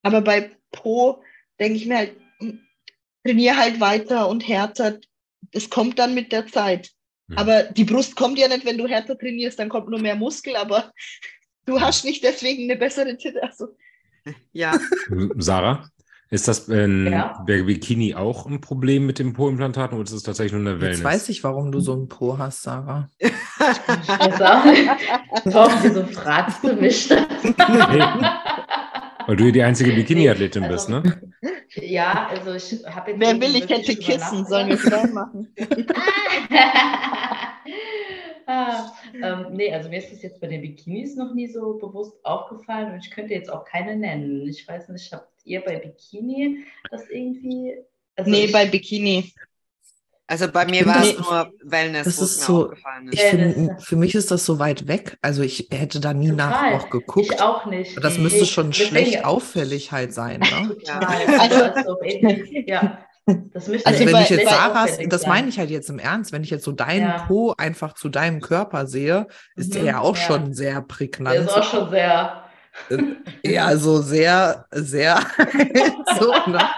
[0.03, 1.23] Aber bei Pro
[1.59, 2.61] denke ich mir halt, hm,
[3.25, 5.01] trainiere halt weiter und härter.
[5.53, 6.91] Das kommt dann mit der Zeit.
[7.29, 7.39] Mhm.
[7.39, 10.57] Aber die Brust kommt ja nicht, wenn du härter trainierst, dann kommt nur mehr Muskel,
[10.57, 10.93] aber
[11.67, 13.43] du hast nicht deswegen eine bessere Titte.
[13.43, 13.69] Also.
[14.53, 14.77] Ja.
[15.37, 15.89] Sarah?
[16.31, 17.45] Ist das in Ja.
[17.47, 20.99] der Bikini auch ein Problem mit den Po-Implantaten oder ist es tatsächlich nur eine Wellness?
[20.99, 23.09] Jetzt weiß ich, warum du so ein Po hast, Sarah.
[24.19, 24.45] Also,
[25.49, 27.21] Tom, wieso fragst du mich das?
[29.29, 31.26] Weil du ja die einzige Bikini-Athletin Also, bist, ne?
[31.75, 33.21] Ja, also ich habe jetzt.
[33.21, 35.55] Wer will, ich hätte Kissen, sollen wir da machen?
[38.47, 42.25] ah, ähm, nee, also mir ist das jetzt bei den Bikinis noch nie so bewusst
[42.25, 44.47] aufgefallen und ich könnte jetzt auch keine nennen.
[44.49, 47.77] Ich weiß nicht, habt ihr bei Bikini das irgendwie?
[48.17, 49.33] Also Nee, ich, bei Bikini.
[50.29, 53.23] Also bei mir war es nur Wellness, das wo ist so- aufgefallen Ich.
[53.23, 55.19] Ja, das- für mich ist das so weit weg.
[55.23, 56.75] Also ich hätte da nie nach Total.
[56.75, 57.31] auch geguckt.
[57.33, 58.03] ich auch nicht.
[58.03, 60.41] Das Nee, müsste schon deswegen- schlecht auffällig halt sein.
[60.41, 60.77] Ne?
[60.85, 60.99] Ja.
[60.99, 61.97] Also, also
[62.67, 62.99] ja.
[63.53, 65.31] Das müsste Also wenn ich jetzt Sarahs, das sein.
[65.31, 67.25] meine ich halt jetzt im Ernst, wenn ich jetzt so deinen Ja.
[67.27, 69.27] Po einfach zu deinem Körper sehe,
[69.57, 70.23] ist der Mhm, ja auch ja.
[70.23, 71.37] schon sehr Der prägnant.
[71.37, 72.43] ist auch schon sehr.
[73.45, 75.19] Ja, so sehr, sehr
[76.21, 76.59] so, ne?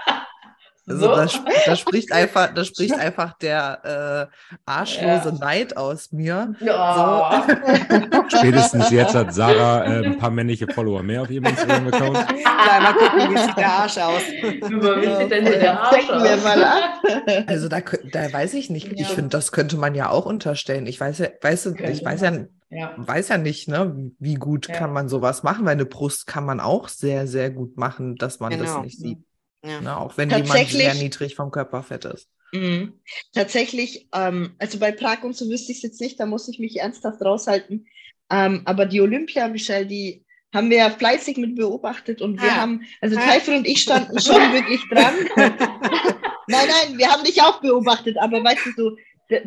[0.89, 1.15] Also So.
[1.15, 5.31] da, sp da spricht einfach, da spricht einfach der äh, arschlose Ja.
[5.39, 6.55] Neid aus mir.
[6.59, 7.45] Ja.
[8.27, 12.13] Spätestens jetzt hat Sarah äh, ein paar männliche Follower mehr auf ihrem Instagram-Account.
[12.43, 14.21] Mal gucken, wie sieht der Arsch aus.
[14.29, 17.45] Wie sieht denn so der Arsch aus?
[17.47, 17.79] Also da,
[18.11, 18.91] da weiß ich nicht.
[18.93, 19.07] Ich Ja.
[19.07, 20.85] finde, das könnte man ja auch unterstellen.
[20.87, 22.31] Ich weiß ja, weißt du, ich weiß ja,
[22.69, 22.93] Ja.
[22.97, 24.75] weiß ja nicht, ne, wie gut Ja.
[24.75, 28.39] kann man sowas machen, weil eine Brust kann man auch sehr, sehr gut machen, dass
[28.39, 28.81] man das Genau.
[28.83, 29.19] nicht sieht.
[29.65, 29.81] Ja.
[29.81, 29.97] Ne?
[29.97, 32.29] Auch wenn jemand sehr niedrig vom Körperfett ist.
[32.51, 32.93] Mhm.
[33.33, 36.59] Tatsächlich, ähm, also bei Prag und so wüsste ich es jetzt nicht, da muss ich
[36.59, 37.87] mich ernsthaft raushalten.
[38.31, 42.55] Ähm, aber die Olympia, Michelle, die haben wir ja fleißig mit beobachtet und wir Ah.
[42.61, 43.33] haben, also Ah.
[43.33, 45.13] Teufel und ich standen schon wirklich dran.
[46.51, 48.97] Nein, nein, wir haben dich auch beobachtet, aber weißt du so,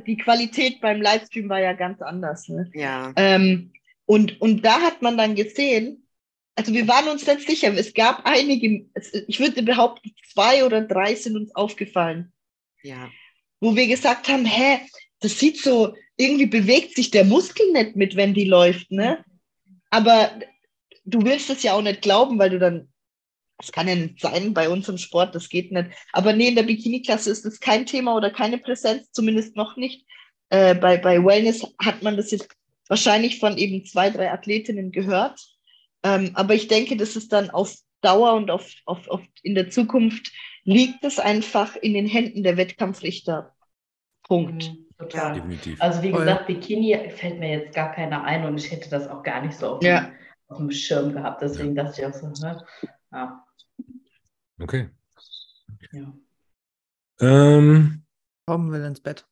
[0.06, 2.48] die Qualität beim Livestream war ja ganz anders.
[2.48, 2.70] Ne?
[2.74, 3.12] Ja.
[3.16, 3.72] Ähm,
[4.06, 6.06] und, und da hat man dann gesehen,
[6.54, 8.86] also wir waren uns nicht sicher, es gab einige,
[9.26, 12.32] ich würde behaupten, zwei oder drei sind uns aufgefallen
[12.82, 13.10] Ja.
[13.60, 14.80] wo wir gesagt haben, hä,
[15.20, 19.24] das sieht so, irgendwie bewegt sich der Muskel nicht mit, wenn die läuft, ne?
[19.90, 20.32] Aber
[21.04, 22.88] du willst es ja auch nicht glauben, weil du dann,
[23.58, 25.90] das kann ja nicht sein bei uns im Sport, das geht nicht.
[26.12, 30.04] Aber nee, in der Bikini-Klasse ist das kein Thema oder keine Präsenz, zumindest noch nicht.
[30.50, 32.48] Äh, bei, bei Wellness hat man das jetzt
[32.88, 35.40] wahrscheinlich von eben zwei, drei Athletinnen gehört.
[36.04, 39.70] Ähm, aber ich denke, das ist dann auf Dauer und auf, auf, auf in der
[39.70, 40.32] Zukunft
[40.64, 43.54] liegt es einfach in den Händen der Wettkampfrichter.
[44.24, 44.64] Punkt.
[44.70, 45.34] Mhm, Total.
[45.34, 45.80] Definitiv.
[45.80, 46.20] Also wie Voll.
[46.20, 49.56] gesagt, Bikini fällt mir jetzt gar keiner ein und ich hätte das auch gar nicht
[49.56, 50.02] so auf, Ja.
[50.02, 50.12] dem,
[50.48, 51.42] auf dem Schirm gehabt.
[51.42, 52.64] Deswegen dachte ich auch so, ne?
[53.12, 53.44] Ja,
[54.60, 54.88] Okay.
[55.92, 56.12] ja.
[57.20, 58.02] Ähm,
[58.46, 59.26] Tom will ins Bett.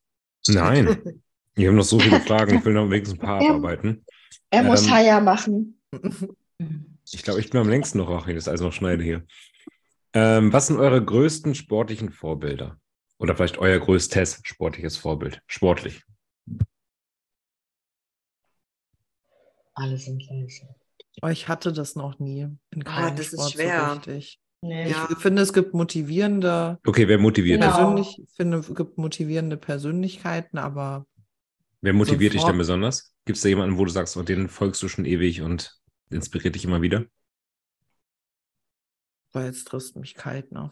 [0.48, 0.86] nein.
[1.55, 2.59] Wir haben noch so viele Fragen.
[2.59, 3.51] Ich will noch wenigstens ein paar Ja.
[3.51, 4.05] abarbeiten.
[4.51, 5.80] Er muss Ähm, Haya machen.
[7.12, 9.24] Ich glaube, ich bin am längsten noch, ach, das alles noch schneide hier.
[10.12, 12.78] Ähm, was sind eure größten sportlichen Vorbilder?
[13.18, 15.42] Oder vielleicht euer größtes sportliches Vorbild?
[15.46, 16.02] Sportlich.
[19.74, 20.64] Alle sind gleich.
[21.22, 23.86] Oh, ich hatte das noch nie in Ah, keinem das ist Sport schwer.
[24.04, 24.40] so richtig.
[24.62, 24.90] Nee.
[24.90, 25.08] Ja.
[25.10, 27.72] Ich finde, es gibt motivierende, Okay, wer motiviert Genau.
[27.72, 27.76] dich?
[27.76, 31.06] persönlich, ich finde, es gibt motivierende Persönlichkeiten, aber
[31.82, 33.14] Wer motiviert dich Vor- denn besonders?
[33.24, 35.80] Gibt es da jemanden, wo du sagst, und den folgst du schon ewig und
[36.10, 37.04] inspiriert dich immer wieder?
[39.32, 40.70] weil jetzt trifft mich kalt, ne?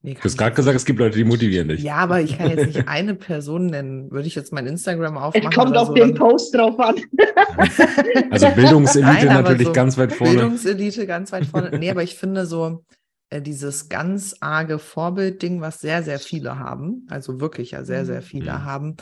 [0.00, 1.82] Nee, Du hast gerade gesagt, es gibt Leute, die motivieren dich.
[1.82, 4.10] Ja, aber ich kann jetzt nicht eine Person nennen.
[4.10, 6.78] Würde ich jetzt mein Instagram Es aufmachen kommt oder auf so, den dann Post drauf
[6.78, 6.96] an.
[8.30, 10.32] Also Bildungselite Nein, natürlich so ganz weit vorne.
[10.34, 11.78] Bildungselite ganz weit vorne.
[11.78, 12.84] Nee, aber ich finde so
[13.30, 18.22] äh, dieses ganz arge Vorbildding, was sehr, sehr viele haben, also wirklich ja sehr, sehr
[18.22, 18.64] viele Mhm.
[18.64, 18.96] haben,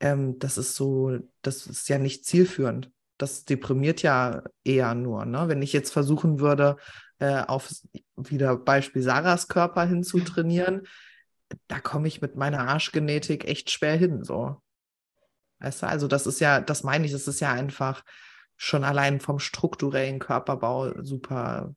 [0.00, 2.90] ähm, das ist so, das ist ja nicht zielführend.
[3.18, 5.24] Das deprimiert ja eher nur.
[5.24, 5.48] Ne?
[5.48, 6.76] Wenn ich jetzt versuchen würde,
[7.18, 7.70] äh, auf
[8.16, 10.86] wieder Beispiel Sarahs Körper hinzutrainieren,
[11.66, 14.24] da komme ich mit meiner Arschgenetik echt schwer hin.
[14.24, 14.56] So.
[15.60, 18.04] Weißt du, also das ist ja, das meine ich, das ist ja einfach
[18.56, 21.74] schon allein vom strukturellen Körperbau super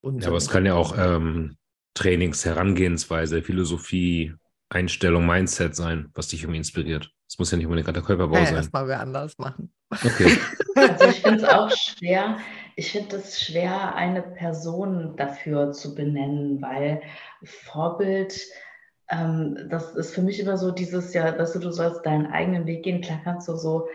[0.00, 0.24] unsinnig.
[0.24, 1.56] Ja, aber es kann ja auch ähm,
[1.94, 4.34] Trainings, Herangehensweise, Philosophie,
[4.68, 7.10] Einstellung, Mindset sein, was dich irgendwie inspiriert.
[7.28, 8.56] Es muss ja nicht unbedingt gerade der Körperbau ja sein.
[8.56, 9.72] erstmal wer anders machen.
[9.90, 10.38] Okay.
[10.74, 12.38] Also ich finde es auch schwer.
[12.76, 17.02] Ich finde es schwer, eine Person dafür zu benennen, weil
[17.42, 18.40] Vorbild,
[19.10, 22.66] ähm, das ist für mich immer so dieses Jahr, dass du, du sollst deinen eigenen
[22.66, 23.02] Weg gehen.
[23.02, 23.88] Klar kannst du so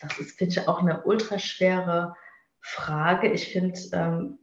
[0.00, 2.14] das ist, finde ich, auch eine ultra schwere
[2.60, 3.32] Frage.
[3.32, 4.38] Ich finde ähm,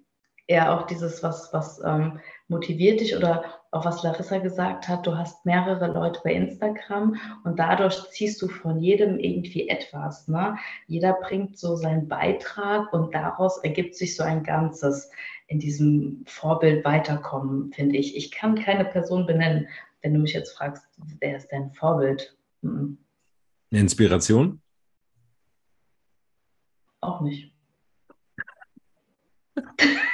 [0.47, 5.17] eher auch dieses, was, was ähm, motiviert dich oder auch was Larissa gesagt hat, du
[5.17, 10.27] hast mehrere Leute bei Instagram und dadurch ziehst du von jedem irgendwie etwas.
[10.27, 10.57] Ne?
[10.87, 15.11] Jeder bringt so seinen Beitrag und daraus ergibt sich so ein Ganzes
[15.47, 18.15] in diesem Vorbild weiterkommen, finde ich.
[18.15, 19.67] Ich kann keine Person benennen,
[20.01, 20.87] wenn du mich jetzt fragst,
[21.19, 22.37] wer ist dein Vorbild?
[22.61, 22.97] Mhm.
[23.71, 24.61] Eine Inspiration?
[27.01, 27.53] Auch nicht.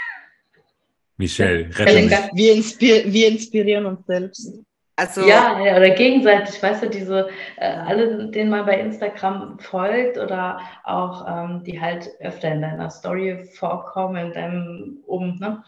[1.18, 2.11] Michelle, rette mich.
[2.34, 4.53] Wir, inspir wir inspirieren uns selbst.
[4.95, 7.27] Also, ja, ja, oder gegenseitig, weißt du, diese,
[7.57, 12.91] äh, alle, denen man bei Instagram folgt oder auch ähm, die halt öfter in deiner
[12.91, 15.64] Story vorkommen, in deinem um, ne?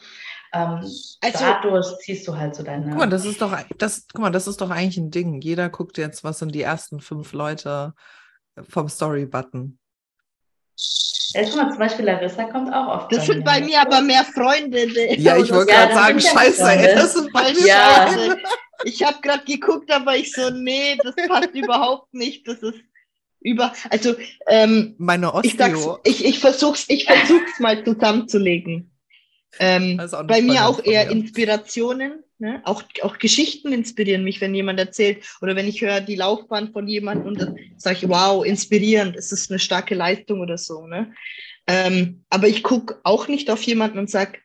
[0.53, 0.79] Ähm,
[1.21, 2.87] also, dadurch ziehst du halt so deine.
[2.89, 5.41] Guck mal, das ist doch, das, guck mal, das ist doch eigentlich ein Ding.
[5.41, 7.95] Jeder guckt jetzt, was sind die ersten fünf Leute
[8.69, 9.79] vom Story-Button.
[11.35, 13.11] Ja, guck mal, zum Beispiel Larissa kommt auch oft.
[13.11, 14.85] Das sind bei mir aber mehr Freunde.
[15.19, 18.07] Ja, ich wollte gerade sagen, scheiße, ey, das sind bei mir ja.
[18.07, 18.37] Freunde.
[18.85, 22.47] Ich habe gerade geguckt, aber ich so, nee, das passt überhaupt nicht.
[22.47, 22.79] Das ist
[23.41, 24.15] über, also
[24.47, 25.99] ähm, meine Osteo.
[26.03, 28.91] Ich, ich, ich versuch's, ich versuch's mal zusammenzulegen.
[29.59, 32.61] Ähm, bei mir auch eher Inspirationen, ne?
[32.65, 36.87] auch, auch Geschichten inspirieren mich, wenn jemand erzählt oder wenn ich höre die Laufbahn von
[36.87, 40.87] jemandem und dann sage ich, wow, inspirierend, es ist eine starke Leistung oder so.
[40.87, 41.13] Ne?
[41.67, 44.39] Ähm, aber ich gucke auch nicht auf jemanden und sage,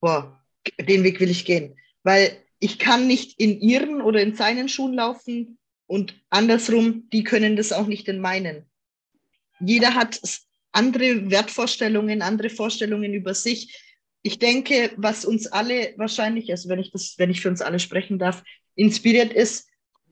[0.00, 0.40] boah,
[0.78, 4.94] den Weg will ich gehen, weil ich kann nicht in ihren oder in seinen Schuhen
[4.94, 8.64] laufen und andersrum, die können das auch nicht in meinen.
[9.60, 10.20] Jeder hat
[10.72, 13.83] andere Wertvorstellungen, andere Vorstellungen über sich.
[14.26, 17.78] Ich denke, was uns alle wahrscheinlich, also wenn ich das, wenn ich für uns alle
[17.78, 18.42] sprechen darf,
[18.74, 19.68] inspiriert ist,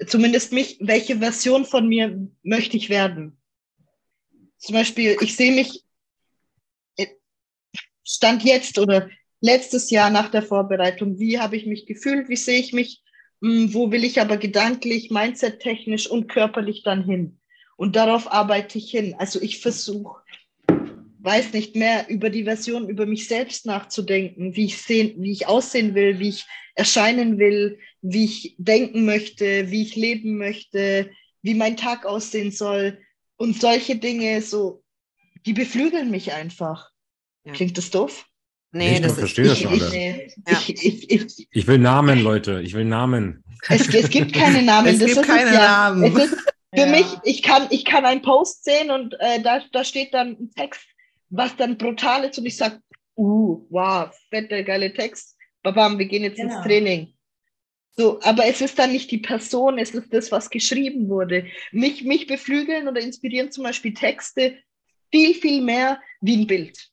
[0.07, 3.41] zumindest mich, welche Version von mir möchte ich werden?
[4.59, 5.83] Zum Beispiel, ich sehe mich
[6.97, 7.07] äh,
[8.05, 9.09] Stand jetzt oder
[9.41, 13.03] letztes Jahr nach der Vorbereitung, wie habe ich mich gefühlt, wie sehe ich mich,
[13.41, 17.41] hm, wo will ich aber gedanklich, mindset-technisch und körperlich dann hin.
[17.77, 19.15] Und darauf arbeite ich hin.
[19.19, 20.22] Also ich versuche,
[21.23, 25.47] weiß nicht mehr über die Version, über mich selbst nachzudenken, wie ich sehen, wie ich
[25.47, 31.11] aussehen will, wie ich erscheinen will, wie ich denken möchte, wie ich leben möchte,
[31.43, 32.99] wie mein Tag aussehen soll.
[33.37, 34.83] Und solche Dinge, so,
[35.47, 36.91] die beflügeln mich einfach.
[37.45, 37.53] Ja.
[37.53, 38.27] Klingt das doof?
[38.73, 39.75] Nee, ich das verstehe das schon.
[39.75, 42.63] Ich, ich, ich, ich, will Namen, Leute.
[42.63, 43.45] Ich will Namen.
[43.69, 44.89] Es, es gibt keine Namen.
[44.89, 46.17] Es das gibt keine ja, Namen.
[46.17, 46.37] Ist,
[46.75, 46.87] für ja.
[46.87, 50.51] mich, ich kann, ich kann einen Post sehen und äh, da, da steht dann ein
[50.57, 50.81] Text,
[51.33, 52.79] was dann brutal ist und ich sage,
[53.17, 55.37] uh, wow, fette, geile Text.
[55.63, 56.55] Babam, wir gehen jetzt genau.
[56.55, 57.15] ins Training.
[57.97, 61.47] So, aber es ist dann nicht die Person, es ist das, was geschrieben wurde.
[61.73, 64.59] Mich, mich beflügeln oder inspirieren zum Beispiel Texte
[65.11, 66.91] viel, viel mehr wie ein Bild.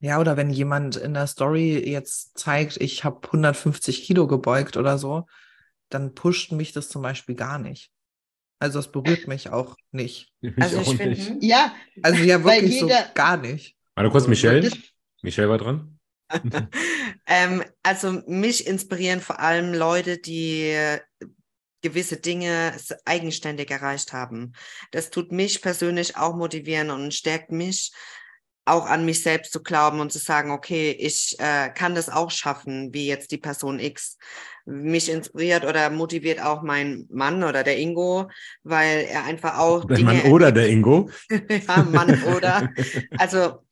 [0.00, 4.98] Ja, oder wenn jemand in der Story jetzt zeigt, ich habe 150 Kilo gebeugt oder
[4.98, 5.26] so,
[5.88, 7.92] dann pusht mich das zum Beispiel gar nicht.
[8.62, 10.32] Also es berührt mich auch nicht.
[10.40, 11.74] Mich also ich finde, ja.
[12.00, 13.76] Also ja, wirklich jeder, so gar nicht.
[13.96, 14.70] Warte kurz, Michelle.
[15.20, 15.98] Michelle war dran.
[17.26, 20.76] ähm, also mich inspirieren vor allem Leute, die
[21.80, 22.72] gewisse Dinge
[23.04, 24.52] eigenständig erreicht haben.
[24.92, 27.90] Das tut mich persönlich auch motivieren und stärkt mich,
[28.64, 32.30] auch an mich selbst zu glauben und zu sagen, okay, ich äh, kann das auch
[32.30, 34.18] schaffen, wie jetzt die Person X.
[34.64, 38.30] Mich inspiriert oder motiviert auch mein Mann oder der Ingo,
[38.62, 39.84] weil er einfach auch.
[39.86, 41.10] Der Dinge Mann oder der Ingo?
[41.30, 42.70] ja, Mann oder.
[43.18, 43.64] Also,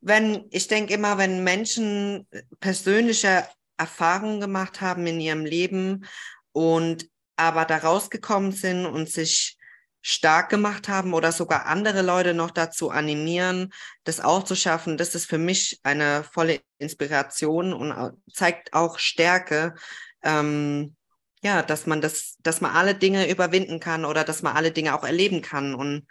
[0.00, 2.26] wenn, ich denke immer, wenn Menschen
[2.60, 3.44] persönliche
[3.76, 6.04] Erfahrungen gemacht haben in ihrem Leben
[6.52, 9.56] und aber da rausgekommen sind und sich
[10.02, 13.72] stark gemacht haben oder sogar andere Leute noch dazu animieren,
[14.04, 19.74] das auch zu schaffen, das ist für mich eine volle Inspiration und zeigt auch Stärke,
[20.22, 20.96] ähm,
[21.42, 24.94] ja, dass man das, dass man alle Dinge überwinden kann oder dass man alle Dinge
[24.94, 26.06] auch erleben kann und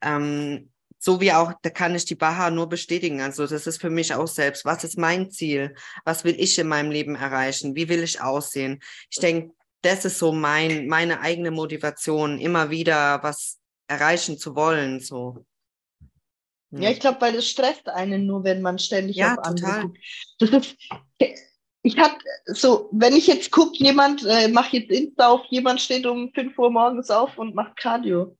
[0.00, 3.20] ähm, so wie auch, da kann ich die Baha nur bestätigen.
[3.20, 4.64] Also das ist für mich auch selbst.
[4.64, 5.74] Was ist mein Ziel?
[6.06, 7.76] Was will ich in meinem Leben erreichen?
[7.76, 8.80] Wie will ich aussehen?
[9.10, 9.54] Ich denke,
[9.84, 15.00] das ist so mein, meine eigene Motivation, immer wieder was erreichen zu wollen.
[15.00, 15.44] So.
[16.70, 19.98] Ja, ich glaube, weil das stresst einen nur, wenn man ständig ja, auf andere guckt.
[20.38, 20.76] Das ist,
[21.82, 22.14] ich habe
[22.46, 26.58] so, wenn ich jetzt gucke, jemand äh, macht jetzt Insta auf, jemand steht um 5
[26.58, 28.36] Uhr morgens auf und macht Cardio.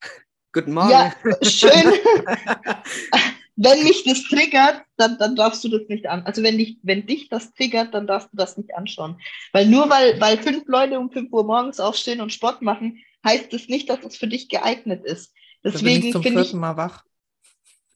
[0.52, 0.90] Guten Morgen.
[0.90, 1.70] Ja, schön.
[3.56, 6.22] wenn mich das triggert, dann, dann darfst du das nicht an.
[6.24, 9.18] Also wenn dich, wenn dich das triggert, dann darfst du das nicht anschauen.
[9.52, 13.52] Weil nur weil, weil fünf Leute um fünf Uhr morgens aufstehen und Sport machen, heißt
[13.54, 15.32] es nicht, dass es für dich geeignet ist.
[15.62, 17.02] Da bin ich Deswegen zum vierten Mal wach.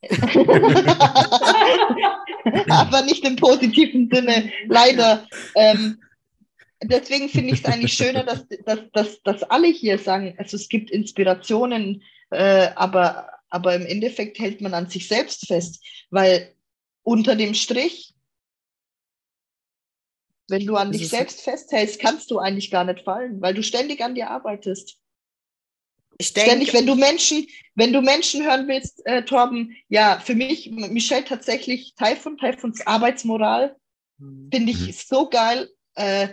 [2.70, 5.26] aber nicht im positiven Sinne, leider.
[5.54, 6.00] Ähm,
[6.82, 10.70] deswegen finde ich es eigentlich schöner, dass, dass, dass, dass alle hier sagen, also es
[10.70, 16.54] gibt Inspirationen, äh, aber, aber im Endeffekt hält man an sich selbst fest, weil
[17.02, 18.14] unter dem Strich,
[20.48, 23.62] wenn du an Das dich selbst festhältst, kannst du eigentlich gar nicht fallen, weil du
[23.62, 24.96] ständig an dir arbeitest.
[26.18, 27.46] Ich Ständig, denke, wenn du Menschen,
[27.76, 33.74] wenn du Menschen hören willst, äh, Torben, ja, für mich, Michelle tatsächlich Taifun, Taifuns Arbeitsmoral,
[34.52, 34.92] finde ich Mhm.
[34.92, 36.28] so geil, äh,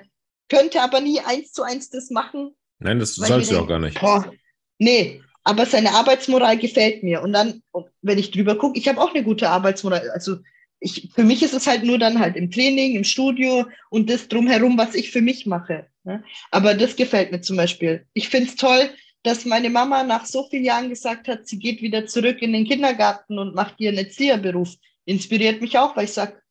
[0.49, 2.53] könnte aber nie eins zu eins das machen.
[2.80, 3.99] Nein, das sollst du auch gar nicht.
[3.99, 4.34] Boah,
[4.77, 7.22] nee, aber seine Arbeitsmoral gefällt mir.
[7.22, 7.64] Und dann,
[8.02, 10.10] wenn ich drüber gucke, ich habe auch eine gute Arbeitsmoral.
[10.10, 10.40] Also
[10.82, 14.28] ich, für mich ist es halt nur dann halt im Training, im Studio und das
[14.28, 15.88] drumherum, was ich für mich mache.
[16.03, 16.22] Ne?
[16.52, 18.06] Aber das gefällt mir zum Beispiel.
[18.14, 18.90] Ich finde es toll,
[19.24, 22.65] dass meine Mama nach so vielen Jahren gesagt hat, sie geht wieder zurück in den
[22.65, 24.76] Kindergarten und macht ihren Erzieherberuf.
[25.06, 26.41] Inspiriert mich auch, weil ich sage,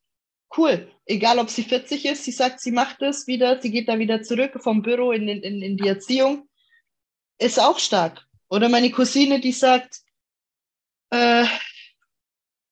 [0.57, 3.99] cool, egal ob sie 40 ist, sie sagt, sie macht es wieder, sie geht da
[3.99, 6.49] wieder zurück vom Büro in, in, in die Erziehung.
[7.39, 8.26] Ist auch stark.
[8.49, 10.01] Oder meine Cousine, die sagt,
[11.11, 11.45] äh,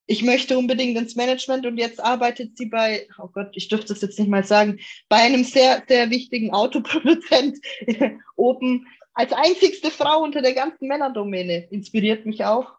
[0.06, 4.02] ich möchte unbedingt ins Management und jetzt arbeitet sie bei, oh Gott, ich dürfte das
[4.02, 4.78] jetzt nicht mal sagen,
[5.08, 7.58] bei einem sehr, sehr wichtigen Autoproduzent
[8.36, 11.68] oben als einzigste Frau unter der ganzen Männerdomäne.
[11.70, 12.72] Inspiriert mich auch.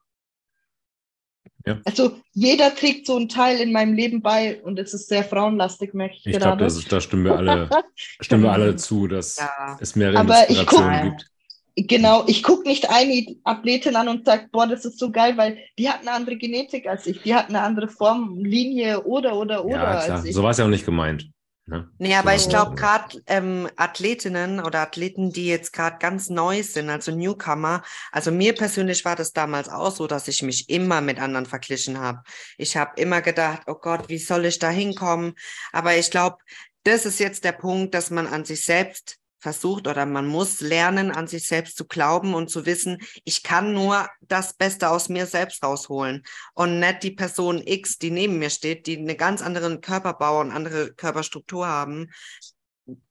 [1.65, 1.79] Ja.
[1.83, 5.95] Also jeder trägt so einen Teil in meinem Leben bei und es ist sehr frauenlastig,
[5.95, 6.83] merke ich, Ich glaube, gerade.
[6.89, 7.69] da stimmen wir alle,
[8.21, 9.77] stimmen wir alle zu, dass ja.
[9.81, 11.31] es mehrere Aber ich Inspirationen guck- gibt.
[11.77, 15.57] Genau, ich gucke nicht eine Athletin an und sage, boah, das ist so geil, weil
[15.77, 19.65] die hat eine andere Genetik als ich, die hat eine andere Form, Linie oder, oder,
[19.65, 20.15] oder Ja, klar.
[20.15, 20.33] als ich.
[20.33, 21.29] So war es ja auch nicht gemeint.
[21.67, 21.89] Ne?
[21.97, 26.61] Nee, aber ich So- glaube gerade ähm, Athletinnen oder Athleten, die jetzt gerade ganz neu
[26.63, 27.81] sind, also Newcomer,
[28.11, 31.99] also mir persönlich war das damals auch so, dass ich mich immer mit anderen verglichen
[31.99, 32.21] habe.
[32.57, 35.33] Ich habe immer gedacht, oh Gott, wie soll ich da hinkommen?
[35.73, 36.37] Aber ich glaube,
[36.83, 41.11] das ist jetzt der Punkt, dass man an sich selbst versucht oder man muss lernen,
[41.11, 45.27] an sich selbst zu glauben und zu wissen, ich kann nur das Beste aus mir
[45.27, 46.23] selbst rausholen
[46.55, 50.51] und nicht die Person X, die neben mir steht, die einen ganz anderen Körperbau und
[50.51, 52.09] andere Körperstruktur haben.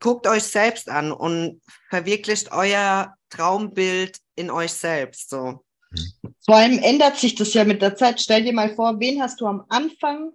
[0.00, 5.30] Guckt euch selbst an und verwirklicht euer Traumbild in euch selbst.
[5.30, 5.64] So.
[6.44, 8.20] Vor allem ändert sich das ja mit der Zeit.
[8.20, 10.32] Stell dir mal vor, wen hast du am Anfang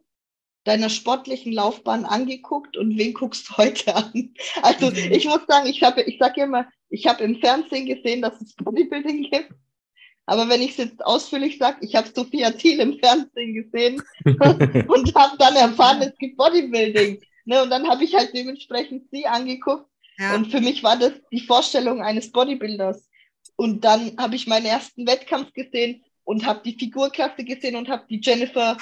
[0.70, 4.34] deiner sportlichen Laufbahn angeguckt und wen guckst du heute an?
[4.62, 5.12] Also Mhm.
[5.12, 8.54] ich muss sagen, ich habe, ich sage immer, ich habe im Fernsehen gesehen, dass es
[8.56, 9.52] Bodybuilding gibt.
[10.28, 15.16] Aber wenn ich es jetzt ausführlich sage, ich habe Sophia Thiel im Fernsehen gesehen und
[15.16, 17.20] habe dann erfahren, es gibt Bodybuilding.
[17.46, 17.64] Ne?
[17.64, 19.88] Und dann habe ich halt dementsprechend sie angeguckt
[20.20, 20.36] Ja.
[20.36, 23.10] und für mich war das die Vorstellung eines Bodybuilders.
[23.56, 28.06] Und dann habe ich meinen ersten Wettkampf gesehen und habe die Figurklasse gesehen und habe
[28.08, 28.78] die Jennifer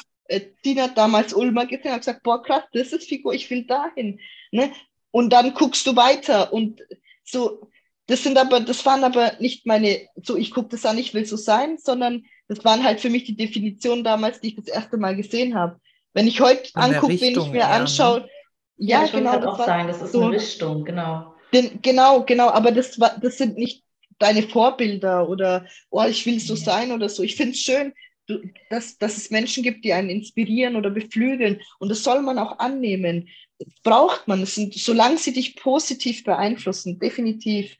[0.63, 4.19] Tina damals Ulmer gesehen und habe gesagt, boah krass, das ist Figur, ich will dahin.
[4.51, 4.71] Ne?
[5.11, 6.81] Und dann guckst du weiter und
[7.23, 7.69] so,
[8.07, 11.25] das sind aber, das waren aber nicht meine, so ich gucke das an, ich will
[11.25, 14.97] so sein, sondern das waren halt für mich die Definitionen damals, die ich das erste
[14.97, 15.79] Mal gesehen habe.
[16.13, 17.73] Wenn ich heute angucke, wen ich mir eher, ne?
[17.73, 18.29] anschaue,
[18.77, 21.35] ja, ich wollte genau, gerade das auch war sagen, das ist so, eine Richtung, genau.
[21.53, 23.83] den, genau, genau, aber das, war, das sind nicht
[24.19, 27.23] deine Vorbilder oder, oh, ich will so sein oder so.
[27.23, 27.93] Ich finde es schön,
[28.69, 31.61] dass, dass es Menschen gibt, die einen inspirieren oder beflügeln.
[31.79, 33.29] Und das soll man auch annehmen.
[33.59, 34.41] Das braucht man.
[34.41, 37.75] Das sind, solange sie dich positiv beeinflussen, definitiv.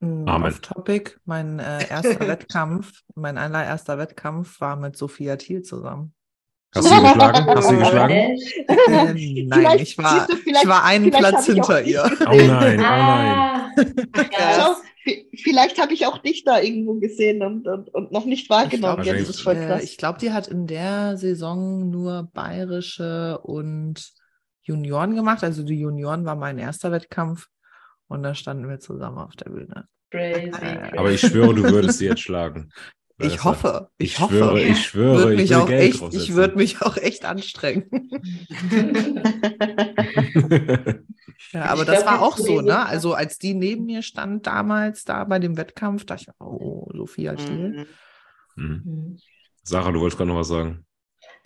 [0.00, 0.48] Mm, Amen.
[0.50, 6.14] Off Topic, mein äh, erster Wettkampf, mein allererster Wettkampf war mit Sophia Thiel zusammen.
[6.74, 7.46] Hast du sie geschlagen?
[7.46, 8.14] Hast du geschlagen?
[8.68, 12.02] Äh, nein, Vielleicht, ich war, du, ich war einen Platz hinter ihr.
[12.20, 13.38] Oh nein, oh nein.
[13.38, 14.82] Ah, v-
[15.34, 19.02] vielleicht habe ich auch dich da irgendwo gesehen und, und, und noch nicht wahrgenommen.
[19.02, 24.12] glaub, Jetzt ist voll Äh, ich glaube, die hat in der Saison nur bayerische und
[24.62, 25.42] Junioren gemacht.
[25.42, 27.48] Also die Junioren war mein erster Wettkampf
[28.08, 29.86] und da standen wir zusammen auf der Bühne.
[30.10, 30.98] Crazy, Äh, crazy.
[30.98, 32.70] Aber ich schwöre, du würdest sie jetzt schlagen.
[33.22, 34.34] Ich hoffe, ich, Ich hoffe.
[34.34, 37.24] schwöre, ich schwöre, Würd ich mich will auch Geld echt, ich würde mich auch echt
[37.24, 37.84] anstrengen.
[41.52, 42.86] Ja, aber Ich das war auch so, ne?
[42.86, 47.34] Also als die neben mir stand damals da bei dem Wettkampf, dachte ich, oh, Sophia
[47.34, 47.86] Thiel.
[48.56, 48.56] Mhm.
[48.56, 48.82] Mhm.
[48.84, 49.18] Mhm.
[49.62, 50.84] Sarah, du wolltest gerade noch was sagen.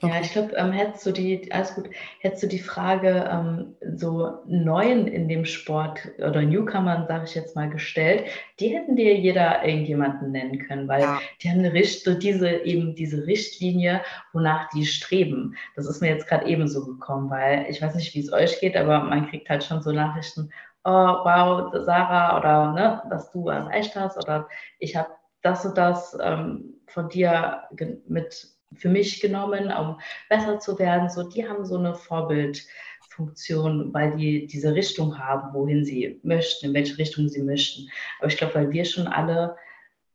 [0.02, 1.88] Ja, ich glaube, ähm, hättest du die, alles gut,
[2.20, 7.56] hättest du die Frage ähm, so Neuen in dem Sport oder Newcomern, sage ich jetzt
[7.56, 8.24] mal, gestellt,
[8.60, 11.18] die hätten dir jeder irgendjemanden nennen können, weil Ja.
[11.40, 14.02] die haben eine Richt so diese, eben diese Richtlinie,
[14.34, 15.56] wonach die streben.
[15.76, 18.76] Das ist mir jetzt gerade ebenso gekommen, weil ich weiß nicht, wie es euch geht,
[18.76, 20.50] aber man kriegt halt schon so Nachrichten,
[20.84, 24.46] oh wow, Sarah, oder ne, was du erreicht hast, oder
[24.78, 25.08] ich habe
[25.40, 27.62] das und das ähm, von dir
[28.08, 31.08] mit für mich genommen, um besser zu werden.
[31.08, 36.74] So, die haben so eine Vorbildfunktion, weil die diese Richtung haben, wohin sie möchten, in
[36.74, 37.88] welche Richtung sie möchten.
[38.18, 39.56] Aber ich glaube, weil wir schon alle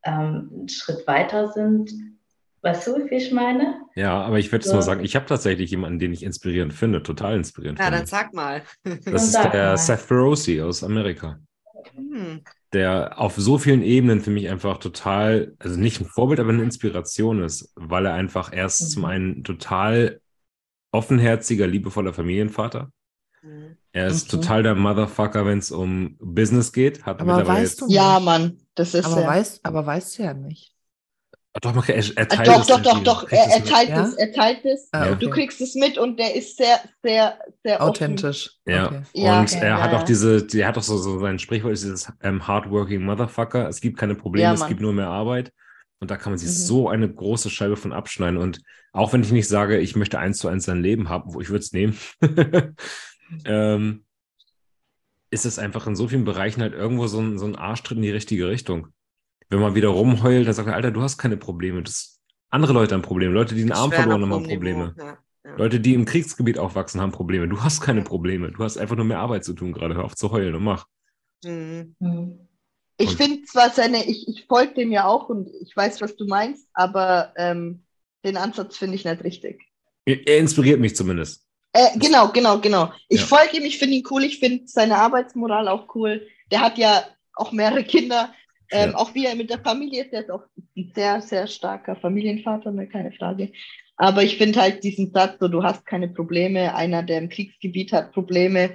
[0.04, 1.90] ähm, einen Schritt weiter sind,
[2.64, 3.80] Weißt du, wie ich meine?
[3.96, 7.02] Ja, aber ich würde es nur sagen, ich habe tatsächlich jemanden, den ich inspirierend finde,
[7.02, 7.98] total inspirierend Ja, finde.
[7.98, 8.62] dann sag mal.
[8.84, 9.76] Das ist sag der mal.
[9.76, 11.40] Seth Ferosi aus Amerika,
[11.94, 12.40] Hm.
[12.72, 16.62] Der auf so vielen Ebenen für mich einfach total, also nicht ein Vorbild, aber eine
[16.62, 18.86] Inspiration ist, weil er einfach erst Mhm.
[18.88, 20.20] zum einen total
[20.90, 22.90] offenherziger, liebevoller Familienvater.
[23.40, 23.76] Hm.
[23.92, 24.40] Er ist Mhm.
[24.40, 27.04] total der Motherfucker, wenn es um Business geht.
[27.04, 29.26] Hat Aber mittlerweile weißt du- Ja, Mann, das ist Aber ja.
[29.26, 30.71] weißt, aber weißt du ja nicht.
[31.54, 33.30] Ach, Doch, er, er Ah, teilt doch, es doch, doch, doch.
[33.30, 34.06] Er, er teilt Ja?
[34.06, 34.88] es, er teilt es.
[34.92, 35.14] Ah, Ja.
[35.16, 37.90] Du kriegst es mit und der ist sehr, sehr, sehr offen.
[37.90, 38.52] Authentisch.
[38.66, 38.86] Ja.
[38.86, 39.02] Okay.
[39.12, 41.84] Ja, und okay, er hat auch diese, der hat auch so, so sein Sprichwort, ist
[41.84, 43.68] dieses ähm, hardworking Motherfucker.
[43.68, 45.52] Es gibt keine Probleme, Ja, es gibt nur mehr Arbeit.
[46.00, 46.52] Und da kann man sich Mhm.
[46.54, 48.38] so eine große Scheibe von abschneiden.
[48.38, 48.60] Und
[48.92, 51.50] auch wenn ich nicht sage, ich möchte eins zu eins sein Leben haben, wo ich
[51.50, 51.96] würde es nehmen,
[53.44, 54.04] ähm,
[55.30, 58.02] ist es einfach in so vielen Bereichen halt irgendwo so ein, so ein Arschtritt in
[58.02, 58.88] die richtige Richtung.
[59.52, 61.82] Wenn man wieder rumheult, dann sagt er, Alter, du hast keine Probleme.
[61.82, 63.34] Das, andere Leute haben Probleme.
[63.34, 64.48] Leute, die den Arm verloren haben, haben.
[64.48, 64.94] Probleme.
[64.96, 65.56] Ja, ja.
[65.56, 67.46] Leute, die im Kriegsgebiet aufwachsen, haben Probleme.
[67.48, 68.50] Du hast keine Probleme.
[68.50, 69.94] Du hast einfach nur mehr Arbeit zu tun gerade.
[69.94, 70.86] Hör auf zu heulen und mach.
[71.44, 71.94] Hm.
[71.98, 72.48] Mhm.
[72.96, 76.24] Ich finde zwar seine, ich, ich folge dem ja auch und ich weiß, was du
[76.24, 77.82] meinst, aber ähm,
[78.24, 79.60] den Ansatz finde ich nicht richtig.
[80.06, 81.46] Er er inspiriert mich zumindest.
[81.74, 82.90] Äh, genau, genau, genau.
[83.08, 83.26] Ich Ja.
[83.26, 86.26] folge ihm, ich finde ihn cool, ich finde seine Arbeitsmoral auch cool.
[86.50, 87.02] Der hat ja
[87.34, 88.32] auch mehrere Kinder,
[88.72, 88.96] ähm, Ja.
[88.96, 90.42] auch wie er mit der Familie ist, der ist auch
[90.76, 93.52] ein sehr, sehr starker Familienvater, ne, keine Frage.
[93.96, 97.92] Aber ich finde halt diesen Satz, so du hast keine Probleme, einer, der im Kriegsgebiet
[97.92, 98.70] hat Probleme.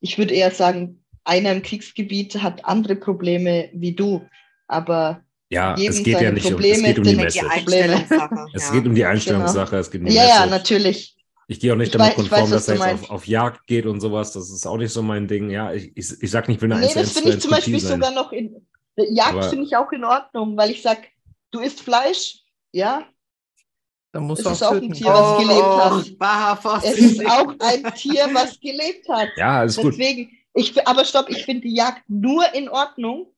[0.00, 4.26] Ich würde eher sagen, einer im Kriegsgebiet hat andere Probleme wie du.
[4.66, 8.50] Aber Ja, es geht ja nicht um, es Probleme geht um die sind Die Message.
[8.54, 8.72] Es ja.
[8.74, 10.50] geht um die Einstellungssache, es geht um die ja, ja, Message.
[10.50, 11.14] natürlich.
[11.50, 13.66] Ich gehe auch nicht Ich damit weiß- konform, weiß, dass er jetzt auf, auf Jagd
[13.66, 14.32] geht und sowas.
[14.32, 15.48] Das ist auch nicht so mein Ding.
[15.50, 17.50] Ja, ich, ich, ich sag nicht, ich will eine Nee, 1 das finde ich zum
[17.50, 18.66] Beispiel sogar noch in
[19.10, 20.98] Jagd finde ich auch in Ordnung, weil ich sag,
[21.50, 22.40] du isst Fleisch,
[22.72, 23.06] ja,
[24.12, 24.92] Dann musst Es ist auch auch ein.
[24.92, 25.92] Tier, was gelebt hat.
[25.92, 29.28] Oh, Baha es ist auch ein Tier, was gelebt hat.
[29.36, 29.92] Ja, alles gut.
[29.92, 33.32] Deswegen, ich, aber stopp, ich finde die Jagd nur in Ordnung,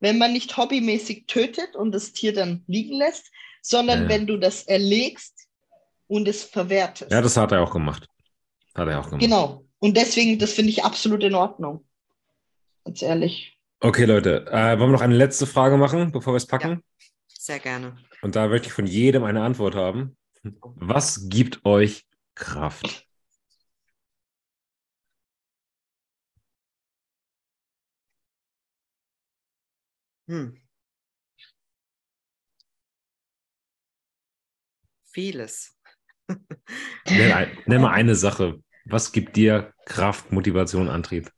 [0.00, 3.30] wenn man nicht hobbymäßig tötet und das Tier dann liegen lässt,
[3.62, 4.08] sondern ja.
[4.08, 5.48] wenn du das erlegst
[6.06, 7.10] und es verwertest.
[7.10, 8.06] Ja, das hat er auch gemacht.
[8.74, 9.20] Hat er auch gemacht.
[9.20, 9.64] Genau.
[9.78, 11.84] Und deswegen, das finde ich absolut in Ordnung.
[12.84, 13.55] Ganz ehrlich.
[13.86, 16.82] Okay, Leute, äh, wollen wir noch eine letzte Frage machen, bevor wir es packen?
[17.28, 17.96] Sehr gerne.
[18.20, 20.16] Und da möchte ich von jedem eine Antwort haben.
[20.74, 22.04] Was gibt euch
[22.34, 23.06] Kraft?
[30.26, 30.60] Hm.
[35.04, 35.78] Vieles.
[37.08, 38.60] Nenn, ein, nenn mal eine Sache.
[38.84, 41.30] Was gibt dir Kraft, Motivation, Antrieb?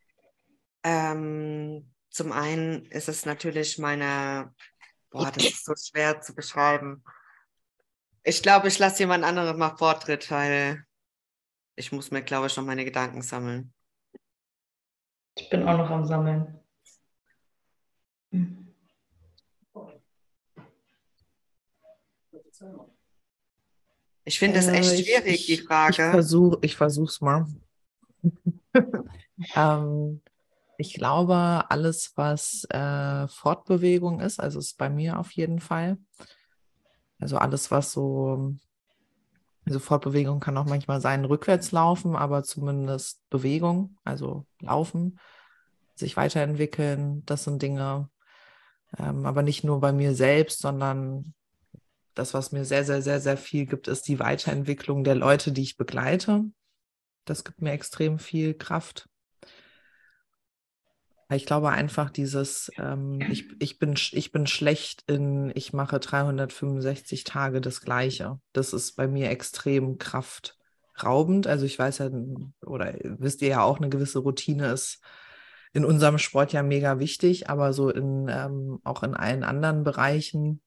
[0.82, 4.52] Ähm, zum einen ist es natürlich meine,
[5.10, 7.04] boah, das ist so schwer zu beschreiben.
[8.24, 10.84] Ich glaube, ich lasse jemand anderes mal Vortritt, weil
[11.76, 13.72] ich muss mir, glaube ich, noch meine Gedanken sammeln.
[15.36, 16.58] Ich bin auch noch am Sammeln.
[24.24, 26.10] Ich finde es echt Äh, ich- schwierig, die Ich Frage.
[26.10, 27.46] versuche ich versuch's mal.
[29.54, 30.20] ähm,
[30.80, 35.98] ich glaube, alles, was äh, Fortbewegung ist, also ist bei mir auf jeden Fall.
[37.18, 38.54] Also alles, was so,
[39.66, 45.18] also Fortbewegung kann auch manchmal sein, rückwärts laufen, aber zumindest Bewegung, also laufen,
[45.96, 48.08] sich weiterentwickeln, das sind Dinge,
[48.98, 51.34] ähm, aber nicht nur bei mir selbst, sondern
[52.14, 55.62] das, was mir sehr, sehr, sehr, sehr viel gibt, ist die Weiterentwicklung der Leute, die
[55.62, 56.44] ich begleite.
[57.24, 59.08] Das gibt mir extrem viel Kraft.
[61.30, 67.24] Ich glaube einfach dieses, ähm, ich, ich, bin, ich bin schlecht in, ich mache 365
[67.24, 68.40] Tage das Gleiche.
[68.52, 71.46] Das ist bei mir extrem kraftraubend.
[71.46, 72.10] Also ich weiß ja,
[72.64, 75.00] oder wisst ihr ja auch, eine gewisse Routine ist
[75.74, 80.62] in unserem Sport ja mega wichtig, aber so in, ähm, auch in allen anderen Bereichen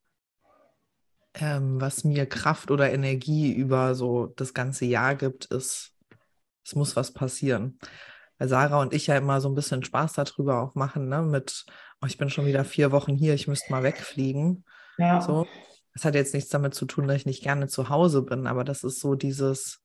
[1.33, 5.93] ähm, was mir Kraft oder Energie über so das ganze Jahr gibt, ist,
[6.65, 7.79] es muss was passieren.
[8.41, 11.21] Weil Sarah und ich ja immer so ein bisschen Spaß darüber auch machen, ne?
[11.21, 11.63] Mit,
[12.01, 14.65] oh, ich bin schon wieder vier Wochen hier, ich müsste mal wegfliegen.
[14.97, 15.21] Ja.
[15.21, 15.45] So.
[15.93, 18.63] Das hat jetzt nichts damit zu tun, dass ich nicht gerne zu Hause bin, aber
[18.63, 19.83] das ist so dieses,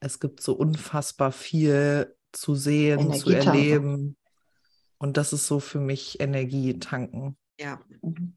[0.00, 3.46] es gibt so unfassbar viel zu sehen, Energie zu tanken.
[3.46, 4.16] erleben.
[4.96, 7.36] Und das ist so für mich Energie tanken.
[7.60, 7.78] Ja.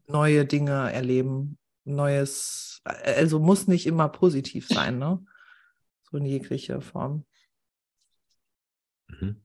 [0.08, 5.24] Neue Dinge erleben, Neues, also muss nicht immer positiv sein, ne?
[6.12, 7.24] So in jeglicher Form.
[9.20, 9.42] Mhm.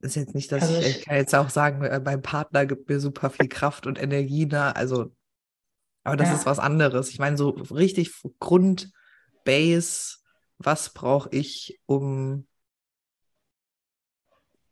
[0.00, 2.88] Ist jetzt nicht, dass Also ich, ich- kann jetzt auch sagen, äh, mein Partner gibt
[2.88, 4.76] mir super viel Kraft und Energie, ne?
[4.76, 5.14] Also,
[6.04, 6.34] aber das Ja.
[6.36, 7.10] ist was anderes.
[7.10, 8.92] Ich meine, so richtig Grund,
[9.44, 10.16] Base,
[10.58, 12.46] was brauche ich, um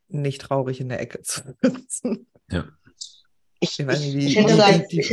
[0.09, 2.27] nicht traurig in der Ecke zu sitzen?
[3.61, 4.47] Ich, Ich weiß nicht, wie, Ich ich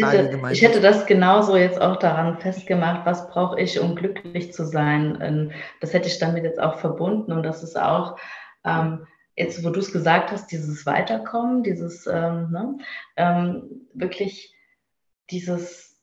[0.02, 4.66] hätte, ich, ich das genauso jetzt auch daran festgemacht, was brauche ich, um glücklich zu
[4.66, 5.20] sein.
[5.22, 5.52] Ähm,
[5.82, 8.18] Das hätte ich damit jetzt auch verbunden und das ist auch,
[8.66, 12.78] ähm, jetzt wo du es gesagt hast, dieses Weiterkommen, dieses ähm, ne,
[13.16, 14.54] ähm, wirklich
[15.30, 15.98] dieses,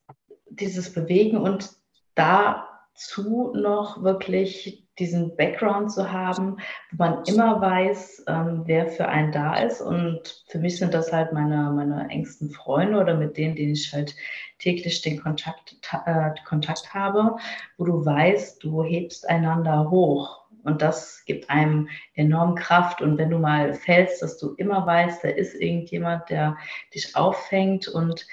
[0.49, 1.71] dieses Bewegen und
[2.15, 6.57] dazu noch wirklich diesen Background zu haben,
[6.91, 9.83] wo man immer weiß, ähm, wer für einen da ist.
[9.83, 13.93] Und für mich sind das halt meine, meine engsten Freunde oder mit denen, denen ich
[13.93, 14.17] halt
[14.59, 17.37] täglich den Kontakt, ta- äh, Kontakt habe,
[17.77, 20.46] wo du weißt, du hebst einander hoch.
[20.67, 23.01] Und das gibt einem enorm Kraft.
[23.01, 26.57] Und wenn du mal fällst, dass du immer weißt, da ist irgendjemand, der
[26.95, 28.27] dich auffängt und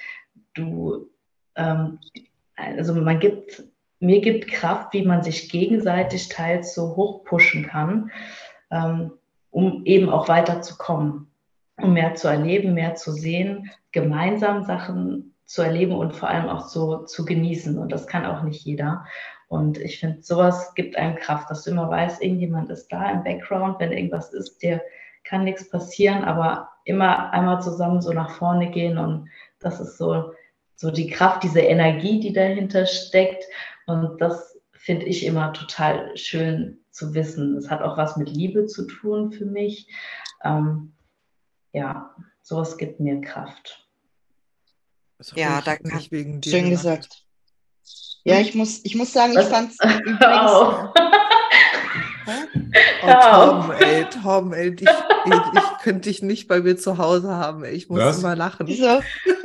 [0.53, 1.09] du,
[1.55, 1.99] ähm,
[2.55, 3.63] also man gibt
[4.03, 8.11] mir gibt Kraft, wie man sich gegenseitig teils so hochpushen kann,
[8.69, 9.13] ähm,
[9.49, 11.27] um eben auch weiterzukommen,
[11.77, 16.67] um mehr zu erleben, mehr zu sehen, gemeinsam Sachen zu erleben und vor allem auch
[16.67, 17.77] so zu genießen.
[17.77, 19.05] Und das kann auch nicht jeder.
[19.53, 23.23] Und ich finde, sowas gibt einem Kraft, dass du immer weißt, irgendjemand ist da im
[23.23, 24.81] Background, wenn irgendwas ist, dir
[25.23, 30.33] kann nichts passieren, aber immer einmal zusammen so nach vorne gehen und das ist so,
[30.75, 33.43] so die Kraft, diese Energie, die dahinter steckt.
[33.85, 37.55] Und das finde ich immer total schön zu wissen.
[37.55, 39.87] Es hat auch was mit Liebe zu tun für mich.
[40.43, 40.93] Ähm,
[41.73, 43.87] ja, sowas gibt mir Kraft.
[45.19, 47.22] Das Ja, hab da ich kann- nicht wegen dir Schön gesagt.
[48.25, 50.51] Ja, ich muss, ich muss sagen, ich fand es übrigens.
[50.51, 50.85] Oh,
[53.05, 54.89] Tom, ey, Tom, ey, ich, ich,
[55.55, 57.63] ich könnte dich nicht bei mir zu Hause haben.
[57.65, 57.73] ey.
[57.73, 58.19] Ich muss Was?
[58.19, 58.65] immer lachen.
[58.67, 58.85] So,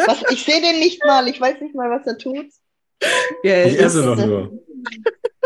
[0.06, 2.46] was, ich sehe den nicht mal, ich weiß nicht mal, was er tut.
[3.42, 4.52] Ja, er Ich ist- esse doch nur.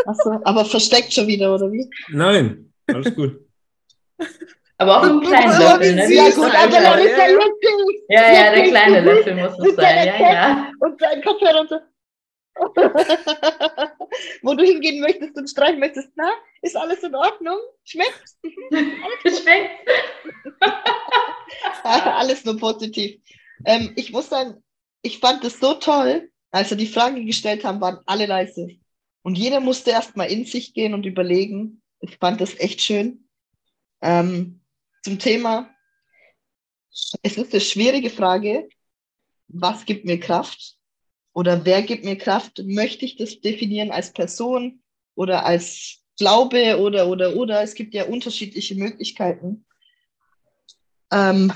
[0.05, 1.89] Achso, aber versteckt schon wieder, oder wie?
[2.09, 3.39] Nein, alles gut.
[4.77, 6.13] Aber auch im kleinen Oh, wie Löffel, ne?
[6.13, 8.03] Ja, gut, aber ein dann kleiner- ist er lustig.
[8.09, 10.07] ja, ja, der kleine Löffel muss es sein.
[10.07, 10.71] Ja, ja.
[10.79, 11.75] Und sein Kopfhörer und so.
[14.41, 16.31] Wo du hingehen möchtest und streichen möchtest, na,
[16.61, 17.57] ist alles in Ordnung?
[17.83, 18.23] Schmeckt?
[19.25, 19.89] Schmeckt.
[21.83, 23.19] alles nur positiv.
[23.65, 24.63] Ähm, ich muss sagen,
[25.01, 28.67] ich fand es so toll, als wir die Frage gestellt haben, waren alle leise.
[29.23, 31.81] Und jeder musste erst mal in sich gehen und überlegen.
[31.99, 33.27] Ich fand das echt schön.
[34.01, 34.61] Ähm,
[35.01, 35.73] zum Thema,
[37.23, 38.69] es ist eine schwierige Frage,
[39.47, 40.77] was gibt mir Kraft?
[41.33, 42.61] Oder wer gibt mir Kraft?
[42.63, 44.81] Möchte ich das definieren als Person
[45.15, 47.63] oder als Glaube oder, oder, oder?
[47.63, 49.65] Es gibt ja unterschiedliche Möglichkeiten.
[51.11, 51.51] Ähm,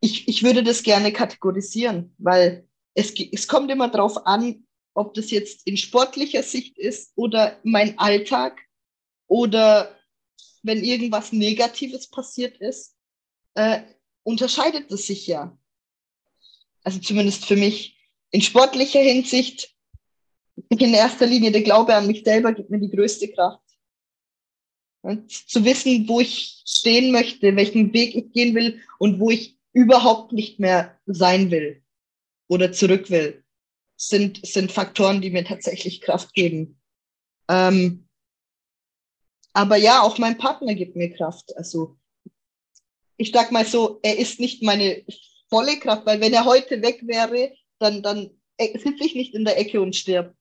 [0.00, 5.30] ich, ich würde das gerne kategorisieren, weil es, es kommt immer darauf an, ob das
[5.30, 8.60] jetzt in sportlicher Sicht ist oder mein Alltag
[9.26, 9.96] oder
[10.62, 12.94] wenn irgendwas Negatives passiert ist,
[13.54, 13.82] äh,
[14.22, 15.56] unterscheidet es sich ja.
[16.82, 17.98] Also zumindest für mich.
[18.30, 19.74] In sportlicher Hinsicht,
[20.68, 23.62] in erster Linie der Glaube an mich selber gibt mir die größte Kraft.
[25.02, 29.58] Und zu wissen, wo ich stehen möchte, welchen Weg ich gehen will und wo ich
[29.72, 31.82] überhaupt nicht mehr sein will
[32.48, 33.44] oder zurück will,
[33.96, 36.80] sind, sind Faktoren, die mir tatsächlich Kraft geben.
[37.48, 38.08] Ähm,
[39.52, 41.56] aber ja, auch mein Partner gibt mir Kraft.
[41.56, 41.98] Also
[43.16, 45.04] ich sag mal so, er ist nicht meine
[45.52, 49.58] volle Kraft, weil wenn er heute weg wäre, dann, dann sitze ich nicht in der
[49.58, 50.34] Ecke und stirb.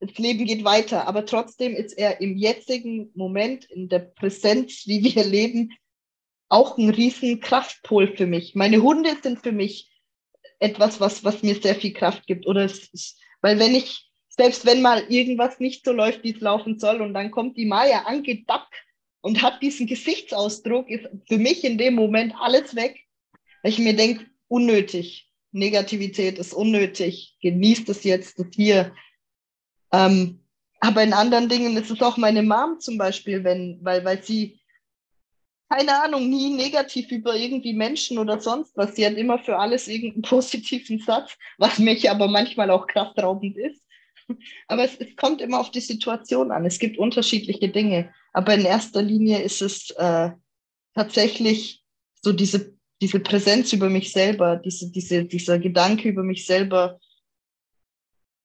[0.00, 5.02] Das Leben geht weiter, aber trotzdem ist er im jetzigen Moment, in der Präsenz, wie
[5.02, 5.72] wir leben,
[6.50, 8.54] auch ein riesen Kraftpol für mich.
[8.54, 9.90] Meine Hunde sind für mich
[10.58, 12.46] etwas, was, was mir sehr viel Kraft gibt.
[12.46, 16.78] Oder ist, weil wenn ich, selbst wenn mal irgendwas nicht so läuft, wie es laufen
[16.78, 18.74] soll, und dann kommt die Maya angedappt
[19.22, 22.98] und hat diesen Gesichtsausdruck, ist für mich in dem Moment alles weg,
[23.62, 25.30] weil ich mir denke, unnötig.
[25.52, 27.36] Negativität ist unnötig.
[27.40, 28.94] Genießt es jetzt, das hier.
[29.92, 30.40] Ähm,
[30.80, 34.60] aber in anderen Dingen ist es auch meine Mom zum Beispiel, wenn, weil, weil sie,
[35.68, 38.96] keine Ahnung, nie negativ über irgendwie Menschen oder sonst was.
[38.96, 43.82] Sie hat immer für alles irgendeinen positiven Satz, was mich aber manchmal auch kraftraubend ist.
[44.68, 46.64] Aber es, es, kommt immer auf die Situation an.
[46.64, 48.12] Es gibt unterschiedliche Dinge.
[48.32, 50.30] Aber in erster Linie ist es äh,
[50.94, 51.82] tatsächlich
[52.22, 57.00] so diese, diese Präsenz über mich selber, diese, diese, dieser Gedanke über mich selber,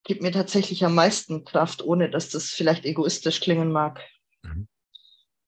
[0.05, 4.01] gibt mir tatsächlich am meisten Kraft, ohne dass das vielleicht egoistisch klingen mag.
[4.43, 4.67] Mhm.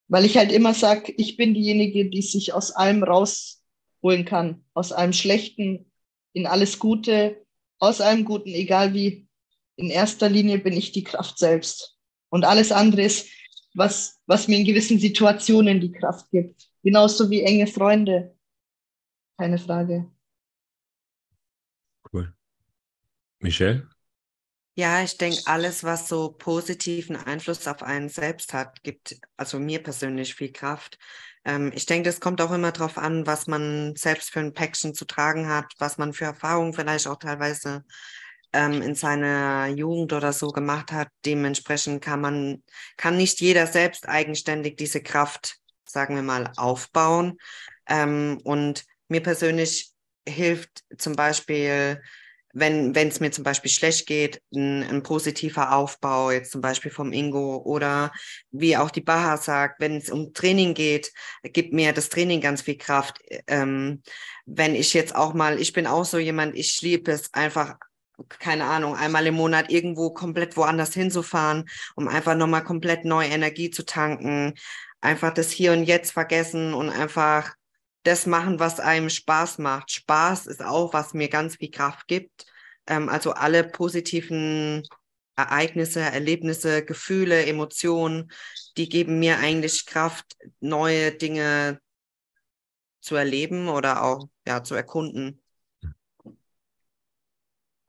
[0.08, 4.92] Weil ich halt immer sage, ich bin diejenige, die sich aus allem rausholen kann, aus
[4.92, 5.90] allem Schlechten
[6.32, 7.44] in alles Gute,
[7.78, 9.26] aus allem Guten, egal wie.
[9.76, 11.96] In erster Linie bin ich die Kraft selbst.
[12.30, 13.28] Und alles andere ist,
[13.74, 16.68] was, was mir in gewissen Situationen die Kraft gibt.
[16.82, 18.36] Genauso wie enge Freunde.
[19.38, 20.10] Keine Frage.
[22.12, 22.32] Cool.
[23.38, 23.88] Michelle?
[24.74, 29.82] Ja, ich denke, alles, was so positiven Einfluss auf einen selbst hat, gibt also mir
[29.82, 30.98] persönlich viel Kraft.
[31.44, 34.94] Ähm, ich denke, es kommt auch immer darauf an, was man selbst für ein Päckchen
[34.94, 37.84] zu tragen hat, was man für Erfahrungen vielleicht auch teilweise
[38.52, 41.08] ähm, in seiner Jugend oder so gemacht hat.
[41.24, 42.62] Dementsprechend kann man,
[42.96, 47.38] kann nicht jeder selbst eigenständig diese Kraft, sagen wir mal, aufbauen.
[47.88, 49.92] Ähm, und mir persönlich
[50.26, 52.00] hilft zum Beispiel
[52.54, 57.12] wenn es mir zum Beispiel schlecht geht, ein, ein, positiver Aufbau, jetzt zum Beispiel vom
[57.12, 58.12] Ingo oder
[58.50, 61.12] wie auch die Baha sagt, wenn es um Training geht,
[61.42, 63.20] gibt mir das Training ganz viel Kraft.
[63.46, 64.02] Ähm,
[64.46, 67.76] wenn ich jetzt auch mal, ich bin auch so jemand, ich liebe es einfach,
[68.38, 73.70] keine Ahnung, einmal im Monat irgendwo komplett woanders hinzufahren, um einfach nochmal komplett neue Energie
[73.70, 74.54] zu tanken,
[75.00, 77.54] einfach das Hier und Jetzt vergessen und einfach
[78.02, 79.90] das machen, was einem Spaß macht.
[79.90, 82.46] Spaß ist auch, was mir ganz viel Kraft gibt.
[82.86, 84.82] Ähm, also alle positiven
[85.36, 88.32] Ereignisse, Erlebnisse, Gefühle, Emotionen,
[88.76, 91.80] die geben mir eigentlich Kraft, neue Dinge
[93.00, 95.40] zu erleben oder auch ja, zu erkunden.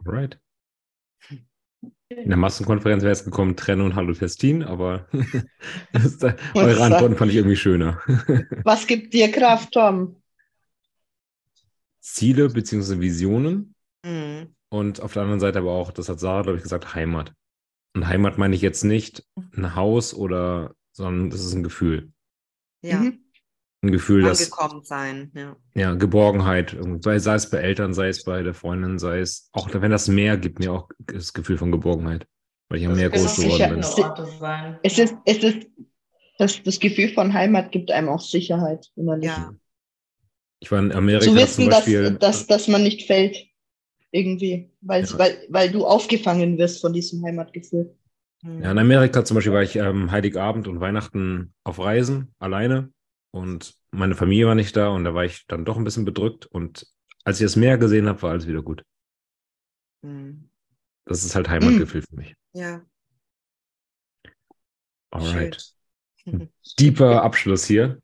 [0.06, 0.40] Right.
[2.10, 5.08] In der Massenkonferenz wäre es gekommen, Trenno und Hallo Festin, aber
[6.20, 8.02] da, eure Antworten fand ich irgendwie schöner.
[8.64, 10.16] Was gibt dir Kraft, Tom?
[12.00, 13.00] Ziele bzw.
[13.00, 13.76] Visionen.
[14.04, 14.56] Mhm.
[14.70, 17.34] Und auf der anderen Seite aber auch, das hat Sarah, glaube ich, gesagt, Heimat.
[17.96, 19.24] Und Heimat meine ich jetzt nicht
[19.56, 22.12] ein Haus oder, sondern das ist ein Gefühl.
[22.82, 23.02] Ja.
[23.02, 23.24] Mhm.
[23.82, 24.42] Ein Gefühl, dass.
[24.42, 25.56] Angekommen sein, ja.
[25.74, 29.92] Ja, Geborgenheit, sei es bei Eltern, sei es bei der Freundin, sei es, auch wenn
[29.92, 32.28] das mehr gibt mir auch das Gefühl von Geborgenheit,
[32.68, 34.80] weil ich ja mehr groß geworden bin.
[34.84, 35.68] Es ist, es ist,
[36.38, 39.30] das, das Gefühl von Heimat gibt einem auch Sicherheit innerlich.
[39.30, 39.54] Ja.
[40.60, 43.46] Ich war in Amerika Zu wissen, zum Beispiel, dass, dass, dass man nicht fällt,
[44.12, 45.18] irgendwie, weil, ja.
[45.18, 47.96] weil, weil du aufgefangen wirst von diesem Heimatgefühl.
[48.44, 52.92] Ja, in Amerika zum Beispiel war ich ähm, Heiligabend und Weihnachten auf Reisen, alleine
[53.32, 56.46] und meine Familie war nicht da und da war ich dann doch ein bisschen bedrückt.
[56.46, 56.88] Und
[57.24, 58.84] als ich das Meer gesehen habe, war alles wieder gut.
[60.02, 60.50] Mhm.
[61.06, 62.06] Das ist halt Heimatgefühl mhm.
[62.06, 62.36] für mich.
[62.54, 62.82] Ja.
[65.12, 65.74] Alright.
[66.80, 68.00] Deeper Abschluss hier.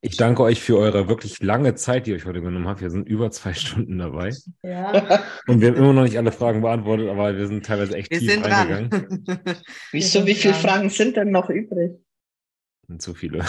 [0.00, 2.82] Ich danke euch für eure wirklich lange Zeit, die ihr euch heute genommen habt.
[2.82, 4.34] Wir sind über zwei Stunden dabei.
[4.62, 5.24] Ja.
[5.46, 8.18] Und wir haben immer noch nicht alle Fragen beantwortet, aber wir sind teilweise echt wir
[8.18, 9.56] tief sind reingegangen.
[9.92, 12.03] Wieso, wie viele Fragen sind denn noch übrig?
[12.98, 13.44] Zu viele.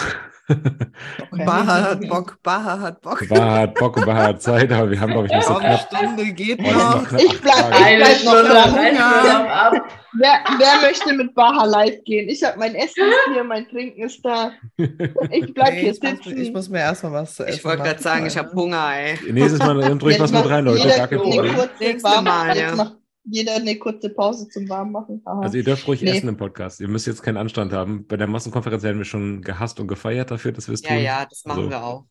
[0.48, 1.44] Okay.
[1.44, 3.28] Baha hat Bock, Baha hat Bock.
[3.28, 5.64] Baha hat Bock und Baha hat Zeit, aber wir haben, glaube ich, nicht so knapp.
[5.92, 7.12] Eine Stunde geht noch.
[7.12, 9.82] Ich bleibe bleib noch dran.
[10.18, 12.28] Wer, wer, möchte mit Baha live gehen?
[12.28, 13.04] Ich habe mein Essen
[13.34, 14.52] hier, mein Trinken ist da.
[14.78, 14.86] Ich
[15.54, 16.16] bleibe nee, hier sitzen.
[16.24, 18.92] Muss, ich muss mir erstmal was zu essen Ich wollte gerade sagen, ich habe Hunger,
[18.94, 19.32] ey.
[19.32, 20.88] Nächstes Mal ruhig was mit rein, Leute.
[20.88, 21.54] Gar kein Problem.
[21.78, 22.96] Nächstes Mal, ja
[23.28, 25.22] jeder eine kurze Pause zum Warmmachen.
[25.24, 25.40] Aha.
[25.40, 26.10] Also ihr dürft ruhig nee.
[26.10, 26.80] essen im Podcast.
[26.80, 28.06] Ihr müsst jetzt keinen Anstand haben.
[28.06, 30.96] Bei der Massenkonferenz werden wir schon gehasst und gefeiert dafür, dass wir es tun.
[30.96, 31.70] Ja, ja, das machen also.
[31.70, 32.04] wir auch.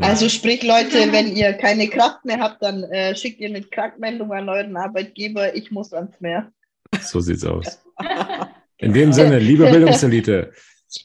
[0.00, 4.32] Also sprich Leute, wenn ihr keine Kraft mehr habt, dann äh, schickt ihr eine Krankmeldung
[4.32, 5.54] an euren Arbeitgeber.
[5.56, 6.52] Ich muss ans Meer.
[7.00, 7.80] So sieht's aus.
[8.78, 10.52] In dem Sinne, liebe Bildungselite,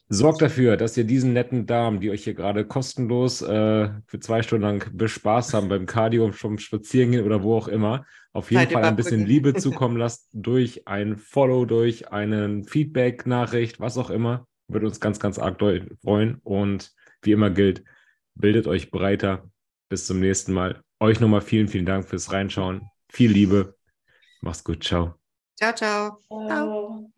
[0.08, 4.42] Sorgt dafür, dass ihr diesen netten Damen, die euch hier gerade kostenlos äh, für zwei
[4.42, 8.72] Stunden lang bespaßt haben beim Cardio, vom Spazierengehen oder wo auch immer, auf jeden Zeit
[8.72, 14.48] Fall ein bisschen Liebe zukommen lasst durch ein Follow, durch einen Feedback-Nachricht, was auch immer.
[14.70, 15.60] Würde uns ganz, ganz arg
[16.02, 16.40] freuen.
[16.44, 17.84] Und wie immer gilt,
[18.36, 19.50] bildet euch breiter.
[19.90, 20.82] Bis zum nächsten Mal.
[21.00, 22.90] Euch nochmal vielen, vielen Dank fürs Reinschauen.
[23.10, 23.76] Viel Liebe.
[24.42, 24.84] Mach's gut.
[24.84, 25.16] Ciao.
[25.58, 26.18] Ciao, ciao.
[26.48, 27.12] ciao.